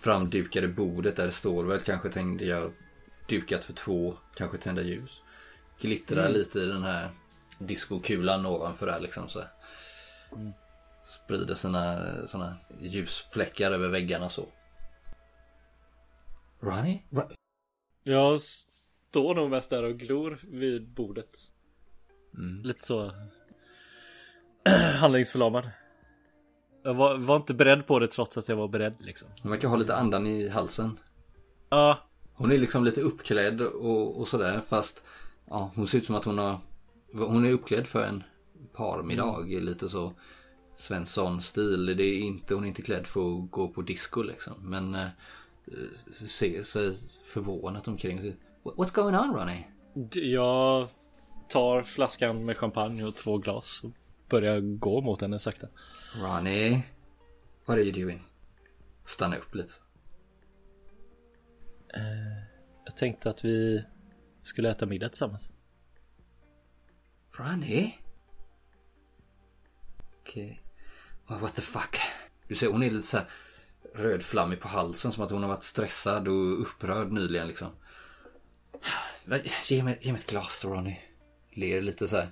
[0.00, 2.72] framdukade bordet där det står väl kanske tänkte jag
[3.28, 5.20] dukat för två, kanske tända ljus.
[5.80, 7.10] Glittrar lite i den här
[7.58, 9.40] diskokulan ovanför där liksom så.
[9.40, 9.48] här.
[11.04, 14.48] Sprider sina såna ljusfläckar över väggarna så.
[16.60, 17.02] Ronnie?
[17.10, 17.30] Ro-
[18.02, 21.38] Jag står nog mest där och glor vid bordet.
[22.62, 23.12] Lite så
[25.00, 25.70] handlingsförlamad.
[26.82, 29.28] Jag var, var inte beredd på det trots att jag var beredd liksom.
[29.42, 30.98] Hon verkar ha lite andan i halsen.
[31.70, 31.98] Ja,
[32.36, 35.04] Hon är liksom lite uppklädd och, och sådär fast
[35.50, 36.58] ja, hon ser ut som att hon har
[37.12, 38.22] Hon är uppklädd för en
[38.72, 40.12] parmiddag lite så
[40.76, 41.86] Svensson-stil.
[41.96, 44.52] Det är inte, hon är inte klädd för att gå på disco liksom.
[44.58, 45.08] Men eh,
[46.26, 48.36] ser sig förvånat omkring sig.
[48.64, 49.66] "What- What's going on Ronnie?
[50.12, 50.88] jag
[51.48, 53.90] tar flaskan med champagne och två glas och
[54.28, 55.68] börjar gå mot henne sakta.
[56.14, 56.82] Ronnie?
[57.64, 58.26] What are you doing?
[59.04, 59.72] Stanna upp lite.
[62.84, 63.84] Jag tänkte att vi
[64.42, 65.52] skulle äta middag tillsammans.
[67.32, 67.94] Ronnie?
[70.20, 70.62] Okej.
[71.28, 71.96] Well, what the fuck?
[72.48, 73.26] Du ser hon är lite så här
[73.94, 77.68] rödflammig på halsen som att hon har varit stressad och upprörd nyligen liksom.
[79.66, 81.00] Ge mig, ge mig ett glas Ronny.
[81.54, 82.28] Ler lite så här.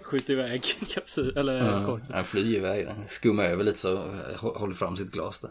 [0.00, 0.62] Skjuter iväg
[0.94, 2.86] kapsyl, eller Ja, han flyr iväg.
[2.86, 3.08] den.
[3.08, 3.96] Skummar över lite så
[4.36, 5.50] hå- håller fram sitt glas där.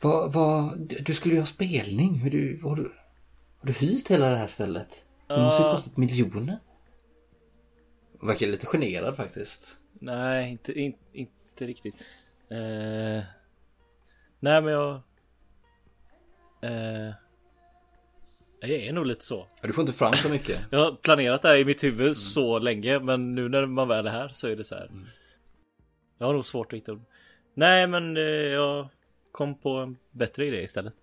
[0.00, 2.20] Vad, vad, du skulle ju ha spelning.
[2.22, 2.82] Men du, har, du,
[3.58, 5.04] har du hyrt hela det här stället?
[5.26, 6.58] Det måste ju kostat miljoner.
[8.22, 9.78] Verkar lite generad faktiskt.
[9.92, 11.94] Nej, inte, in, inte riktigt.
[12.50, 13.22] Eh,
[14.40, 14.94] nej, men jag...
[16.62, 17.12] Eh,
[18.68, 19.46] jag är nog lite så.
[19.60, 20.60] Ja, du får inte fram så mycket.
[20.70, 22.14] Jag har planerat det här i mitt huvud Mm.
[22.14, 24.90] så länge, men nu när man väl är här så är det så här.
[26.18, 27.02] Jag har nog svårt att hitta ord.
[27.54, 28.88] Nej, men eh, jag
[29.32, 30.94] kom på en bättre idé istället.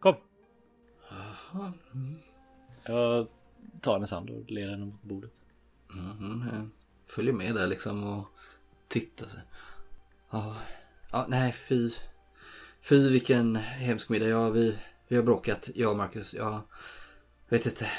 [0.00, 0.14] Kom!
[2.86, 3.26] Jag
[3.80, 5.32] tar hennes hand och leder henne mot bordet.
[5.92, 6.68] Mm, jag
[7.06, 8.24] följer med där liksom och
[8.88, 9.40] tittar sig.
[10.30, 10.56] Ja,
[11.12, 11.90] ja, nej fy.
[12.82, 14.26] Fy vilken hemsk middag.
[14.28, 16.34] Ja, vi, vi har bråkat, jag och Marcus.
[16.34, 16.60] Jag
[17.48, 17.90] vet inte.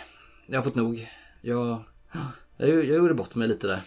[0.48, 1.10] Jag har fått nog.
[1.42, 1.84] Jag,
[2.58, 3.82] jag, jag gjorde bort mig lite där.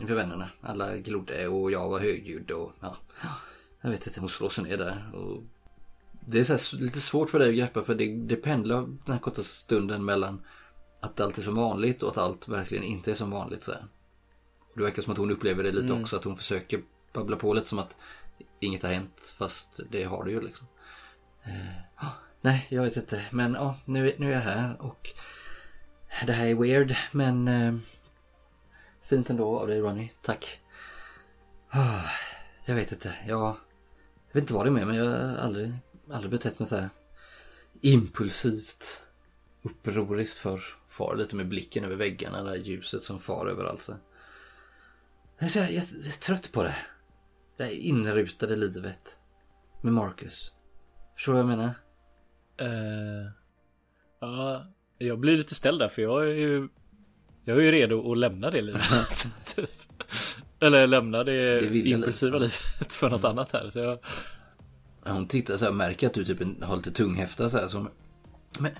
[0.00, 0.50] Inför vännerna.
[0.60, 2.96] Alla glodde och jag var högljudd och ja.
[3.80, 5.10] Jag vet inte, jag måste slå sig ner där.
[5.14, 5.42] Och
[6.26, 9.18] det är så lite svårt för dig att greppa för det, det pendlar den här
[9.18, 10.42] korta stunden mellan
[11.00, 13.64] att allt är som vanligt och att allt verkligen inte är som vanligt.
[13.64, 13.84] Så här.
[14.58, 16.16] Och det verkar som att hon upplever det lite också.
[16.16, 16.82] Att hon försöker
[17.12, 17.96] babbla på lite som att
[18.60, 19.34] inget har hänt.
[19.38, 20.66] Fast det har det ju liksom.
[21.44, 21.89] Eh,
[22.40, 23.24] nej, jag vet inte.
[23.30, 25.10] Men ja, nu, nu är jag här och
[26.26, 26.96] det här är weird.
[27.12, 27.74] Men eh,
[29.02, 30.10] fint ändå av dig Ronny.
[30.22, 30.60] Tack.
[31.68, 32.10] Ah,
[32.64, 33.14] jag vet inte.
[33.26, 33.56] Jag,
[34.26, 35.72] jag vet inte vad det är med men jag har aldrig,
[36.10, 36.90] aldrig betett mig så här
[37.80, 39.02] impulsivt
[39.62, 43.82] upproriskt för far lite med blicken över väggarna, det här ljuset som far överallt.
[43.82, 43.94] Så.
[45.38, 46.76] Jag, är så jag, jag är trött på det.
[47.56, 49.16] Det här inrutade livet.
[49.82, 50.52] Med Marcus.
[51.14, 51.74] Förstår du vad jag menar?
[52.60, 53.30] Eh,
[54.20, 54.66] ja,
[54.98, 56.68] jag blir lite ställd där för jag är ju
[57.44, 58.82] Jag är ju redo att lämna det livet.
[59.56, 59.70] typ.
[60.60, 63.70] Eller lämna det, Det impulsiva livet för något annat här.
[63.70, 63.98] Så jag,
[65.04, 67.88] Ja, Hon tittar så här, märker att du typ har lite tunghäfta så här som...
[68.58, 68.72] Men...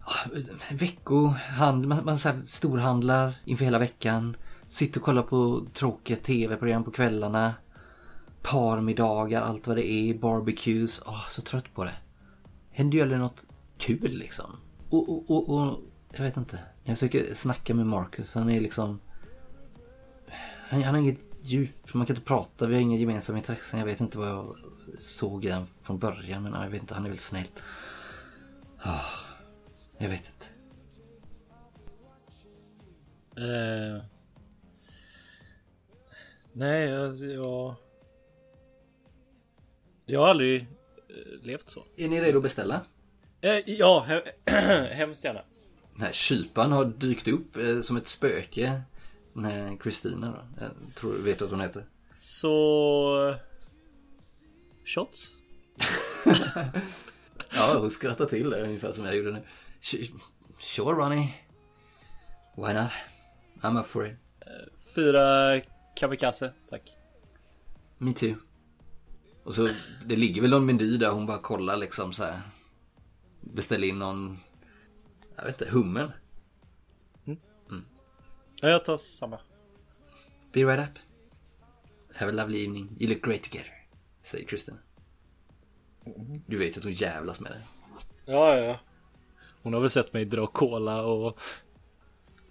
[0.00, 0.28] ah,
[0.70, 4.36] Veckohandel, man, man så här, storhandlar inför hela veckan.
[4.68, 7.54] Sitter och kollar på tråkiga tv-program på kvällarna.
[8.42, 11.02] Parmiddagar, allt vad det är, barbecues.
[11.06, 11.94] Åh, så trött på det.
[12.76, 13.46] Händer ju aldrig något
[13.78, 14.56] kul liksom.
[14.90, 15.80] Och, och, och, och
[16.12, 16.58] jag vet inte.
[16.84, 18.34] Jag försöker snacka med Marcus.
[18.34, 19.00] Han är liksom...
[20.68, 21.94] Han, han har inget djup.
[21.94, 22.66] Man kan inte prata.
[22.66, 23.78] Vi har inga gemensamma intressen.
[23.78, 24.56] Jag vet inte vad jag
[24.98, 26.42] såg i den från början.
[26.42, 26.94] Men jag vet inte.
[26.94, 27.48] Han är väl snäll.
[28.84, 29.10] Oh,
[29.98, 30.46] jag vet inte.
[33.40, 34.02] Uh,
[36.52, 37.76] nej, alltså, jag, jag
[40.06, 40.66] Jag har aldrig
[41.42, 41.84] levt så.
[41.96, 42.80] Är ni redo att beställa?
[43.40, 44.22] Eh, ja, he
[44.94, 45.42] hemskt gärna.
[45.92, 48.82] Den här kypan har dykt upp eh, som ett spöke.
[49.32, 50.64] Den här Kristina då.
[50.64, 51.82] Jag tror, vet du vad hon heter?
[52.18, 53.36] Så...
[54.84, 55.34] Shots?
[57.56, 59.42] Ja, hon skrattar till det ungefär som jag gjorde nu.
[60.58, 61.28] Sure Ronny.
[62.56, 62.90] Why not?
[63.60, 64.14] I'm up for it.
[64.94, 65.60] Fyra
[65.96, 66.96] kamikaze, tack.
[67.98, 68.34] Me too.
[69.44, 69.68] Och så,
[70.04, 72.40] det ligger väl någon meny där hon bara kollar liksom så här.
[73.40, 74.38] Beställer in någon,
[75.36, 76.20] jag vet inte, hummer.
[78.60, 79.38] Ja, jag tar samma.
[80.52, 80.98] Be right up.
[82.16, 82.96] Have a lovely evening.
[83.00, 83.86] You look great together.
[84.22, 84.78] Säger Kristina.
[86.46, 87.60] Du vet att hon jävlas med dig.
[88.24, 88.78] Ja, ja, ja.
[89.62, 91.38] Hon har väl sett mig dra cola och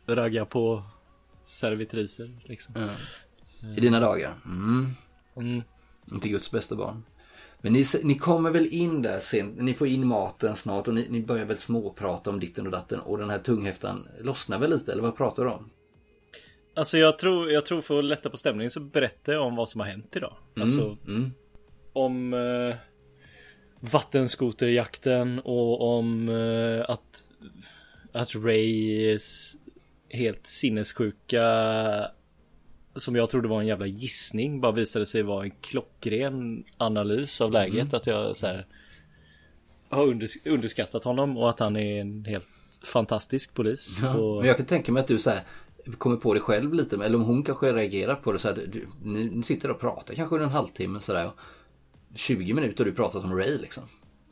[0.06, 0.84] ragga på
[1.44, 2.76] servitriser liksom.
[2.78, 2.89] Ja.
[3.78, 4.41] I dina dagar.
[4.46, 4.89] Mm.
[5.36, 5.62] Mm.
[6.12, 7.04] Inte Guds bästa barn.
[7.62, 11.08] Men ni, ni kommer väl in där sent, ni får in maten snart och ni,
[11.10, 14.91] ni börjar väl småprata om ditten och datten och den här tunghäftan lossnar väl lite
[14.91, 15.70] eller vad pratar du om?
[16.76, 19.70] Alltså jag tror, jag tror för att lätta på stämningen så berättar jag om vad
[19.70, 20.34] som har hänt idag.
[20.60, 21.32] Alltså Mm.
[21.93, 22.76] om eh,
[23.80, 27.26] vattenskoterjakten och om eh, att,
[28.12, 29.56] att Rays
[30.10, 31.43] helt sinnessjuka
[32.96, 37.52] som jag trodde var en jävla gissning bara visade sig vara en klockren analys av
[37.52, 37.94] läget.
[37.94, 38.66] Att jag så här,
[39.89, 42.48] har unders- underskattat honom och att han är en helt
[42.84, 44.00] fantastisk polis.
[44.02, 45.41] Ja, och, Men jag kan tänka mig att du så här,
[45.98, 48.88] kommer på det själv lite, eller om hon kanske reagerar på det så att du,
[49.04, 51.28] ni, ni sitter och pratar kanske under en halvtimme sådär.
[51.28, 51.39] och
[52.16, 53.84] 20 minuter och du pratar som Ray liksom.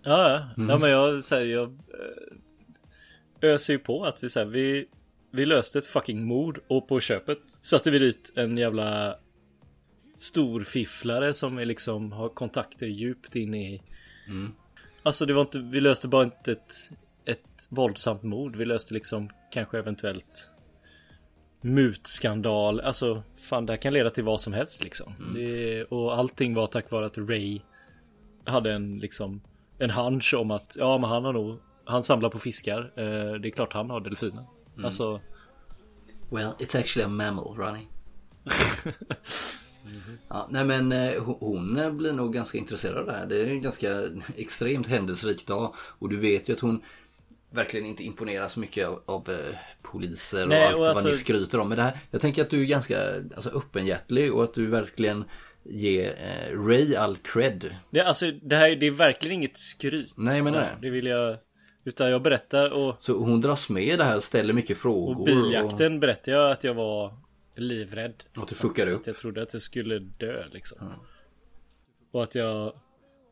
[0.04, 0.64] Ja, ja.
[0.68, 4.88] ja men jag säger jag eh, öser ju på att vi säger vi
[5.32, 9.16] vi löste ett fucking mord och på köpet satte vi dit en jävla
[10.18, 13.82] storfifflare som är liksom har kontakter djupt inne i.
[15.04, 16.74] Alltså det var inte, vi löste bara inte ett,
[17.26, 18.56] ett våldsamt mord.
[18.56, 20.50] Vi löste liksom kanske eventuellt
[21.62, 22.80] mutskandal.
[22.80, 25.14] Alltså fan det här kan leda till vad som helst liksom.
[25.36, 27.60] Det, och allting var tack vare att Ray
[28.46, 29.42] hade en liksom
[29.78, 32.94] en hunch om att ja men han har nog han samlar på fiskar.
[32.96, 34.46] Eh, det är klart han har delfinen.
[34.86, 35.22] Alltså
[36.30, 37.88] Well, it's actually a mammal, Ronnie.
[40.30, 43.26] ja, nej men eh, hon- eh, blir nog ganska intresserad av det här.
[43.26, 44.04] Det är en ganska
[44.38, 45.74] extremt händelserik dag.
[45.78, 46.82] Och du vet ju att hon
[47.50, 51.08] verkligen inte imponerar så mycket av, av eh, poliser och Nej, allt och vad alltså-
[51.08, 51.70] ni skryter om.
[51.70, 55.24] Men det här, jag tänker att du är ganska alltså, öppenhjärtlig och att du verkligen
[55.64, 56.10] ger
[56.52, 57.76] eh, Ray all cred.
[57.90, 60.14] Det, alltså, det här det är verkligen inget skryt.
[60.18, 60.78] Nej, menar det.
[60.82, 61.38] Det vill jag.
[61.84, 65.20] Utan jag berättar och, Så hon dras med i det här, ställer mycket frågor.
[65.20, 67.14] och biljakten berättade jag att jag var
[67.56, 68.24] livrädd.
[68.36, 69.00] Och, att du fuckar upp.
[69.00, 70.78] Att jag trodde att jag skulle dö liksom.
[72.12, 72.74] Och att jag...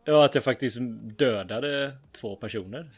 [0.06, 0.78] Ja, att jag faktiskt
[1.18, 1.92] dödade
[2.22, 2.90] två personer.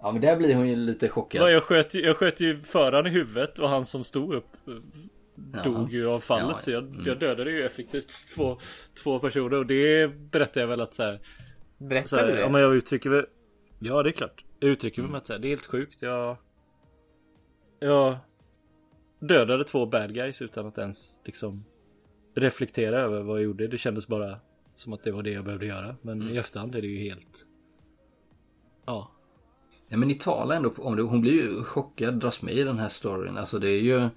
[0.00, 1.42] Ja men där blir hon ju lite chockad.
[1.42, 4.46] Ja, jag, sköt, ju- jag sköt ju föraren i huvudet och han som stod upp
[4.68, 6.46] eh, dog ju av fallet.
[6.56, 7.02] Ja, Så jag, mm.
[7.06, 8.58] jag dödade ju effektivt två,
[9.02, 11.20] två personer och det berättade jag väl att så här,
[11.78, 12.40] så Berättar här, du det?
[12.40, 13.26] ja, men jag uttrycker väl
[13.82, 14.44] Ja det är klart.
[14.58, 15.38] Jag uttrycker mig med att säga.
[15.38, 16.02] Det är helt sjukt.
[16.02, 16.36] Jag
[17.78, 18.18] Jag
[19.18, 21.64] Dödade två bad guys utan att ens liksom
[22.34, 23.68] Reflektera över vad jag gjorde.
[23.68, 24.38] Det kändes bara
[24.76, 25.96] Som att det var det jag behövde göra.
[26.02, 27.46] Men i efterhand är det ju helt
[28.86, 29.10] Ja.
[29.88, 31.02] Ja, men ni talar ändå om det.
[31.02, 33.38] Hon blir ju chockad, dras med i den här storyn.
[33.38, 34.08] Alltså det är ju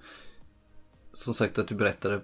[1.12, 2.20] som sagt att du berättade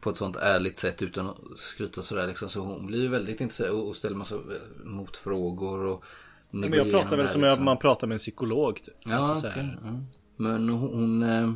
[0.00, 2.48] på ett sånt ärligt sätt utan att skryta sådär liksom.
[2.48, 6.04] Så hon blir ju väldigt intresserad och ställer massa eh, motfrågor och
[6.50, 7.64] Men jag pratar väl som liksom.
[7.64, 8.94] man pratar med en psykolog typ.
[9.04, 9.78] Ja, Alltså, här.
[9.84, 10.00] ja.
[10.36, 11.52] Men hon, hon, eh,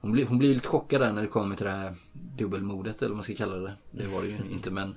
[0.00, 3.08] hon, blir, hon blir lite chockad där när det kommer till det här dubbelmordet eller
[3.08, 3.72] vad man ska kalla det.
[3.90, 4.96] Det var det ju inte men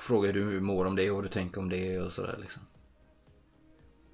[0.00, 2.62] frågar du hur du mår om det och du tänker om det och sådär liksom.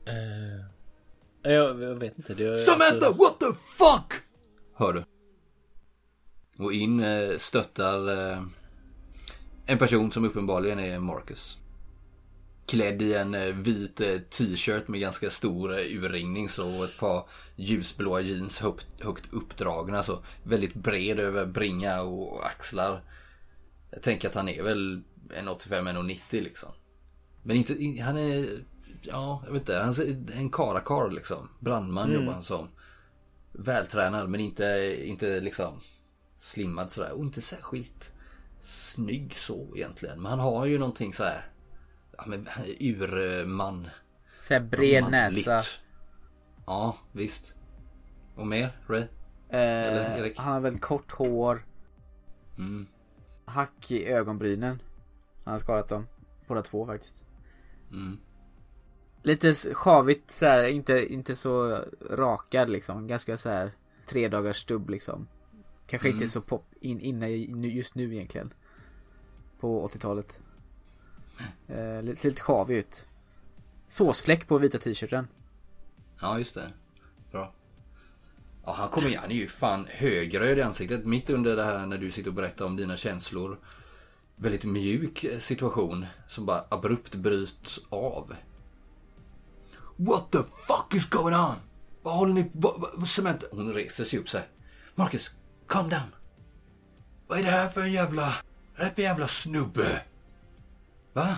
[0.06, 4.22] Eh, jag, jag vet inte det, Samantha, what the fuck?
[4.74, 5.04] Hör du.
[6.64, 8.08] Och in eh, stöttar
[9.66, 11.58] en person som uppenbarligen är Marcus.
[12.68, 16.98] Klädd i en eh, vit eh, t-shirt med ganska stor eh, urringning så och ett
[16.98, 20.22] par ljusblåa jeans högt, högt uppdragna så.
[20.42, 23.00] Väldigt bred över bringa och axlar.
[23.90, 26.68] Jag tänker att han är väl 1,85-1,90 liksom.
[27.42, 28.48] Men inte, in- han är,
[29.02, 31.48] ja jag vet inte, han är en karakar liksom.
[31.60, 32.68] Brandman jobbar han som.
[33.52, 35.80] Vältränad men inte, inte liksom
[36.36, 37.12] slimmad sådär.
[37.12, 38.10] Och inte särskilt
[38.62, 40.22] snygg så egentligen.
[40.22, 41.46] Men han har ju någonting så här.
[42.18, 42.48] Ja men
[42.80, 43.88] urman.
[44.48, 45.46] Såhär bred manligt.
[45.46, 45.60] näsa.
[46.66, 47.54] Ja visst.
[48.34, 49.04] Och mer Ray?
[49.48, 51.66] Eh, han har väldigt kort hår.
[52.58, 52.86] Mm.
[53.44, 54.82] Hack i ögonbrynen.
[55.44, 56.06] Han har skadat dem.
[56.46, 57.24] Båda två faktiskt.
[57.90, 58.18] Mm.
[59.22, 63.06] Lite s- sjavigt så här, inte, inte så rakad liksom.
[63.06, 63.72] Ganska så här
[64.06, 65.28] tre dagars stubb liksom.
[65.86, 66.16] Kanske Mm.
[66.16, 67.28] inte så pop in, inne
[67.68, 68.54] just nu egentligen.
[69.60, 70.40] På 80-talet.
[71.68, 73.06] Eh, lite, lite sjavig ut.
[73.88, 75.28] Såsfläck på vita t-shirten.
[76.20, 76.72] Ja just det.
[77.30, 77.52] Bra.
[78.64, 79.20] Ja han kommer igen.
[79.20, 81.06] Han är ju fan högröd i ansiktet.
[81.06, 83.58] Mitt under det här när du sitter och berättar om dina känslor.
[84.36, 86.06] Väldigt mjuk situation.
[86.28, 88.34] Som bara abrupt bryts av.
[89.96, 91.54] What the fuck is going on?
[92.02, 93.46] Vad håller ni vad, vad, Samantha?
[93.50, 94.46] Hon reser sig upp så här.
[94.94, 95.30] Marcus,
[95.66, 96.14] calm down.
[97.26, 98.22] Vad är det här för en jävla...
[98.22, 98.32] Vad
[98.74, 100.02] är det här för jävla snubbe?
[101.12, 101.36] Va?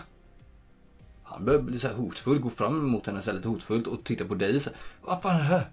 [1.22, 4.24] Han börjar bli så här hotfull, gå fram mot henne så lite hotfullt och titta
[4.24, 4.78] på dig så här.
[5.02, 5.64] Vad fan är det här?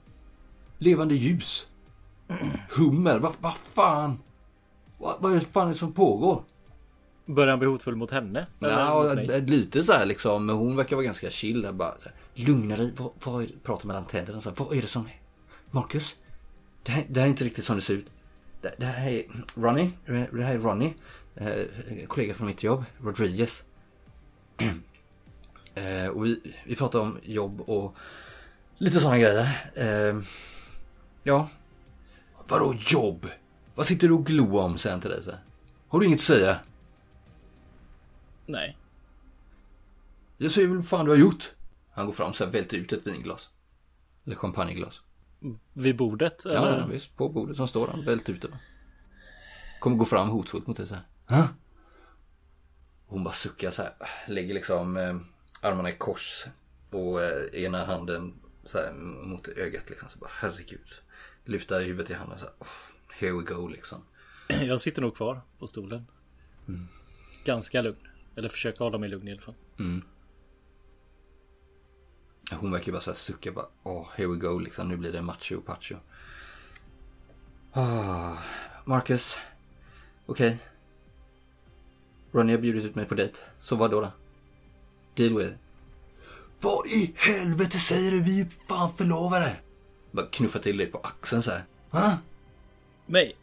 [0.78, 1.68] Levande ljus.
[2.70, 4.20] Hummer, vad, vad fan?
[4.98, 6.44] Vad, vad är det fan som pågår?
[7.26, 8.48] Börjar han bli hotfull mot henne?
[8.60, 9.14] Ja,
[9.48, 10.46] lite så här liksom.
[10.46, 11.92] Men hon verkar vara ganska chill där bara.
[11.92, 12.94] Så här, Lugna dig.
[12.98, 14.40] Vad, vad är, prata mellan tänderna.
[14.40, 15.20] Så här, vad är det som är?
[15.72, 16.16] Marcus?
[16.84, 18.06] Det här, det här är inte riktigt som det ser ut.
[18.62, 19.24] Det, det här är
[19.56, 19.92] Ronnie.
[20.06, 20.94] Det här är Ronnie.
[21.36, 22.84] Eh, kollega från mitt jobb.
[23.02, 23.64] Rodriguez.
[25.76, 27.98] eh, och vi, vi pratar om jobb och
[28.78, 29.72] lite sådana grejer.
[29.76, 30.22] Eh,
[31.24, 31.50] ja.
[32.48, 33.28] Vadå jobb?
[33.76, 35.40] Vad sitter du och glor om sen här?
[35.88, 36.60] Har du inget att säga?
[38.46, 38.78] Nej.
[40.38, 41.54] Jag säger väl vad fan du har gjort?
[41.92, 43.50] Han går fram här, välter ut ett vinglas.
[44.26, 45.02] Eller champagneglas.
[45.74, 46.46] Vid bordet?
[46.46, 46.80] Eller?
[46.80, 47.16] ja, visst.
[47.16, 48.48] På bordet som står han, välter ut det.
[49.80, 51.04] Kommer gå fram hotfullt mot dig så här.
[51.26, 51.48] Hä?
[53.08, 53.94] Hon bara suckar så här.
[54.28, 55.18] Lägger liksom eh,
[55.62, 56.46] armarna i kors.
[56.90, 58.34] Och eh, ena handen
[58.66, 58.94] så här
[59.24, 60.10] mot ögat liksom.
[60.10, 60.88] Så bara herregud.
[61.46, 62.54] Lutar huvudet i handen så här.
[62.60, 62.68] Oh,
[63.20, 64.04] here we go liksom.
[64.48, 66.08] Jag sitter nog kvar på stolen.
[67.46, 67.98] Ganska lugn.
[68.36, 69.56] Eller försöka hålla mig lugn i alla fall.
[72.52, 73.66] Hon verkar bara så här sucka bara.
[73.84, 74.90] Åh, here we go liksom.
[74.90, 75.96] Nu blir det macho pacho.
[77.72, 78.38] Ah,
[78.86, 79.38] Marcus.
[80.26, 80.58] Okej.
[82.32, 83.34] Ronny har bjudit ut mig på dejt.
[83.60, 84.12] Så vad då då?
[85.16, 85.58] Deal with it.
[86.62, 88.22] Vad i helvete säger du?
[88.24, 89.56] Vi är fan förlovade.
[90.12, 91.64] Bara knuffa till dig på axeln så här.
[91.90, 92.18] Ha?
[93.06, 93.36] Mig?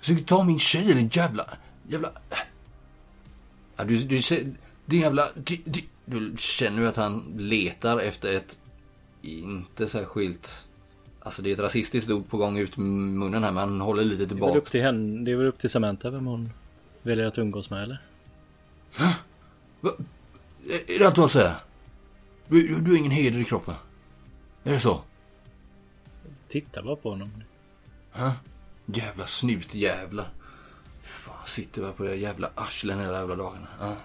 [0.00, 1.46] Försöker ta min tjej eller jävla...
[1.88, 2.12] Jävla...
[3.76, 4.54] Ja, du, du ser...
[4.86, 5.28] Din jävla...
[5.34, 8.58] Du, du, du känner ju att han letar efter ett...
[9.22, 10.66] Inte särskilt...
[11.20, 14.16] Alltså det är ett rasistiskt ord på gång ut munnen här men han håller lite
[14.16, 14.58] Det är väl tillbaka.
[14.58, 15.24] upp till henne.
[15.24, 16.50] Det är väl upp till Samantha vem hon
[17.02, 18.02] väljer att umgås med eller?
[18.96, 19.14] Va?
[20.68, 21.56] Är är det allt du har att säga?
[22.48, 23.74] Du, du, du har ingen heder i kroppen?
[24.64, 25.02] Är det så?
[26.48, 27.30] Titta bara på honom.
[28.12, 28.32] Ha?
[28.86, 30.28] Jävla snutjävlar.
[31.02, 33.68] Fan, sitter bara på det jävla arslen hela jävla dagarna.
[33.80, 33.96] Ja.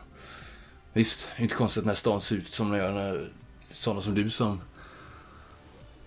[0.94, 3.32] Visst, inte konstigt när stan ser ut som den gör när
[3.72, 4.62] sådana som du som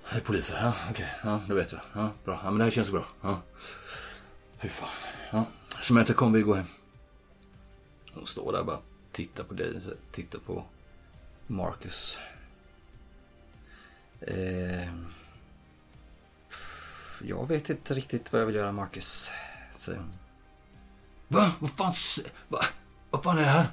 [0.08, 0.58] är poliser.
[0.62, 1.08] Ja, okej.
[1.24, 1.80] Ja, då vet jag.
[1.92, 2.40] Ja, bra.
[2.44, 3.04] Ja, men det här känns bra.
[3.20, 3.40] Ja.
[4.58, 4.88] Fy fan.
[5.30, 5.44] Ja.
[5.82, 6.66] Samantha, kom vi gå hem.
[8.14, 8.78] Hon står där bara.
[9.12, 9.80] Tittar på dig.
[10.12, 10.64] Tittar på
[11.46, 12.18] Marcus.
[14.20, 14.88] Eh,
[17.22, 19.30] jag vet inte riktigt vad jag vill göra, Marcus.
[19.74, 20.12] Säger hon.
[21.28, 21.52] Va?
[21.58, 21.92] Vad fan?
[22.48, 22.64] Va?
[23.10, 23.66] Vad fan är det här?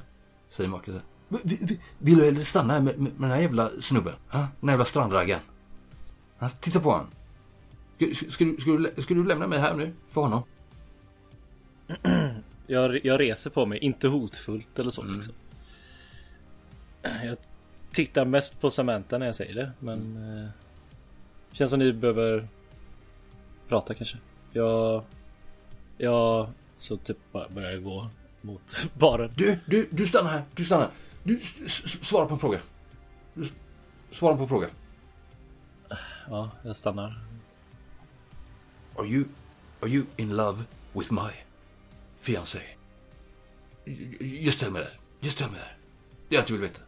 [0.49, 0.95] Säger Marcus.
[1.27, 4.13] Vi- vi- vi- Vill du hellre stanna här med, med, med den här jävla snubben?
[4.29, 4.39] Ha?
[4.39, 5.41] Den här jävla strandraggaren?
[6.59, 7.07] Titta på honom.
[7.95, 9.93] Ska, ska, du, ska, du, ska du lämna mig här nu?
[10.09, 10.43] För honom?
[12.71, 15.33] Jag, jag reser på mig, inte hotfullt eller så liksom.
[17.01, 17.37] Jag
[17.91, 20.17] tittar mest på Samantha när jag säger det, men...
[20.17, 20.49] Eh,
[21.51, 22.47] känns som ni behöver
[23.67, 24.17] prata kanske.
[24.51, 25.03] Jag...
[25.97, 26.49] Jag...
[26.77, 28.07] Så typ bara börjar jag gå
[28.41, 29.33] mot baren.
[29.35, 30.43] Du, du, du stannar här.
[30.55, 30.89] Du stannar.
[31.23, 31.39] Du,
[32.01, 32.59] svara på en fråga.
[33.33, 33.49] Du,
[34.11, 34.67] svara på en fråga.
[36.29, 37.19] Ja, jag stannar.
[38.95, 39.25] Are you,
[39.81, 40.63] are you in love
[40.93, 41.50] with my
[42.21, 42.61] fiancé?
[44.19, 44.93] Just tell me that.
[45.19, 45.67] Just tell me that.
[46.29, 46.81] Det är allt jag vill veta.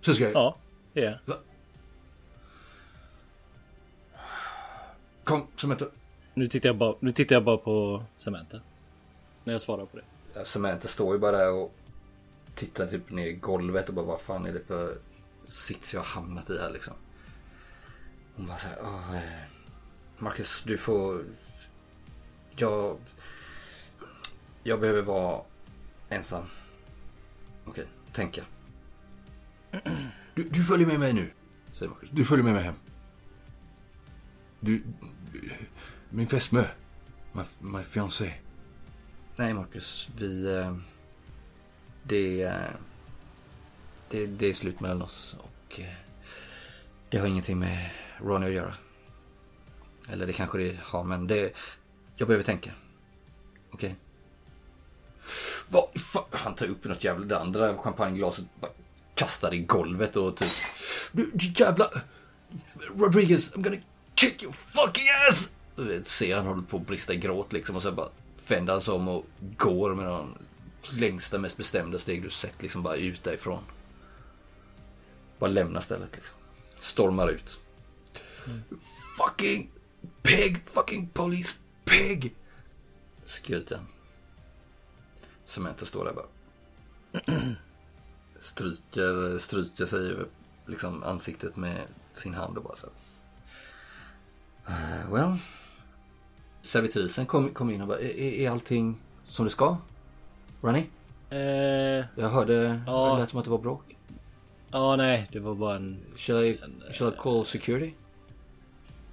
[0.00, 0.32] Så ska jag...
[0.32, 0.56] Ja,
[0.92, 1.36] det är jag.
[5.24, 5.86] Kom, Samantha.
[6.34, 8.60] Nu tittar jag bara, nu tittar jag bara på Samantha.
[9.44, 10.44] När jag svarar på det.
[10.44, 11.74] Samantha står ju bara där och
[12.54, 14.98] tittar typ ner i golvet och bara vad fan är det för
[15.44, 16.94] sits jag har hamnat i här liksom.
[18.36, 19.40] Hon bara såhär, Åh, eh,
[20.18, 21.24] Marcus du får,
[22.56, 22.98] jag,
[24.64, 25.42] jag behöver vara
[26.08, 26.44] ensam.
[27.64, 28.44] Okej, tänka.
[30.34, 31.30] Du, du följer med mig nu,
[31.72, 32.10] säger Marcus.
[32.12, 32.74] Du följer med mig hem.
[34.60, 34.82] Du,
[35.32, 35.50] du
[36.10, 36.64] min fästmö,
[37.32, 38.34] my, my fiancé.
[39.36, 40.56] Nej Marcus, vi...
[40.56, 40.76] eh,
[42.02, 42.52] Det, eh,
[44.10, 44.26] det...
[44.26, 45.80] Det är slut mellan oss och...
[45.80, 45.94] eh,
[47.10, 48.74] Det har ingenting med Ronny att göra.
[50.08, 51.52] Eller det kanske det har, men det...
[52.16, 52.70] Jag behöver tänka.
[53.70, 53.96] Okej?
[55.68, 55.84] Vad?
[56.30, 57.26] Han tar upp något jävla...
[57.26, 58.70] Det andra champagneglaset bara
[59.14, 60.52] kastar i golvet och typ...
[61.12, 61.90] Du, du jävla...
[62.96, 63.82] Rodriguez, I'm gonna
[64.14, 65.52] kick your fucking ass!
[65.76, 68.08] Du vet, ser han håller på att brista i gråt liksom och så bara
[68.48, 69.24] vänder han sig om och
[69.56, 70.34] går med de
[70.92, 73.62] längsta, mest bestämda steg du sett liksom bara ut därifrån.
[75.38, 76.36] Bara lämnar stället liksom.
[76.78, 77.60] Stormar ut.
[79.18, 79.70] Fucking
[80.22, 81.54] pig, fucking police
[81.84, 82.34] pig!
[83.24, 83.86] Skryter han.
[85.44, 86.26] Samantha står där bara.
[88.38, 90.26] Stryker, stryker sig över
[90.66, 91.80] liksom ansiktet med
[92.14, 92.94] sin hand och bara så här.
[95.02, 95.36] "Eh, well.
[96.62, 99.76] Servitrisen kom, kom in och bara, är, är allting som det ska?
[100.60, 100.84] Ronny?
[101.30, 101.38] Eh,
[102.16, 103.14] Jag hörde, Ja.
[103.14, 103.96] det lät som att det var bråk.
[104.70, 105.98] ja, nej, det var bara en...
[106.16, 106.58] Shall I,
[106.92, 107.94] shall I call security?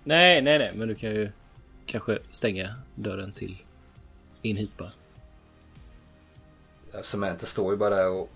[0.03, 1.32] Nej, nej, nej, men du kan ju
[1.86, 3.57] kanske stänga dörren till
[4.41, 4.91] in hit bara.
[7.01, 8.29] Samantha står ju bara där och...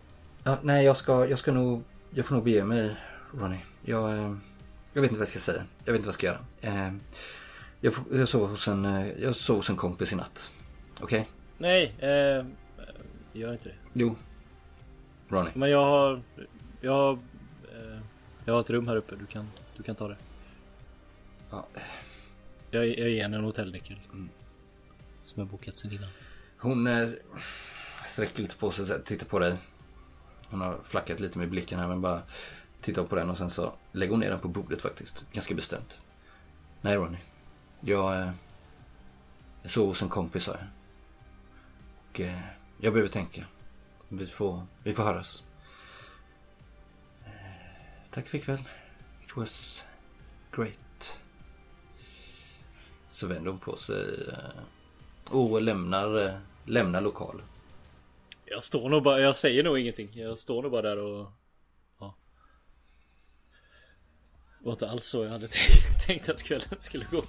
[0.44, 1.84] Ja, nej, jag ska, jag ska nog...
[2.10, 2.96] Jag får nog bege mig,
[3.34, 3.58] Ronny.
[3.82, 4.36] Jag, eh,
[4.94, 5.64] jag vet inte vad jag ska säga.
[5.86, 6.86] Jag vet inte vad jag ska göra.
[6.88, 6.94] Eh,
[7.80, 10.52] jag, får, jag, sov hos en, eh, jag sov hos en kompis i natt.
[11.00, 11.30] Okej?
[11.58, 12.46] Nej, eh,
[13.34, 13.76] gör inte det.
[13.94, 14.16] Jo.
[15.30, 15.50] Ronny.
[15.54, 16.22] Men jag har...
[16.82, 17.14] Jag har...
[17.14, 18.00] Eh,
[18.46, 20.18] jag har ett rum här uppe, du kan, du kan ta det.
[21.52, 21.68] Ja,
[22.72, 24.00] Jag, jag ger henne en hotellnyckel.
[25.24, 26.10] Som jag bokat sen innan.
[26.58, 27.10] hon eh,
[28.16, 29.58] sträcker lite på sig, och tittar på dig.
[30.50, 32.22] Hon har flackat lite med blicken här men bara
[32.82, 35.26] tittar på den och sen så lägger hon ner den på bordet faktiskt.
[35.34, 36.00] Ganska bestämt.
[36.82, 37.18] Nej Ronny.
[37.82, 38.32] Jag, eh,
[39.62, 40.70] jag sov hos en kompis här.
[42.10, 42.40] Och eh,
[42.78, 43.46] jag behöver tänka.
[44.10, 45.44] Vi får, vi får höras.
[47.26, 47.32] Eh,
[48.12, 48.64] tack för ikväll.
[49.24, 49.86] It was
[50.52, 51.20] great.
[53.08, 54.06] Så vänder hon på sig
[55.26, 57.46] och lämnar, lämnar lokalen.
[58.46, 60.10] Jag står nog bara, jag säger nog ingenting.
[60.14, 61.32] Jag står nog bara där och...
[62.00, 62.16] Ja.
[64.60, 67.24] Det var inte alls så jag hade tänkt, tänkt att kvällen skulle gå.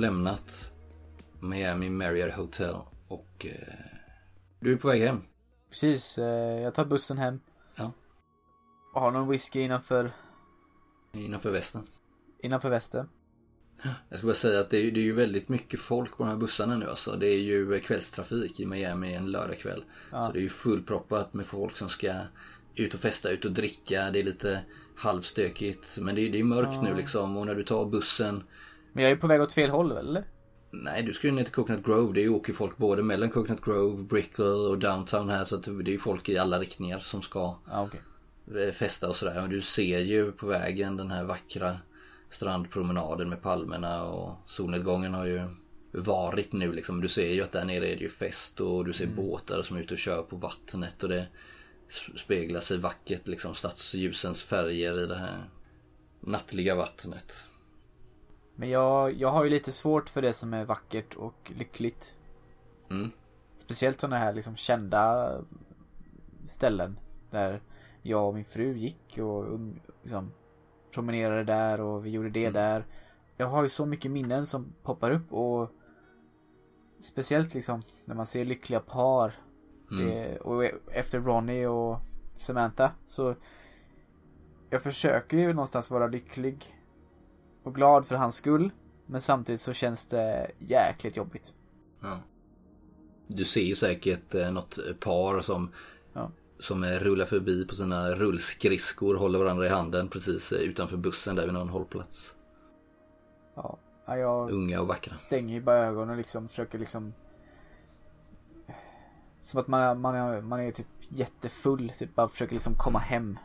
[0.00, 0.72] Lämnat
[1.40, 2.74] Miami Marriott Hotel
[3.08, 3.74] och eh,
[4.60, 5.22] du är på väg hem.
[5.68, 7.40] Precis, eh, jag tar bussen hem.
[7.74, 7.92] Ja.
[8.94, 10.10] Och har någon whisky innanför,
[11.12, 11.82] Innanför västen.
[12.42, 13.08] innanför västen.
[14.08, 16.28] Jag ska bara säga att det är, det är ju väldigt mycket folk på de
[16.30, 17.16] här bussarna nu alltså.
[17.16, 19.84] Det är ju kvällstrafik i Miami en lördagkväll.
[20.12, 20.26] Ja.
[20.26, 22.14] Så det är ju fullproppat med folk som ska
[22.74, 24.10] ut och festa, ut och dricka.
[24.10, 24.62] Det är lite
[24.96, 25.98] halvstökigt.
[26.00, 27.36] Men det är, det är mörkt nu liksom.
[27.36, 28.42] Och när du tar bussen.
[28.92, 30.24] Men jag är på väg åt fel håll eller?
[30.70, 32.14] Nej, du ska ju ner till Coconut Grove.
[32.14, 35.44] Det är ju åker folk både mellan Coconut Grove, Brickell och Downtown här.
[35.44, 38.00] Så att det är ju folk i alla riktningar som ska Ja, okej.
[38.66, 39.40] eh, festa och sådär.
[39.40, 41.76] Men du ser ju på vägen den här vackra
[42.28, 45.40] strandpromenaden med palmerna och solnedgången har ju
[45.92, 47.00] varit nu liksom.
[47.00, 49.76] Du ser ju att där nere är det ju fest och du ser båtar som
[49.76, 51.26] är ute och kör på vattnet och det
[52.16, 55.44] speglar sig vackert liksom stadsljusens färger i det här
[56.20, 57.46] nattliga vattnet.
[58.60, 62.16] Men jag, jag har ju lite svårt för det som är vackert och lyckligt.
[62.90, 63.10] Mm.
[63.58, 65.32] Speciellt sådana här liksom kända
[66.44, 66.98] ställen.
[67.30, 67.60] Där
[68.02, 70.32] jag och min fru gick och um, liksom
[70.90, 72.52] promenerade där och vi gjorde det Mm.
[72.52, 72.86] där.
[73.36, 75.70] Jag har ju så mycket minnen som poppar upp och
[77.00, 79.32] Speciellt liksom när man ser lyckliga par.
[79.90, 80.06] Mm.
[80.06, 81.98] Det, och efter Ronnie och
[82.36, 83.34] Samantha så
[84.70, 86.79] Jag försöker ju någonstans vara lycklig
[87.62, 88.70] och glad för hans skull.
[89.06, 91.54] Men samtidigt så känns det jäkligt jobbigt.
[92.00, 92.18] Ja.
[93.26, 95.70] Du ser ju säkert eh, något par som
[96.12, 96.30] Ja.
[96.58, 101.44] Som rullar förbi på sina rullskridskor, håller varandra i handen precis eh, utanför bussen där
[101.44, 102.34] vid någon hållplats.
[103.56, 103.78] Ja
[104.16, 105.16] jag Unga och vackra.
[105.16, 107.14] stänger ju bara ögonen och liksom försöker liksom
[109.40, 113.38] Som att man, man, är, man är typ jättefull, typ bara försöker liksom komma hem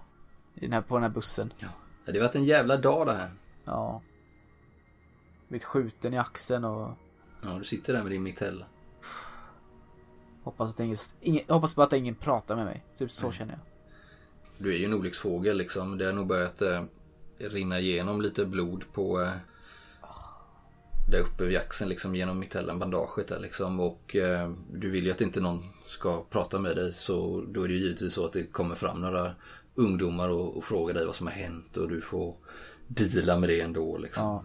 [0.53, 1.53] i den här, på den här bussen.
[1.59, 1.67] Ja,
[2.05, 3.31] det har varit en jävla dag det här.
[3.65, 4.01] Ja.
[5.47, 6.91] Blivit skjuten i axeln och
[7.43, 8.65] Ja, du sitter där med din mitella.
[10.43, 12.83] hoppas att ingen, ingen hoppas bara att ingen pratar med mig.
[12.97, 13.61] Typ så känner jag.
[14.57, 15.97] Du är ju en olycksfågel liksom.
[15.97, 16.83] Det har nog börjat eh,
[17.37, 19.29] rinna igenom lite blod på eh,
[21.11, 23.79] där uppe vid axeln liksom genom mitellen, bandaget där liksom.
[23.79, 27.67] Och eh, du vill ju att inte någon ska prata med dig så då är
[27.67, 29.35] det ju givetvis så att det kommer fram några
[29.75, 32.35] ungdomar och, och frågar dig vad som har hänt och du får
[32.87, 34.23] deala med det ändå liksom.
[34.23, 34.43] Ja.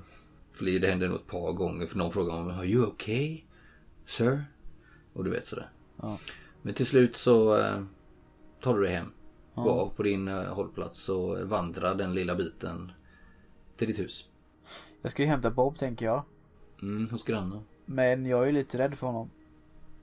[0.51, 3.43] För det händer nog ett par gånger för någon frågar om Are you okay?
[4.05, 4.45] Sir?
[5.13, 5.71] Och du vet sådär.
[5.97, 6.19] Ja.
[6.63, 7.83] Men till slut så eh,
[8.61, 9.13] tar du dig hem.
[9.55, 9.71] Gå Ja.
[9.71, 12.93] av på din eh, hållplats och vandra den lilla biten
[13.77, 14.25] till ditt hus.
[15.03, 16.23] Jag ska ju hämta Bob tänker jag.
[16.83, 17.61] Mm, hos grannen.
[17.87, 19.31] Men jag är lite rädd för honom.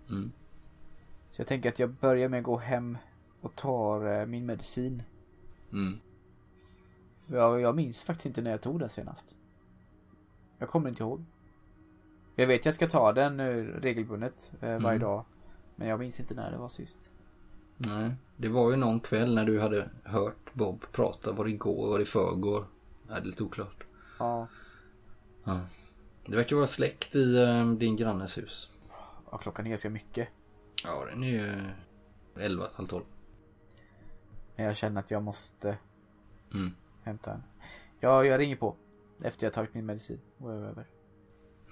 [0.09, 0.31] Mm.
[1.31, 2.97] Så jag tänker att jag börjar med att gå hem
[3.41, 5.03] och tar eh, min medicin.
[5.72, 5.99] Mm.
[7.28, 9.26] Jag, jag minns faktiskt inte när jag tog den senast.
[10.58, 11.26] Jag kommer inte ihåg.
[12.36, 14.99] Jag vet att jag ska ta den regelbundet eh, varje Mm.
[14.99, 15.26] dag.
[15.76, 17.10] Men jag minns inte när det var sist.
[17.78, 21.32] Nej, det var ju någon kväll när du hade hört Bob prata.
[21.32, 21.88] Var det igår?
[21.90, 22.66] Var det förrgår?
[23.10, 23.84] Nej, det är lite oklart.
[24.20, 24.48] Ja,
[25.44, 25.60] Ja.
[26.26, 28.70] Det verkar vara släckt i eh, din grannes hus.
[29.32, 30.28] ja klockan är ganska mycket.
[30.84, 31.64] Ja, den är ju
[32.36, 33.04] 11, halv 12.
[34.56, 35.78] Men jag känner att jag måste
[36.54, 36.72] Mm.
[37.07, 37.43] Hämta den.
[37.99, 38.75] Ja, jag ringer på.
[39.23, 40.88] Efter jag tagit min medicin och är över.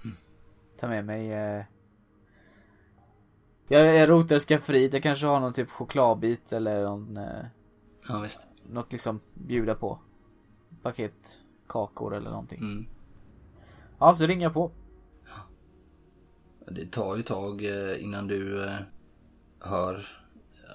[0.03, 0.17] Mm.
[0.77, 1.63] Ta med mig eh...
[3.67, 4.93] Jag, jag rotar skafferiet.
[4.93, 7.45] Jag kanske har någon typ chokladbit eller någon eh...
[8.07, 8.47] Ja, visst.
[8.69, 9.99] Något liksom bjuda på.
[10.81, 12.59] Paket kakor eller någonting.
[12.59, 12.85] Mm.
[13.99, 14.71] Ja, så ringer jag på.
[16.67, 18.79] Det tar ju tag eh, innan du eh,
[19.59, 20.07] hör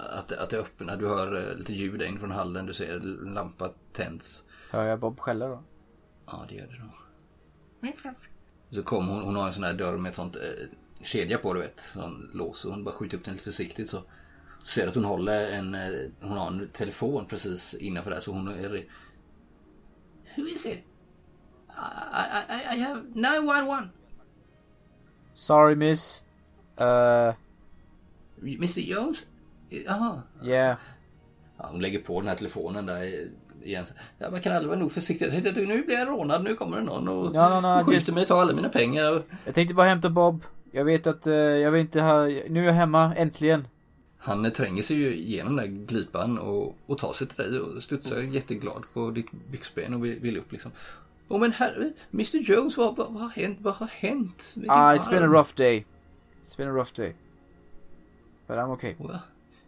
[0.09, 0.97] att, att det öppnar.
[0.97, 2.65] Du hör eh, lite ljud där in från hallen.
[2.65, 4.43] Du ser en lampa tänds.
[4.71, 5.63] Hör jag Bob skälla då?
[6.25, 6.93] Ja, det gör det då.
[8.69, 10.41] Så kom hon, hon har en sån här dörr med ett sånt eh,
[11.03, 11.79] kedja på du vet.
[11.79, 12.65] Sån lås.
[12.65, 14.01] Och hon bara skjuter upp den lite försiktigt så.
[14.63, 15.89] Ser att hon håller en, eh,
[16.21, 18.69] hon har en telefon precis innanför där så hon är...
[20.37, 20.73] Who is it?
[20.73, 23.89] I, I, I have 911.
[25.33, 26.23] Sorry miss.
[26.81, 27.33] Uh,
[28.41, 29.17] Mr Jones?
[29.69, 30.21] Jaha.
[30.43, 30.77] yeah.
[31.57, 33.31] Ja, hon lägger på den här telefonen där i-
[33.63, 33.85] igen.
[34.17, 35.25] Ja, man kan aldrig vara nog försiktig.
[35.25, 37.93] Jag tänkte nu blir jag rånad, nu kommer det någon och no, no, och skjuter
[37.93, 39.15] just- mig och tar alla mina pengar.
[39.15, 39.23] Och...
[39.45, 40.43] Jag tänkte bara hämta Bob.
[40.71, 42.25] Jag vet att eh, jag vill inte ha...
[42.25, 43.67] Nu är jag hemma, äntligen.
[44.17, 47.59] Han eh, tränger sig ju igenom den där glipan och, och tar sig till dig
[47.59, 50.71] och studsar jätteglad på ditt byxben och vill, vill upp liksom.
[51.27, 53.57] Åh men herre, Mr Jones, vad, vad, vad har hänt?
[53.61, 54.53] Vad har hänt?
[54.55, 55.85] Vilken Ah, it's been a rough day.
[56.45, 57.13] It's been a rough day.
[58.47, 58.95] But I'm okay.
[58.97, 59.19] Well,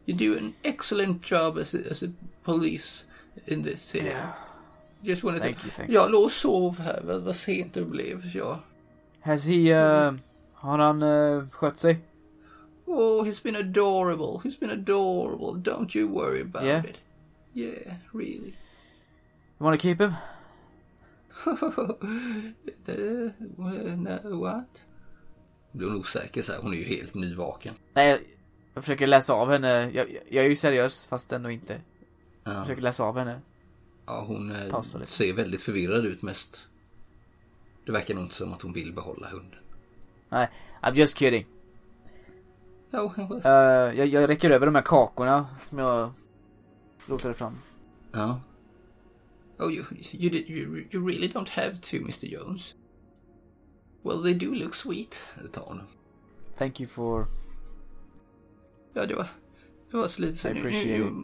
[0.06, 2.08] you do an excellent job as a, as a
[2.44, 3.06] police
[3.46, 4.14] in this city.
[5.02, 5.66] Just wanted Thank to...
[5.66, 5.96] you, thank you.
[5.96, 8.32] Jag låg och sov här, vad, vad sent det blev.
[8.36, 8.60] Ja.
[9.22, 10.14] Has he, uh,
[10.54, 12.00] har han uh, skött sig?
[12.86, 14.40] Oh, he's been adorable.
[14.44, 15.72] He's been adorable.
[15.72, 16.86] Don't you worry about Yeah.
[16.86, 16.96] it.
[17.54, 18.54] Yeah, really.
[19.60, 20.14] You wanna keep him?
[22.86, 24.86] The, no, what?
[25.72, 26.60] Blir hon osäker så här.
[26.60, 27.74] Hon är ju helt nyvaken.
[27.94, 28.20] Nej, jag,
[28.74, 29.90] jag försöker läsa av henne.
[29.94, 31.82] Jag, jag, jag är ju seriös, fast ändå inte.
[32.44, 33.42] Ja, försöker läsa av henne.
[34.06, 36.68] ja hon eh, ser väldigt förvirrad ut mest.
[37.86, 39.60] Det verkar nog inte som att hon vill behålla hunden.
[40.30, 40.50] Nej,
[40.82, 41.46] I'm just kidding.
[42.92, 46.14] Ja, Uh, jag, jag räcker över de här kakorna som jag
[47.08, 47.58] rotade fram.
[48.12, 48.42] ja.
[49.60, 52.76] Oh, you, you, you, you really don't have to, Mr Jones.
[54.04, 55.30] Well, they do look sweet.
[55.54, 55.82] Tar hon.
[56.58, 57.28] Thank you for...
[58.94, 59.28] Ja, det var,
[59.92, 61.24] det var så lite så I appreciate nu, nu,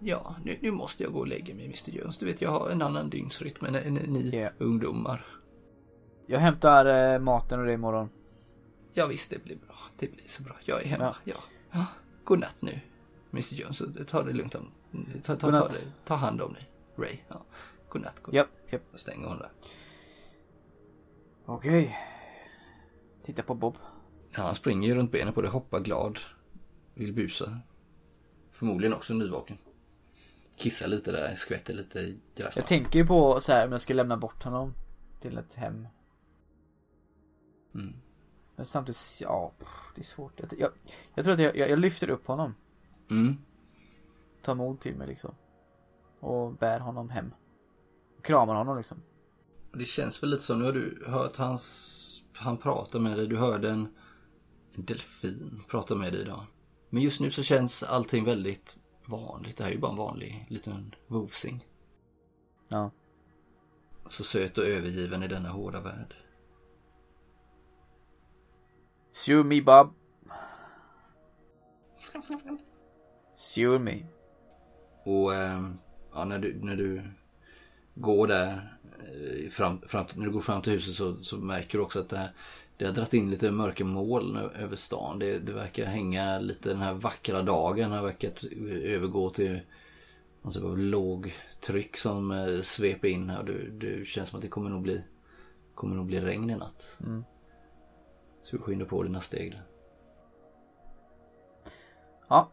[0.00, 2.18] Ja, nu, nu måste jag gå och lägga mig, Mr Jones.
[2.18, 4.52] Du vet, jag har en annan dygnsrytm än, än ni Yeah.
[4.58, 5.26] ungdomar.
[6.26, 8.08] Jag hämtar uh, maten och det imorgon.
[8.92, 9.76] Ja, visst, det blir bra.
[9.98, 10.56] Det blir så bra.
[10.64, 11.16] Jag är hemma.
[11.24, 11.32] Ja.
[11.34, 11.34] Ja.
[11.70, 11.86] ja.
[12.24, 12.80] God natt nu,
[13.32, 13.82] Mr Jones.
[14.06, 14.54] Ta det lugnt.
[14.54, 15.72] Om, ta, ta, ta, Godnatt.
[15.72, 17.16] det, ta hand om dig, Ray.
[17.28, 17.42] Ja.
[17.88, 18.22] God natt.
[18.22, 18.82] God Japp, japp.
[18.92, 19.50] Då stänger hon där.
[21.44, 21.96] Okej.
[23.24, 23.76] Titta på Bob.
[24.30, 26.18] Ja, han springer ju runt benen på det, hoppar glad.
[26.94, 27.58] Vill busa.
[28.50, 29.58] Förmodligen också nyvaken.
[30.58, 32.68] Kissar lite där, skvätter lite i Jag gräsmattan.
[32.68, 34.74] tänker ju på så här om jag ska lämna bort honom
[35.20, 35.88] till ett hem.
[37.74, 37.94] Mm.
[38.56, 39.52] Men samtidigt, ja,
[39.94, 40.32] det är svårt.
[40.36, 40.70] Jag, jag,
[41.14, 42.54] jag tror att jag, jag, jag lyfter upp honom.
[43.10, 43.36] Mm.
[44.42, 45.34] Tar mod till mig liksom.
[46.20, 47.32] Och bär honom hem.
[48.22, 49.02] Kramar honom liksom.
[49.72, 53.36] Det känns väl lite som, nu har du hört hans, han prata med dig, du
[53.36, 53.88] hörde en,
[54.74, 56.42] en delfin prata med dig idag.
[56.90, 58.78] Men just nu så känns allting väldigt
[59.08, 59.56] vanligt.
[59.56, 61.66] Det här är ju bara en vanlig liten vovsing.
[62.68, 62.90] Ja.
[64.06, 66.14] Så söt och övergiven i denna hårda värld.
[69.12, 69.94] Sue me Bob.
[73.34, 74.06] Sue me.
[75.04, 75.78] Och ehm,
[76.12, 77.02] ja, när, du, när du
[77.94, 81.84] går där, eh, fram, fram, när du går fram till huset så, så märker du
[81.84, 82.30] också att det, här,
[82.78, 85.18] det har dragit in lite mörka moln över stan.
[85.18, 88.44] Det, det verkar hänga lite den här vackra dagen har verkat
[88.84, 89.60] övergå till
[90.42, 93.42] någon typ av lågtryck som eh, sveper in här.
[93.42, 95.02] Du, det känns som att det kommer nog bli,
[95.74, 96.98] kommer nog bli regn i natt.
[97.06, 97.24] Mm.
[98.42, 99.62] Så du skyndar på dina steg där.
[102.28, 102.48] Ja.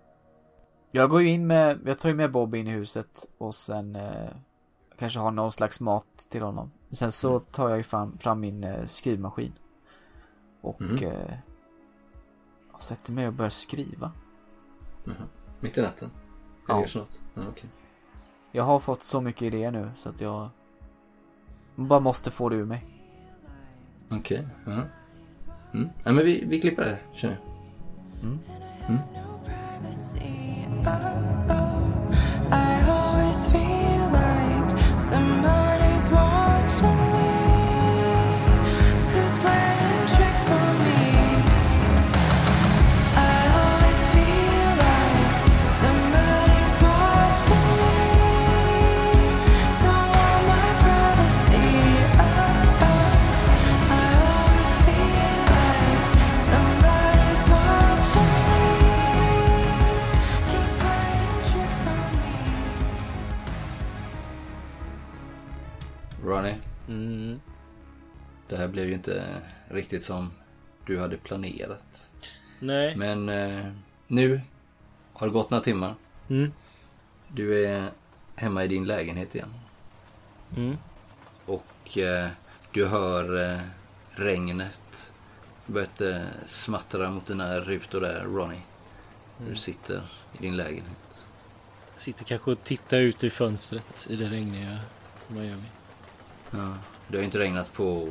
[0.92, 3.96] Jag går ju in med, jag tar ju med Bob in i huset och sen
[3.96, 4.30] eh,
[4.98, 6.72] kanske har någon slags mat till honom.
[6.92, 7.42] Sen så Mm.
[7.52, 9.54] tar jag ju fram, fram min eh, skrivmaskin.
[10.66, 11.04] Och Mm.
[11.04, 11.34] eh,
[12.72, 14.12] jag sätter mig och börjar skriva.
[15.04, 15.16] Mhm.
[15.60, 16.12] Mitt i natten?
[16.70, 17.00] Eller ja.
[17.00, 17.22] något?
[17.34, 17.70] Ja, okej.
[18.52, 20.50] Jag har fått så mycket idéer nu så att jag
[21.76, 22.86] bara måste få det ur mig.
[24.12, 24.48] Okej.
[24.66, 24.72] ja.
[25.74, 25.90] Mm.
[26.04, 27.40] Ja, men vi, vi klipper det känner
[28.22, 28.40] jag.
[29.46, 30.20] privacy.
[30.80, 31.15] Oh,
[68.76, 70.32] blev ju inte riktigt som
[70.86, 72.12] du hade planerat.
[72.60, 72.96] Nej.
[72.96, 73.66] Men eh,
[74.08, 74.42] nu
[75.14, 75.96] har det gått några timmar.
[76.30, 76.52] Mm.
[77.28, 77.90] Du är
[78.36, 79.54] hemma i din lägenhet igen.
[80.58, 80.78] Mm.
[81.46, 82.30] Och eh,
[82.72, 83.62] du hör eh,
[84.12, 85.12] regnet
[85.66, 88.62] börjat eh, smattra mot dina rutor där, Ronnie.
[89.50, 90.02] Du sitter
[90.34, 91.26] i din lägenhet.
[91.98, 94.80] Sitter kanske och tittar ut i fönstret i det regniga
[95.28, 95.70] Miami.
[96.52, 96.78] Ja,
[97.08, 98.10] det har inte regnat på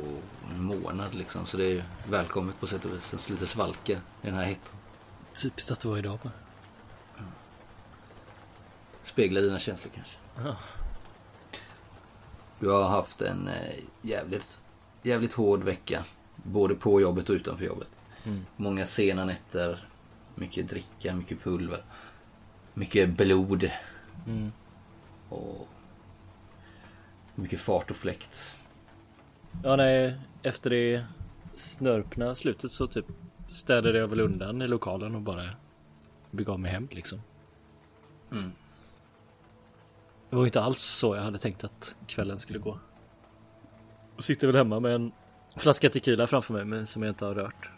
[0.51, 3.13] en månad liksom, så det är ju välkommet på sätt och vis.
[3.13, 4.75] En lite svalka i den här hettan.
[5.33, 6.33] Typiskt att det var idag bara.
[9.03, 10.17] Speglar dina känslor kanske.
[10.43, 10.55] Ja.
[12.59, 14.59] Du har haft en eh, jävligt,
[15.03, 16.03] jävligt hård vecka.
[16.35, 17.99] Både på jobbet och utanför jobbet.
[18.23, 18.45] Mm.
[18.55, 19.87] Många sena nätter.
[20.35, 21.83] Mycket dricka, mycket pulver.
[22.73, 23.71] Mycket blod.
[24.27, 24.51] Mm.
[25.29, 25.67] Och
[27.35, 28.55] mycket fart och fläkt.
[29.63, 31.05] Ja, nej, efter det
[31.53, 33.05] snörpna slutet så typ
[33.49, 35.49] städade jag väl undan i lokalen och bara
[36.31, 37.21] begav mig hem liksom.
[38.31, 38.51] Mm.
[40.29, 42.79] Det var inte alls så jag hade tänkt att kvällen skulle gå.
[44.15, 45.11] Och sitter väl hemma med en
[45.55, 47.69] flaska tequila framför mig men som jag inte har rört.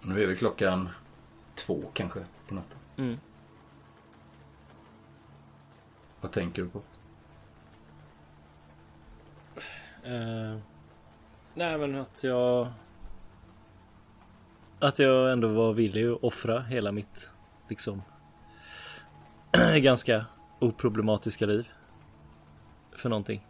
[0.00, 0.88] Nu är väl klockan
[1.54, 2.78] två kanske på natten.
[2.96, 3.18] Mm.
[6.20, 6.82] Vad tänker du på?
[10.04, 10.58] Eh,
[11.54, 12.68] nej men att jag
[14.78, 17.32] Att jag ändå var villig att offra hela mitt
[17.68, 18.02] liksom
[19.76, 20.26] Ganska
[20.58, 21.68] oproblematiska liv
[22.92, 23.46] För någonting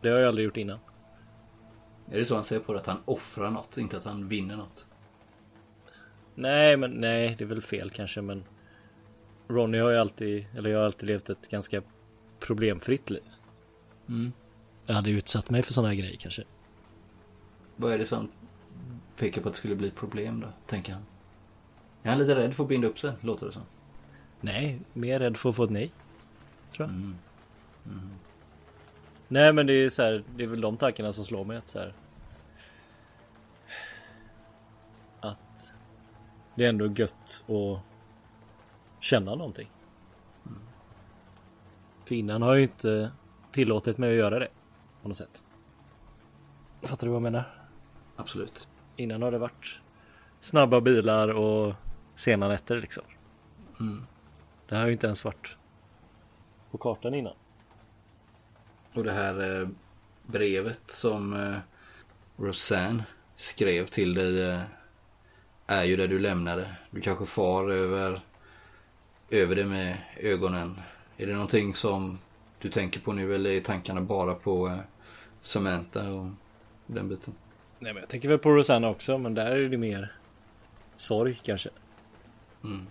[0.00, 0.78] Det har jag aldrig gjort innan
[2.10, 2.78] Är det så han säger på det?
[2.78, 4.86] Att han offrar något, inte att han vinner något?
[6.34, 8.44] Nej men nej det är väl fel kanske men
[9.48, 11.82] Ronny har ju alltid Eller jag har alltid levt ett ganska
[12.40, 13.22] Problemfritt liv
[14.08, 14.32] Mm.
[14.86, 16.44] Jag hade utsatt mig för sådana här grejer kanske
[17.76, 18.28] Vad är det som
[19.16, 21.02] pekar på att det skulle bli problem då, tänker han?
[22.02, 23.62] Är han lite rädd för att binda upp sig, låter det som.
[24.40, 25.92] Nej, mer rädd för att få ett nej.
[26.70, 26.94] Tror jag.
[26.94, 27.16] Mm.
[29.28, 31.68] Nej men det är så här, det är väl de tankarna som slår mig att
[31.68, 31.92] så här.
[35.20, 35.76] Att
[36.54, 37.80] det är ändå gött att
[39.00, 39.70] känna någonting.
[42.04, 43.10] För innan har jag ju inte
[43.52, 44.48] tillåtit mig att göra det.
[45.02, 45.42] På något sätt.
[46.82, 47.44] Fattar du vad jag menar?
[48.16, 48.68] Absolut.
[48.96, 49.80] Innan har det varit
[50.40, 51.74] snabba bilar och
[52.14, 53.02] sena nätter liksom.
[53.80, 54.06] Mm.
[54.68, 55.56] Det har ju inte ens varit
[56.70, 57.34] på kartan innan.
[58.94, 59.68] Och det här eh,
[60.26, 61.56] brevet som eh,
[62.36, 63.04] Rosanne
[63.36, 64.60] skrev till dig eh,
[65.66, 66.76] är ju det du lämnade.
[66.90, 68.20] Du kanske far över,
[69.30, 70.80] över det med ögonen.
[71.16, 72.18] Är det någonting som
[72.58, 74.78] du tänker på nu eller är tankarna bara på
[75.42, 76.30] Samantha och
[76.86, 77.34] den biten?
[77.78, 80.12] Nej men jag tänker väl på Rosanna också men där är det mer
[80.96, 81.70] sorg kanske.
[82.64, 82.86] Mm.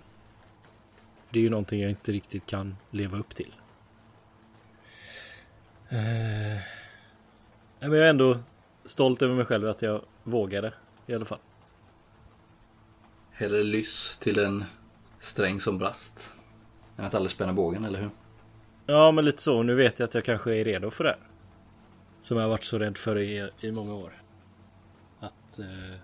[1.30, 3.56] Det är ju någonting jag inte riktigt kan leva upp till.
[5.90, 6.64] Nej,
[7.80, 8.40] men jag är ändå
[8.86, 10.74] stolt över mig själv att jag vågade
[11.08, 11.40] i alla fall.
[13.32, 14.64] Hellre lyss till en
[15.20, 16.34] sträng som brast
[16.98, 18.10] än att aldrig spänna bågen, eller hur?
[18.86, 19.64] Ja men lite så.
[19.64, 21.18] Nu vet jag att jag kanske är redo för det.
[22.22, 24.14] Som jag har varit så rädd för i, i många år.
[25.20, 25.98] Att eh,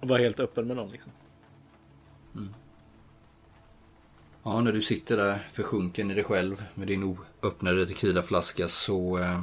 [0.00, 1.12] vara helt öppen med någon liksom.
[4.42, 7.02] Ja, när du sitter där försjunken i dig själv med din
[7.42, 9.40] oöppnade tequilaflaska så eh,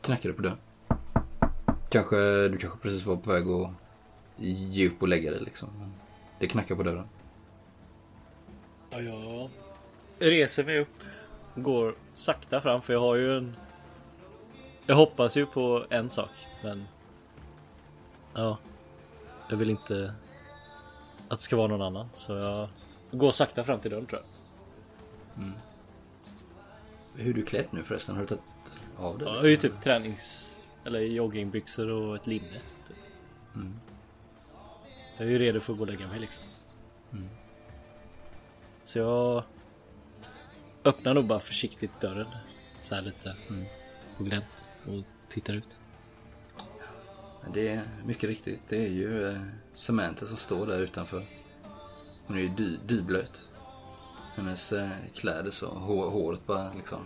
[0.00, 0.58] knackar det på dörren.
[1.90, 3.70] Kanske, du kanske precis var på väg att
[4.36, 5.68] ge upp och lägga dig liksom.
[5.78, 5.92] Men
[6.38, 7.08] Det knackar på dörren.
[8.90, 8.98] Ja,
[10.18, 11.02] jag reser mig upp.
[11.54, 13.56] Går sakta fram för jag har ju en...
[14.86, 16.30] Jag hoppas ju på en sak
[16.62, 16.86] men...
[18.34, 18.58] Ja.
[19.48, 20.14] Jag vill inte
[21.28, 22.68] att det ska vara någon annan så jag
[23.10, 25.52] går sakta fram till dörren tror jag.
[27.16, 28.14] Hur är du klädd nu förresten?
[28.14, 28.42] Har du tagit
[28.96, 29.28] av dig?
[29.28, 30.50] Jag har ju typ tränings...
[30.86, 32.60] Eller joggingbyxor och ett linne.
[32.88, 32.96] Typ.
[35.16, 36.44] Jag är ju redo för att gå och lägga mig liksom.
[38.84, 39.44] Så jag
[40.84, 42.26] öppnar nog bara försiktigt dörren.
[42.80, 43.36] Så här lite
[44.16, 45.78] på glänt och tittar ut.
[47.54, 48.60] Det är mycket riktigt.
[48.68, 49.40] Det är ju eh,
[49.74, 51.22] Samantha som står där utanför.
[52.26, 53.48] Hon är ju dy, dyblöt.
[54.34, 56.98] Hennes eh, kläder så, hår, håret bara liksom.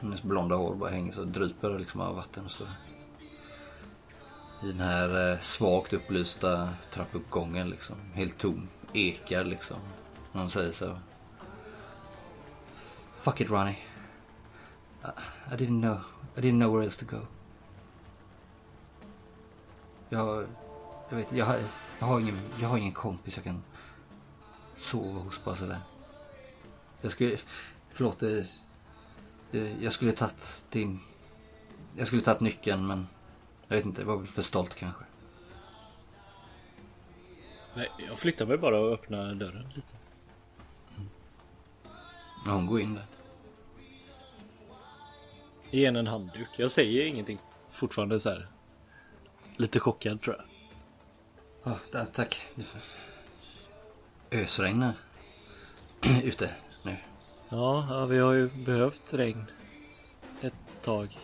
[0.00, 2.64] Hennes blonda hår bara hänger så dryper liksom av vatten och så.
[4.64, 7.96] I den här eh, svagt upplysta trappuppgången liksom.
[8.14, 8.68] Helt tom.
[8.92, 9.76] Ekar liksom.
[10.32, 10.98] När hon säger så.
[13.14, 13.78] Fuck it Ronnie.
[15.02, 15.08] I,
[15.52, 16.00] I didn't know.
[16.36, 17.26] I didn't know where else to go.
[20.08, 20.46] Jag,
[21.08, 21.62] jag vet jag,
[21.98, 23.62] Jag har ingen, jag har ingen kompis jag kan
[24.74, 25.80] sova hos bara sådär.
[27.00, 27.36] Jag skulle,
[27.90, 28.46] förlåt, det,
[29.50, 31.00] det, jag skulle tagit din,
[31.96, 33.06] jag skulle tagit nyckeln men
[33.68, 35.04] jag vet inte, jag var väl för stolt kanske.
[37.74, 39.94] Nej, jag flyttar mig bara och öppnar dörren lite.
[42.46, 43.06] Ja, hon går in där.
[45.70, 46.48] Ge en handduk.
[46.56, 47.38] Jag säger ingenting.
[47.70, 48.48] Fortfarande så här.
[49.56, 50.44] Lite chockad tror jag.
[51.72, 52.46] Ja, ta- tack.
[54.30, 54.94] Ösregnar
[56.22, 56.50] ute
[56.82, 56.96] nu.
[57.48, 59.44] Ja, ja, vi har ju behövt regn.
[60.40, 61.18] Ett tag.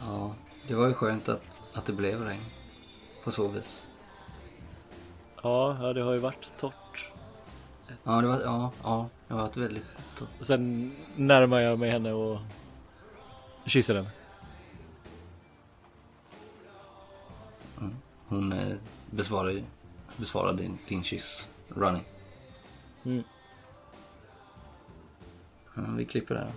[0.00, 0.34] Ja,
[0.68, 2.44] det var ju skönt att, att det blev regn.
[3.24, 3.86] På så vis.
[5.42, 7.10] Ja, ja, det har ju varit torrt.
[8.04, 9.84] Ja, det var, ja, ja, det har varit väldigt...
[10.40, 12.38] Sen närmar jag mig henne och
[13.66, 14.10] kysser henne.
[18.26, 18.76] Hon eh,
[19.10, 19.62] besvarar ju
[20.16, 22.00] besvarar din, din kyss, Ronny.
[23.04, 23.22] Mm.
[25.76, 26.52] Ja, vi klipper där.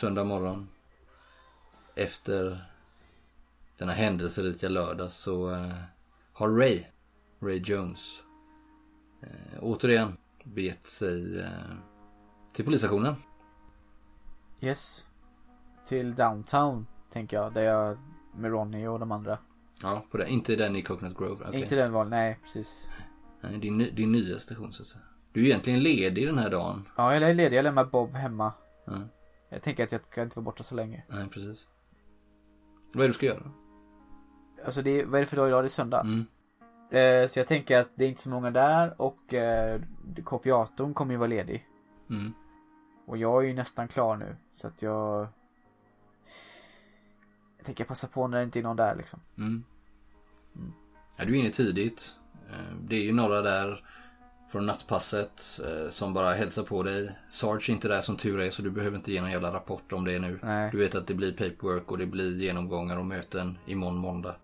[0.00, 0.68] Söndag morgon.
[1.94, 2.64] Efter
[3.78, 5.74] denna händelserika lördag så eh,
[6.32, 6.84] har Ray,
[7.40, 8.22] Ray Jones,
[9.22, 11.46] eh, återigen begett sig eh,
[12.52, 13.14] till polisstationen.
[14.60, 15.06] Yes.
[15.88, 17.52] Till downtown, tänker jag.
[17.52, 17.98] Där jag
[18.34, 19.38] med Ronny och de andra.
[19.82, 20.28] Ja, på det.
[20.28, 21.44] Inte den i Coconut Grove.
[21.48, 21.62] okej.
[21.62, 22.88] Inte den val, nej precis.
[23.40, 25.04] Nej, din, din nya station så att säga.
[25.32, 26.88] Du är egentligen ledig den här dagen.
[26.96, 27.56] Ja, jag är ledig.
[27.56, 28.52] Jag lämnar Bob hemma.
[28.84, 28.92] Ja,
[29.52, 31.02] Jag tänker att jag ska inte vara borta så länge.
[31.08, 31.66] nej, precis.
[32.92, 33.50] Vad är det du ska göra?
[34.64, 35.62] Alltså det är, vad är det för dag idag?
[35.64, 36.00] Det är söndag.
[36.00, 36.26] Mm.
[36.90, 39.80] Eh, så jag tänker att det är inte så många där och eh,
[40.24, 41.66] kopiatorn kommer ju vara ledig.
[42.10, 42.32] Mm.
[43.06, 44.36] Och jag är ju nästan klar nu.
[44.52, 45.26] Så att jag...
[47.56, 49.20] Jag tänker passa på när det inte är någon där liksom.
[49.38, 49.64] Mm.
[51.16, 52.16] Ja, du är inne tidigt.
[52.50, 53.84] Eh, Det är ju några där
[54.50, 57.12] från nattpasset eh, som bara hälsar på dig.
[57.30, 59.92] Sarge är inte där som tur är så du behöver inte ge någon jävla rapport
[59.92, 60.38] om det nu.
[60.42, 60.70] Nej.
[60.72, 64.36] Du vet att det blir paperwork och det blir genomgångar och möten imorgon måndag.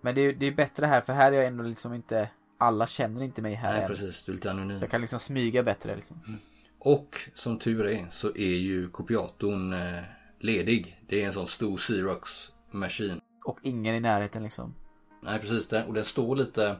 [0.00, 2.30] Men det är, det är bättre här för här är jag ändå liksom inte...
[2.58, 3.88] Alla känner inte mig här Nej än.
[3.88, 4.78] precis, du är lite anonym.
[4.78, 6.38] Så jag kan liksom smyga bättre liksom.
[6.78, 10.02] Och som tur är så är ju kopiatorn eh,
[10.40, 11.00] ledig.
[11.08, 13.20] Det är en sån stor Xerox maskin.
[13.44, 14.74] Och ingen i närheten liksom.
[15.22, 15.84] Nej precis det.
[15.84, 16.76] Och den står lite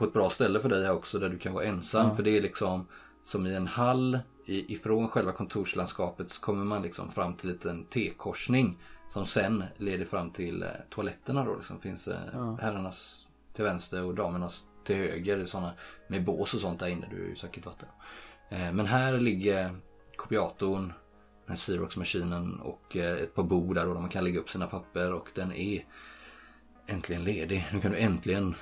[0.00, 2.16] på ett bra ställe för dig här också där du kan vara ensam.
[2.16, 2.86] För det är liksom
[3.24, 7.84] som i en hall ifrån själva kontorslandskapet så kommer man liksom fram till en liten
[7.84, 8.78] T-korsning.
[9.08, 11.54] Som sen leder fram till eh, toaletterna då.
[11.54, 15.46] Liksom finns eh, herrarnas till vänster och damernas till höger.
[15.46, 15.72] Såna,
[16.08, 17.06] med bås och sånt där inne.
[17.10, 17.88] Du är ju säkert vatten.
[18.48, 19.76] Eh, men här ligger
[20.16, 20.82] kopiatorn.
[20.82, 20.92] Den
[21.48, 25.12] här Xerox-maskinen och ett par bord där då där man kan lägga upp sina papper
[25.12, 25.84] och den är
[26.86, 27.68] äntligen ledig.
[27.72, 28.54] Nu kan du äntligen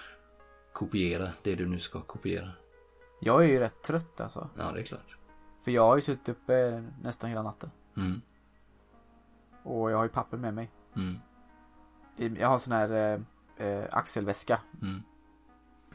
[0.78, 2.50] kopiera det du nu ska kopiera.
[3.20, 4.50] Jag är ju rätt trött alltså.
[4.56, 5.16] Ja, det är klart.
[5.64, 7.70] För jag har ju suttit uppe nästan hela natten.
[7.96, 8.22] Mm.
[9.62, 10.70] Och jag har ju papper med mig.
[10.96, 11.18] Mm.
[12.38, 14.60] Jag har sån här eh, eh, axelväska.
[14.82, 15.02] Mm.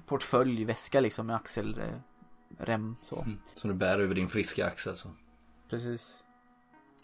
[0.06, 1.94] Portföljväska liksom med axelrem
[2.58, 3.22] eh, så.
[3.22, 3.40] Mm.
[3.56, 5.10] Som du bär över din friska axel så.
[5.70, 6.24] Precis.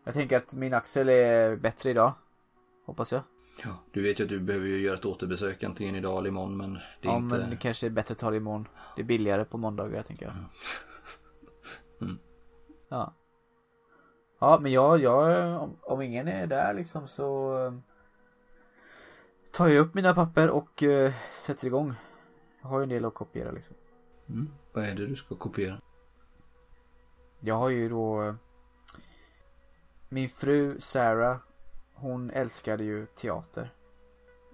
[0.04, 2.14] Jag tänker att min axel är bättre idag.
[2.86, 3.22] Hoppas jag.
[3.64, 6.58] Ja, du vet ju att du behöver ju göra ett återbesök antingen idag eller imorgon
[6.58, 7.38] men det är ja inte...
[7.38, 8.68] men det kanske är bättre att ta det imorgon.
[8.96, 10.34] Det är billigare på måndagar tänker jag.
[12.02, 12.20] Mm.
[12.90, 13.14] Ja.
[14.40, 17.74] Ja men jag, jag om, om ingen är där liksom så eh,
[19.52, 21.94] tar jag upp mina papper och eh, sätter igång.
[22.62, 23.76] Jag har ju en del att kopiera liksom.
[24.30, 24.50] Mm.
[24.74, 25.82] Vad är det du ska kopiera?
[27.40, 28.36] Jag har ju då eh,
[30.10, 31.38] Min fru Sarah
[32.02, 33.74] Hon älskade ju teater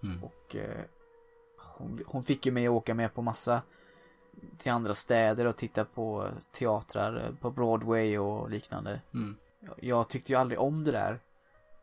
[0.03, 0.23] Mm.
[0.23, 0.81] och eh,
[1.77, 3.61] hon, hon fick ju mig att åka med på massa
[4.57, 9.38] Till andra städer och titta på teatrar eh, på Broadway och liknande Mm.
[9.59, 11.19] Jag- Jag tyckte ju aldrig om det där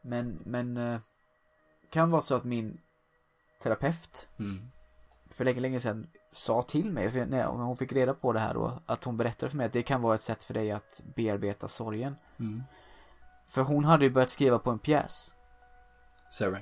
[0.02, 0.98] Men, men eh,
[1.90, 2.80] Kan vara så att min
[3.62, 4.70] Terapeut Mm.
[5.30, 8.54] för länge, länge sedan sa till mig, för när hon fick reda på det här
[8.54, 11.02] då, att hon berättade för mig att det kan vara ett sätt för dig att
[11.14, 12.16] bearbeta sorgen.
[12.38, 12.62] Mm.
[13.48, 15.34] För hon hade ju börjat skriva på en pjäs.
[16.32, 16.60] Sarah.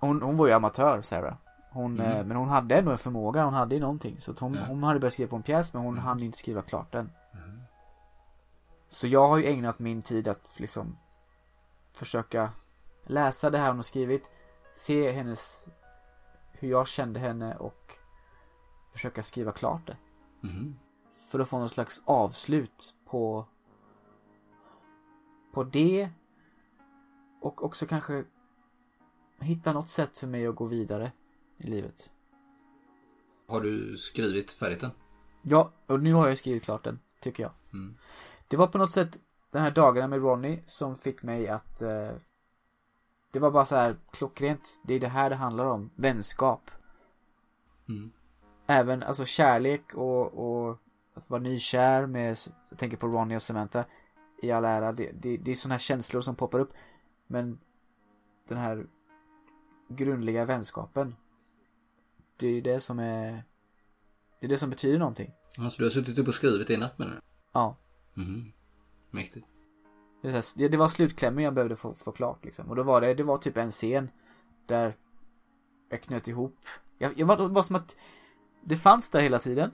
[0.00, 1.34] Hon, hon var ju amatör, Sarah.
[1.70, 2.12] Hon, Mm.
[2.12, 4.20] eh, men hon hade ändå en förmåga, hon hade ju någonting.
[4.20, 4.60] Så att hon, Ja.
[4.68, 6.04] hon hade börjat skriva på en pjäs men hon Mm.
[6.04, 7.10] hann inte skriva klart den.
[7.34, 7.60] Mm.
[8.88, 10.96] Så jag har ju ägnat min tid att liksom
[11.92, 12.50] försöka
[13.04, 14.30] läsa det här hon har skrivit,
[14.74, 15.66] se hennes,
[16.52, 17.92] hur jag kände henne och
[18.92, 19.96] försöka skriva klart det.
[20.40, 20.78] Mhm.
[21.28, 23.46] För att få någon slags avslut på
[25.54, 26.10] på det
[27.40, 28.24] och också kanske
[29.42, 31.12] hitta något sätt för mig att gå vidare
[31.58, 32.12] i livet.
[33.46, 34.90] Har du skrivit färdigt den?
[35.42, 37.52] Ja, och nu har jag skrivit klart den, tycker jag.
[37.72, 37.96] Mm.
[38.48, 39.18] Det var på något sätt
[39.50, 42.10] den här dagarna med Ronny som fick mig att eh,
[43.30, 44.80] Det var bara så här klockrent.
[44.84, 45.90] Det är det här det handlar om.
[45.94, 46.70] Vänskap.
[47.88, 48.12] Mm.
[48.66, 50.78] Även alltså kärlek och, och
[51.14, 52.38] att vara nykär med,
[52.70, 53.84] jag tänker på Ronny och Samantha
[54.42, 54.92] i all ära.
[54.92, 56.72] Det, det, det är sådana här känslor som poppar upp.
[57.26, 57.58] Men
[58.48, 58.86] den här
[59.96, 61.16] grundliga vänskapen.
[62.36, 63.44] Det är det som är
[64.40, 65.32] Det är det som betyder någonting.
[65.58, 67.20] Alltså du har suttit upp och skrivit i natt med nu?
[67.52, 67.76] Ja.
[68.14, 68.52] Mhm.
[69.10, 69.46] Mäktigt.
[70.22, 72.68] Det, är så här, det, det var slutklämmen jag behövde få, få klart liksom.
[72.70, 74.10] Och då var det, det var typ en scen
[74.66, 74.96] där
[75.88, 76.56] jag knöt ihop.
[76.98, 77.96] Jag, jag var, det var som att
[78.64, 79.70] det fanns där hela tiden.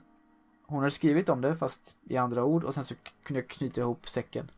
[0.67, 3.81] Hon hade skrivit om det fast i andra ord och sen så kunde jag knyta
[3.81, 4.51] ihop säcken.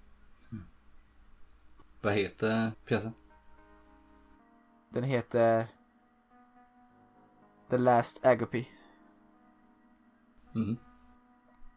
[2.01, 3.13] Vad heter pjäsen?
[4.93, 5.67] Den heter
[7.69, 8.65] The Last Agape.
[10.51, 10.77] Mhm.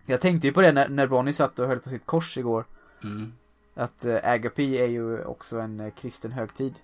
[0.06, 2.64] Jag tänkte ju på det när, när Bonnie satt och höll på sitt kors igår.
[3.02, 3.32] Mm.
[3.74, 6.78] Att eh, Agape är ju också en eh, kristen högtid.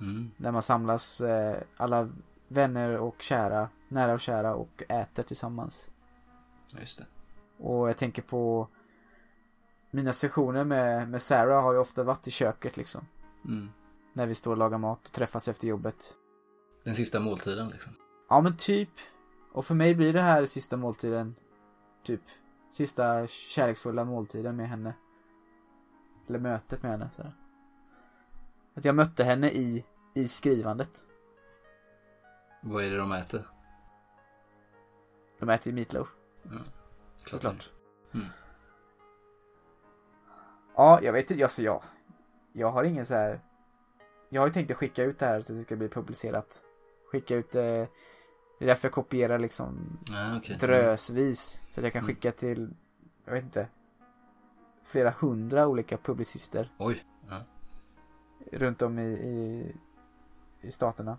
[0.00, 0.30] Mm.
[0.36, 2.08] Där man samlas eh, alla
[2.48, 5.90] vänner och kära, nära och kära och äter tillsammans.
[6.80, 7.06] Just det.
[7.58, 8.68] Och jag tänker på
[9.90, 13.06] mina sessioner med, med Sarah har ju ofta varit i köket liksom.
[13.44, 13.70] Mm.
[14.12, 16.14] När vi står och lagar mat och träffas efter jobbet.
[16.84, 17.92] Den sista måltiden liksom.
[18.28, 18.90] Ja men typ.
[19.52, 21.34] Och för mig blir det här sista måltiden.
[22.02, 22.20] Typ.
[22.70, 24.94] Sista kärleksfulla måltiden med henne.
[26.28, 27.10] Eller mötet med henne.
[27.16, 27.32] Så här.
[28.74, 29.84] Att jag mötte henne i,
[30.14, 31.06] i skrivandet.
[32.60, 33.48] Vad är det de äter?
[35.38, 36.14] De äter ju meatloaf.
[36.44, 36.62] Mm.
[37.26, 37.70] Såklart.
[38.14, 38.26] Mm.
[40.74, 41.82] Ja, jag vet inte, alltså jag.
[42.52, 43.40] Jag har ingen så här.
[44.32, 46.62] Jag har ju tänkt att skicka ut det här så att det ska bli publicerat.
[47.10, 47.88] Skicka ut det.
[48.58, 50.56] Det är därför jag kopierar liksom Ja, okej.
[50.60, 51.62] drösvis.
[51.70, 52.14] Så att jag kan Mm.
[52.14, 52.74] skicka till,
[53.24, 53.68] jag vet inte.
[54.84, 57.04] Flera hundra olika publicister Oj.
[57.30, 57.36] Ja.
[58.58, 59.66] runt om i, i,
[60.60, 61.18] i staterna.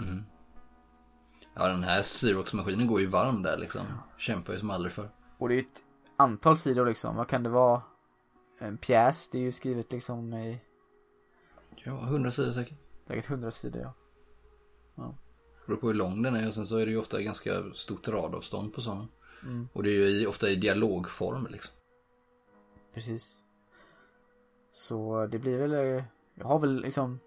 [0.00, 0.24] Mm.
[1.54, 3.86] Ja, den här Xerox-maskinen går ju varm där liksom.
[4.16, 5.10] Kämpar ju som aldrig förr.
[5.38, 5.82] Och det är ju ett
[6.16, 7.16] antal sidor liksom.
[7.16, 7.82] Vad kan det vara?
[8.58, 10.60] En pjäs, det är ju skrivet liksom i
[11.84, 12.78] Ja, hundra sidor säkert.
[13.06, 13.94] säkert hundra sidor ja.
[15.66, 18.08] Beror på hur lång den är och sen så är det ju ofta ganska stort
[18.08, 19.08] radavstånd på sådana.
[19.42, 19.68] Mm.
[19.72, 21.74] Och det är ju i, ofta i dialogform liksom.
[22.94, 23.42] Precis.
[24.72, 26.04] Så det blir väl, eh,
[26.34, 27.20] jag har väl liksom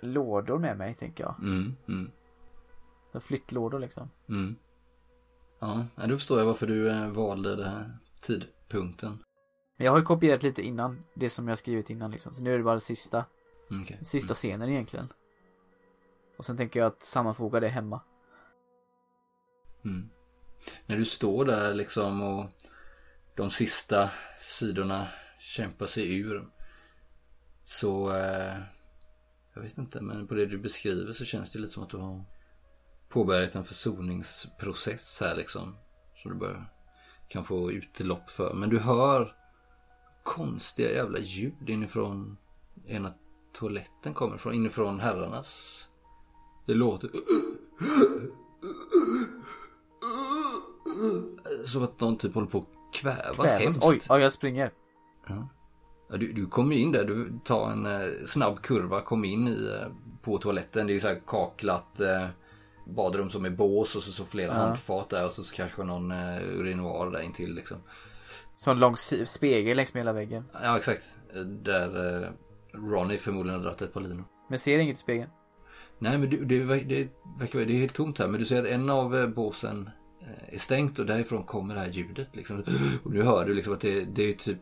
[0.00, 1.34] lådor med mig tänker jag.
[1.38, 2.10] Mm, mm,
[3.12, 4.10] Så flyttlådor liksom.
[4.28, 4.56] mm.
[5.58, 9.18] Ja, ja, då förstår jag varför du eh, valde den här tidpunkten.
[9.76, 12.32] Men jag har ju kopierat lite innan, det som jag skrivit innan liksom.
[12.32, 13.24] Så nu är det bara det sista,
[13.70, 13.98] Mm, okej.
[14.02, 15.08] sista scenen egentligen.
[16.36, 18.00] Och sen tänker jag att sammanfoga det hemma.
[19.84, 20.10] Mm.
[20.86, 22.50] När du står där liksom och
[23.36, 24.10] de sista
[24.40, 25.08] sidorna
[25.40, 26.48] kämpar sig ur.
[27.64, 28.58] Så, eh,
[29.54, 31.96] jag vet inte, men på det du beskriver så känns det lite som att du
[31.96, 32.24] har
[33.08, 35.76] påbörjat en försoningsprocess här liksom.
[36.22, 36.66] Som du bara
[37.28, 38.54] kan få utlopp för.
[38.54, 39.36] Men du hör
[40.22, 42.36] konstiga jävla ljud inifrån
[42.86, 43.14] ena
[43.58, 45.82] toaletten kommer från, inifrån herrarnas.
[46.66, 47.10] Det låter
[51.64, 53.36] som att någon typ håller på att kvävas.
[53.36, 53.60] Kvävas.
[53.60, 53.84] Hemskt.
[53.84, 54.72] Oj, oj, jag springer.
[55.28, 55.48] Ja.
[56.10, 59.48] Ja, du, du kommer ju in där, du tar en eh, snabb kurva, kommer in
[59.48, 59.88] i, eh,
[60.22, 60.86] på toaletten.
[60.86, 62.26] Det är ju så här kaklat eh,
[62.86, 64.58] badrum som är bås och så, så flera Ja.
[64.58, 67.76] handfat där och så, så kanske någon eh, urinoar där intill liksom.
[68.58, 68.96] Så en lång
[69.26, 70.44] spegel längs med hela väggen.
[70.62, 71.02] Ja exakt.
[71.62, 72.28] Där eh,
[72.72, 74.24] Ronny förmodligen har dragit ett par linor.
[74.48, 75.30] Men ser inget i spegeln.
[75.98, 78.28] Nej men det, det, det verkar det är helt tomt här.
[78.28, 79.90] Men du ser att en av eh, båsen
[80.20, 82.36] eh, är stängt och därifrån kommer det här ljudet.
[82.36, 82.62] Liksom.
[83.04, 84.58] Och nu hör du liksom att det, det är typ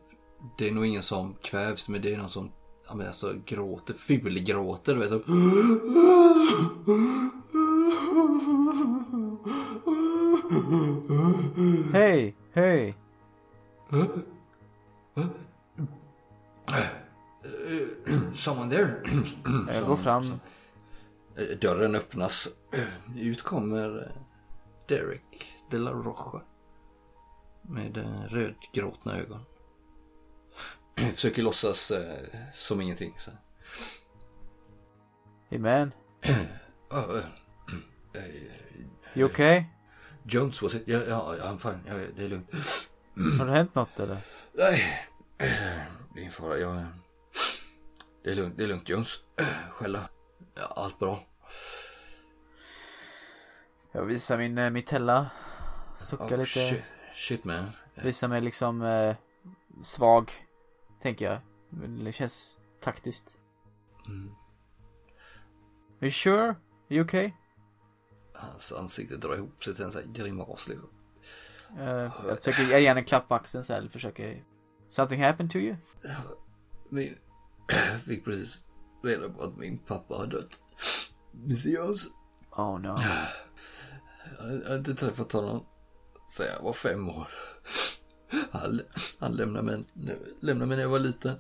[0.59, 2.51] Det är nog ingen som kvävs men det är någon som
[2.89, 4.95] ja, men alltså, gråter, fulgråter.
[4.95, 5.23] Du vet, så.
[11.93, 12.95] Hej, hej.
[18.45, 19.03] Someone there?
[19.75, 20.41] Jag går fram.
[21.37, 22.49] Eh, Dörren öppnas.
[23.17, 24.23] Ut kommer eh,
[24.89, 26.43] Derek de la Rocha.
[27.63, 29.45] Med eh, rödgråtna ögon.
[31.15, 32.15] Försöker låtsas eh,
[32.55, 33.15] som ingenting.
[33.19, 33.31] Så.
[35.51, 35.93] Hey man,
[36.23, 36.35] eh,
[38.13, 38.23] eh,
[39.15, 39.65] you okay?
[40.23, 40.83] Jones was it?
[40.87, 41.81] Ja, ja, I'm fine.
[41.87, 42.51] Ja, det är lugnt.
[43.39, 44.19] Har det hänt något eller?
[44.53, 45.09] Nej,
[45.39, 45.49] eh,
[46.15, 46.59] det är ingen fara.
[46.59, 46.87] Jag, eh,
[48.25, 49.19] det är lugnt, det är lugnt Jones.
[49.81, 49.99] Eh, då?
[50.55, 51.21] Ja, allt bra.
[53.93, 55.31] Jag visar min uh, mitella.
[56.01, 56.47] Suckar Oh, lite.
[56.47, 56.83] shit,
[57.15, 57.71] shit man.
[57.95, 59.17] Visar mig liksom eh,
[59.83, 60.33] svag.
[61.03, 61.39] Tänker jag.
[62.05, 63.37] Det känns taktiskt.
[64.07, 64.31] Mm.
[66.01, 66.49] Are you sure?
[66.49, 66.57] Are
[66.89, 67.33] you okay?
[68.35, 70.89] Hans ansikte drar ihop sig till en sån här grimas liksom.
[71.79, 73.89] Eh, jag försöker ge gärna en klapp på axeln så här.
[73.89, 74.45] Försöker.
[74.89, 75.77] Something happened to you?
[76.89, 77.19] Min...
[78.07, 78.65] Fick precis
[79.05, 80.61] reda på att min pappa har dött.
[81.45, 82.07] Mr Jones.
[82.51, 82.89] Oh no.
[84.39, 85.65] Jag jag har inte träffat honom
[86.37, 87.27] sen jag var fem år.
[88.51, 88.81] Han,
[89.19, 89.85] han lämnade, mig,
[90.41, 91.35] lämnade mig när jag var liten.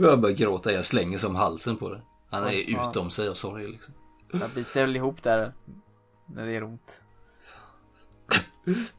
[0.00, 2.02] Jag börjar gråta, jag slänger som halsen på det.
[2.30, 2.90] Han är Ja.
[2.90, 3.94] utom sig av sorg liksom.
[4.32, 5.52] Jag biter väl ihop där.
[6.26, 7.00] När det gör ont.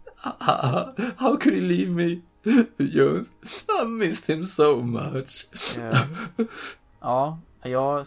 [1.17, 2.21] How could he leave me?
[2.77, 3.31] Jones,
[3.81, 5.47] I missed him so much.
[5.77, 5.97] Eh,
[6.99, 8.05] ja, jag...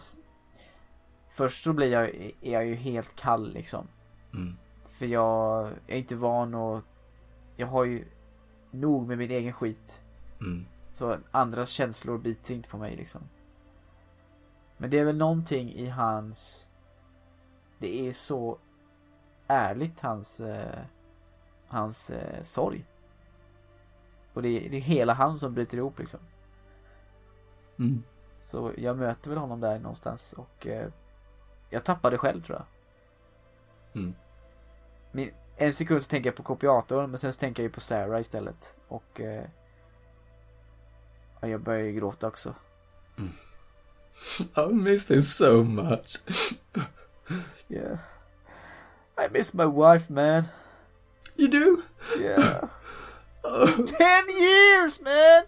[1.29, 3.87] Först så blir jag, är jag ju helt kall liksom.
[4.33, 4.57] Mm.
[4.85, 6.81] För jag är inte van och
[7.55, 8.05] jag har ju
[8.71, 10.01] nog med min egen skit.
[10.39, 10.65] Mm.
[10.91, 13.21] Så andras känslor biter inte på mig liksom.
[14.77, 16.69] Men det är väl någonting i hans...
[17.79, 18.57] Det är så
[19.47, 20.39] ärligt hans...
[20.39, 20.79] Eh,
[21.67, 22.85] hans eh, sorg.
[24.37, 26.19] Och det är, det är hela han som bryter ihop liksom.
[27.79, 28.03] Mm.
[28.37, 30.87] Så jag möter väl honom där någonstans och eh,
[31.69, 32.65] jag tappade själv tror jag.
[34.01, 34.15] Mm.
[35.11, 37.79] Min, en sekund så tänker jag på kopiatorn men sen så tänker jag ju på
[37.79, 38.77] Sarah istället.
[38.87, 39.45] Och eh,
[41.39, 42.55] ja, jag börjar ju gråta också.
[44.57, 46.21] I missed him so much.
[47.69, 47.97] Yeah.
[49.17, 50.43] I miss my wife man.
[51.35, 51.81] You do?
[52.21, 52.69] Yeah.
[53.97, 55.43] Ten years man!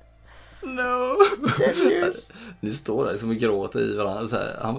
[0.76, 1.18] no.
[1.58, 2.32] Ten years!
[2.60, 4.58] Ni står där liksom och gråter i varandra så här.
[4.62, 4.76] Han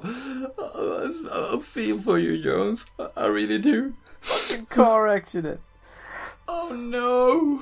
[1.58, 2.86] I feel for you Jones.
[3.16, 3.92] I really do.
[4.20, 5.60] Fucking car accident.
[6.46, 7.58] Oh no!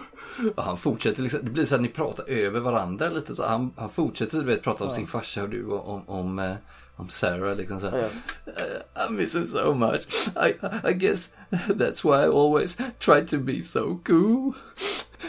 [0.57, 3.47] Och han fortsätter liksom, det blir så att ni pratar över varandra lite så.
[3.47, 4.97] Han, han fortsätter du vet prata om Ja.
[4.97, 6.55] sin farsa och du och om, om, eh,
[6.97, 7.87] om Sarah liksom så.
[7.87, 7.93] Ja.
[7.97, 10.07] "Uh, I miss him so much.
[10.37, 10.55] I,
[10.89, 14.53] I guess that's why I always try to be so cool.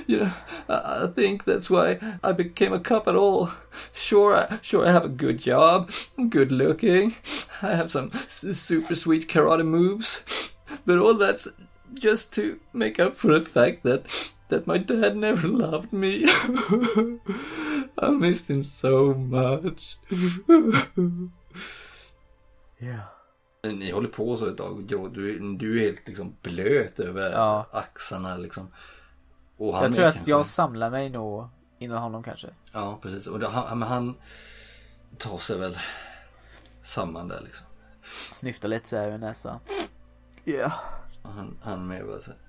[0.08, 0.32] You know,
[0.70, 3.50] I, I think that's why I became a cop at all.
[3.94, 5.92] Sure, I, sure I have a good job.
[6.18, 7.16] I'm good looking.
[7.62, 10.22] I have some super sweet karate moves.
[10.86, 11.48] But all that's
[11.94, 14.06] just to make up for the fact that
[14.50, 16.26] that my dad never loved me.
[17.98, 19.98] I missed him so much.
[22.82, 23.04] Yeah.
[23.64, 24.84] Ni håller på så ett tag
[25.14, 27.68] du, du är helt liksom blöt över Ja.
[27.72, 28.68] axlarna liksom.
[29.60, 30.32] Och han Jag med tror att kanske.
[30.32, 32.48] jag samlar mig nog innan honom kanske.
[32.72, 33.28] Ja, precis.
[33.28, 34.16] Och det, han, men han
[35.18, 35.78] tar sig väl
[36.84, 37.66] samman där liksom.
[38.32, 39.60] Snyftar lite så här över näsan.
[40.46, 40.74] Yeah.
[41.22, 42.40] Och han, han med bara så här.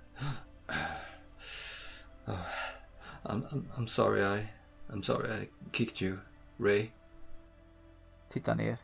[2.27, 2.35] Oh,
[3.23, 4.49] I'm, I'm, I'm sorry I,
[4.89, 6.19] I'm sorry I kicked you,
[6.59, 6.91] Ray.
[8.32, 8.77] Titta ner.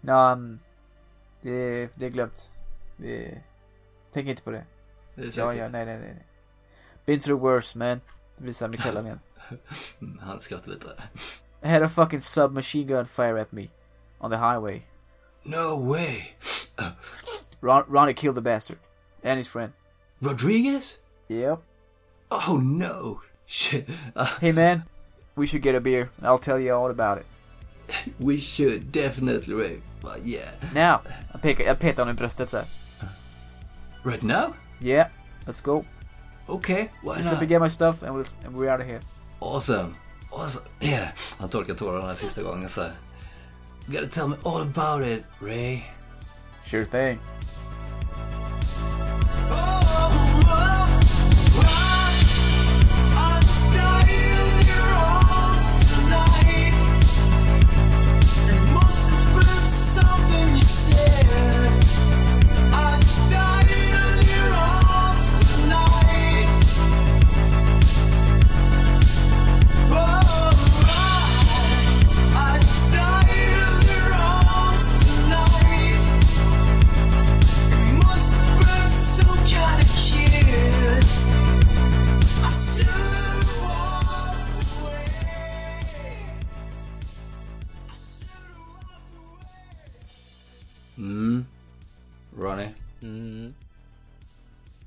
[0.00, 0.58] Ja, um,
[1.42, 2.50] det, det är glömt.
[2.96, 3.40] Det,
[4.12, 4.64] tänk inte på det.
[5.14, 5.56] Det är Ja, säkert.
[5.58, 6.24] ja, nej, nej, nej.
[7.08, 8.00] Been through worse man.
[8.38, 9.20] Visar Mikaela igen.
[10.20, 10.92] Han skrattar lite.
[11.62, 13.70] I had a fucking submachine gun fire at me.
[14.20, 14.82] On the highway.
[15.44, 16.32] No way!
[17.62, 18.78] Ron, Ronnie killed the bastard.
[19.24, 19.72] And his friend.
[20.20, 20.98] Rodriguez?
[21.28, 21.62] Yep.
[22.30, 23.22] Oh no!
[23.46, 23.88] Shit.
[24.14, 24.82] Uh, Hey man,
[25.34, 26.10] we should get a beer.
[26.22, 27.26] I'll tell you all about it.
[28.20, 29.80] we should definitely, Ray.
[30.02, 30.50] But yeah.
[30.74, 31.00] Now!
[31.32, 32.66] Jag, pekar, jag petar honom i bröstet så här.
[34.04, 34.54] Right now?
[34.80, 35.08] Yeah,
[35.46, 35.84] let's go.
[36.48, 37.48] Okay, why Let's go not?
[37.48, 39.00] get my stuff and, we'll, and we're out of here.
[39.40, 39.94] Awesome.
[40.30, 40.64] Awesome.
[40.80, 41.08] Yeah.
[41.38, 42.92] Han torkar tårarna sista gången så här.
[43.86, 45.82] You gotta tell me all about it, Ray.
[46.64, 47.18] Sure thing.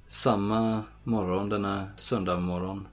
[0.07, 2.87] Samma morgon, denna söndag morgon.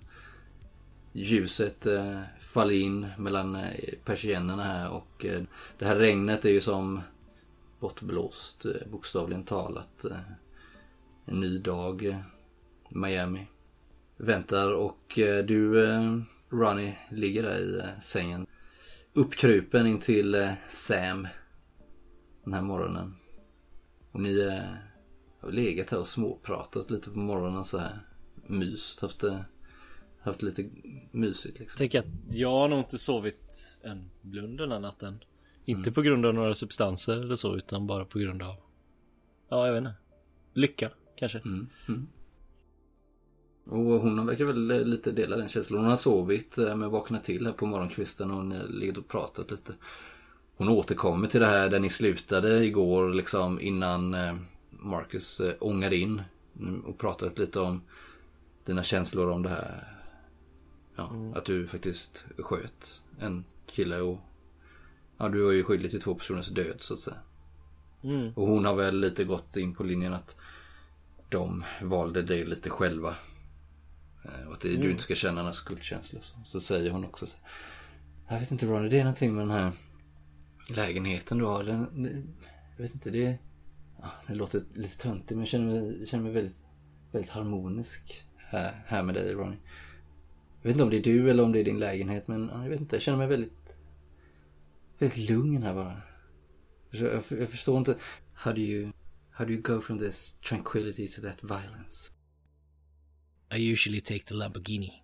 [1.12, 5.43] Ljuset eh, faller in mellan eh, persiennerna här och eh,
[5.78, 7.01] det här regnet är ju som
[7.81, 10.05] bortblåst, eh, bokstavligen talat.
[10.05, 10.16] Eh,
[11.27, 12.19] en ny dag, eh,
[12.89, 13.47] Miami.
[14.16, 15.12] Väntar och
[15.47, 15.74] du,
[16.51, 18.47] Ronnie, ligger där i sängen.
[19.12, 21.28] Uppkrupen in till Sam
[22.45, 23.18] den här morgonen.
[24.12, 24.62] Och ni eh,
[25.40, 27.98] har legat här och småpratat lite på morgonen så här.
[28.47, 29.44] Myst, haft det,
[30.20, 30.70] haft lite
[31.10, 31.78] mysigt liksom.
[31.78, 35.18] Tänker att jag har nog inte sovit en blund den här natten.
[35.64, 38.56] Inte på grund av några substanser eller så utan bara på grund av
[39.48, 39.94] Ja jag vet inte
[40.52, 42.06] Lycka kanske Mm, mm.
[43.64, 45.80] Och hon verkar väl eh, lite dela den känslan.
[45.80, 49.09] Hon har sovit eh, men vaknat till här på morgonkvisten och ni har legat och
[49.09, 49.74] pratat lite.
[50.59, 54.35] Hon återkommer till det här där ni slutade igår liksom innan eh,
[54.70, 56.22] Marcus eh, ångade in.
[56.59, 57.82] mm, Och pratat lite om
[58.64, 59.94] dina känslor om det här.
[60.97, 64.18] Ja, att du faktiskt sköt en kille och
[65.18, 67.16] Ja, du var ju skyldig till två personers död så att säga.
[68.02, 68.32] mm.
[68.36, 70.36] Och hon har väl lite gått in på linjen att
[71.28, 73.14] de valde dig lite själva.
[74.24, 76.20] Eh, Och att det, du inte ska känna några skuldkänslor.
[76.22, 77.39] Så, så säger hon också så.
[78.28, 79.72] Jag vet inte Ronny, det är någonting med den här
[80.70, 81.65] lägenheten du har.
[81.65, 82.35] Den,
[82.77, 83.39] jag vet inte, det,
[84.27, 86.57] det låter lite töntigt men jag känner mig, känner mig väldigt,
[87.12, 89.57] väldigt harmonisk här, här med dig Ronny.
[90.62, 92.69] Jag vet inte om det är du eller om det är din lägenhet men jag
[92.69, 93.78] vet inte, jag känner mig väldigt,
[94.99, 96.03] väldigt lugn här bara.
[96.90, 97.97] Jag, jag förstår inte.
[98.32, 98.93] How do you,
[99.31, 102.11] how do you go from this tranquility to that violence?
[103.51, 105.03] I usually take the Lamborghini.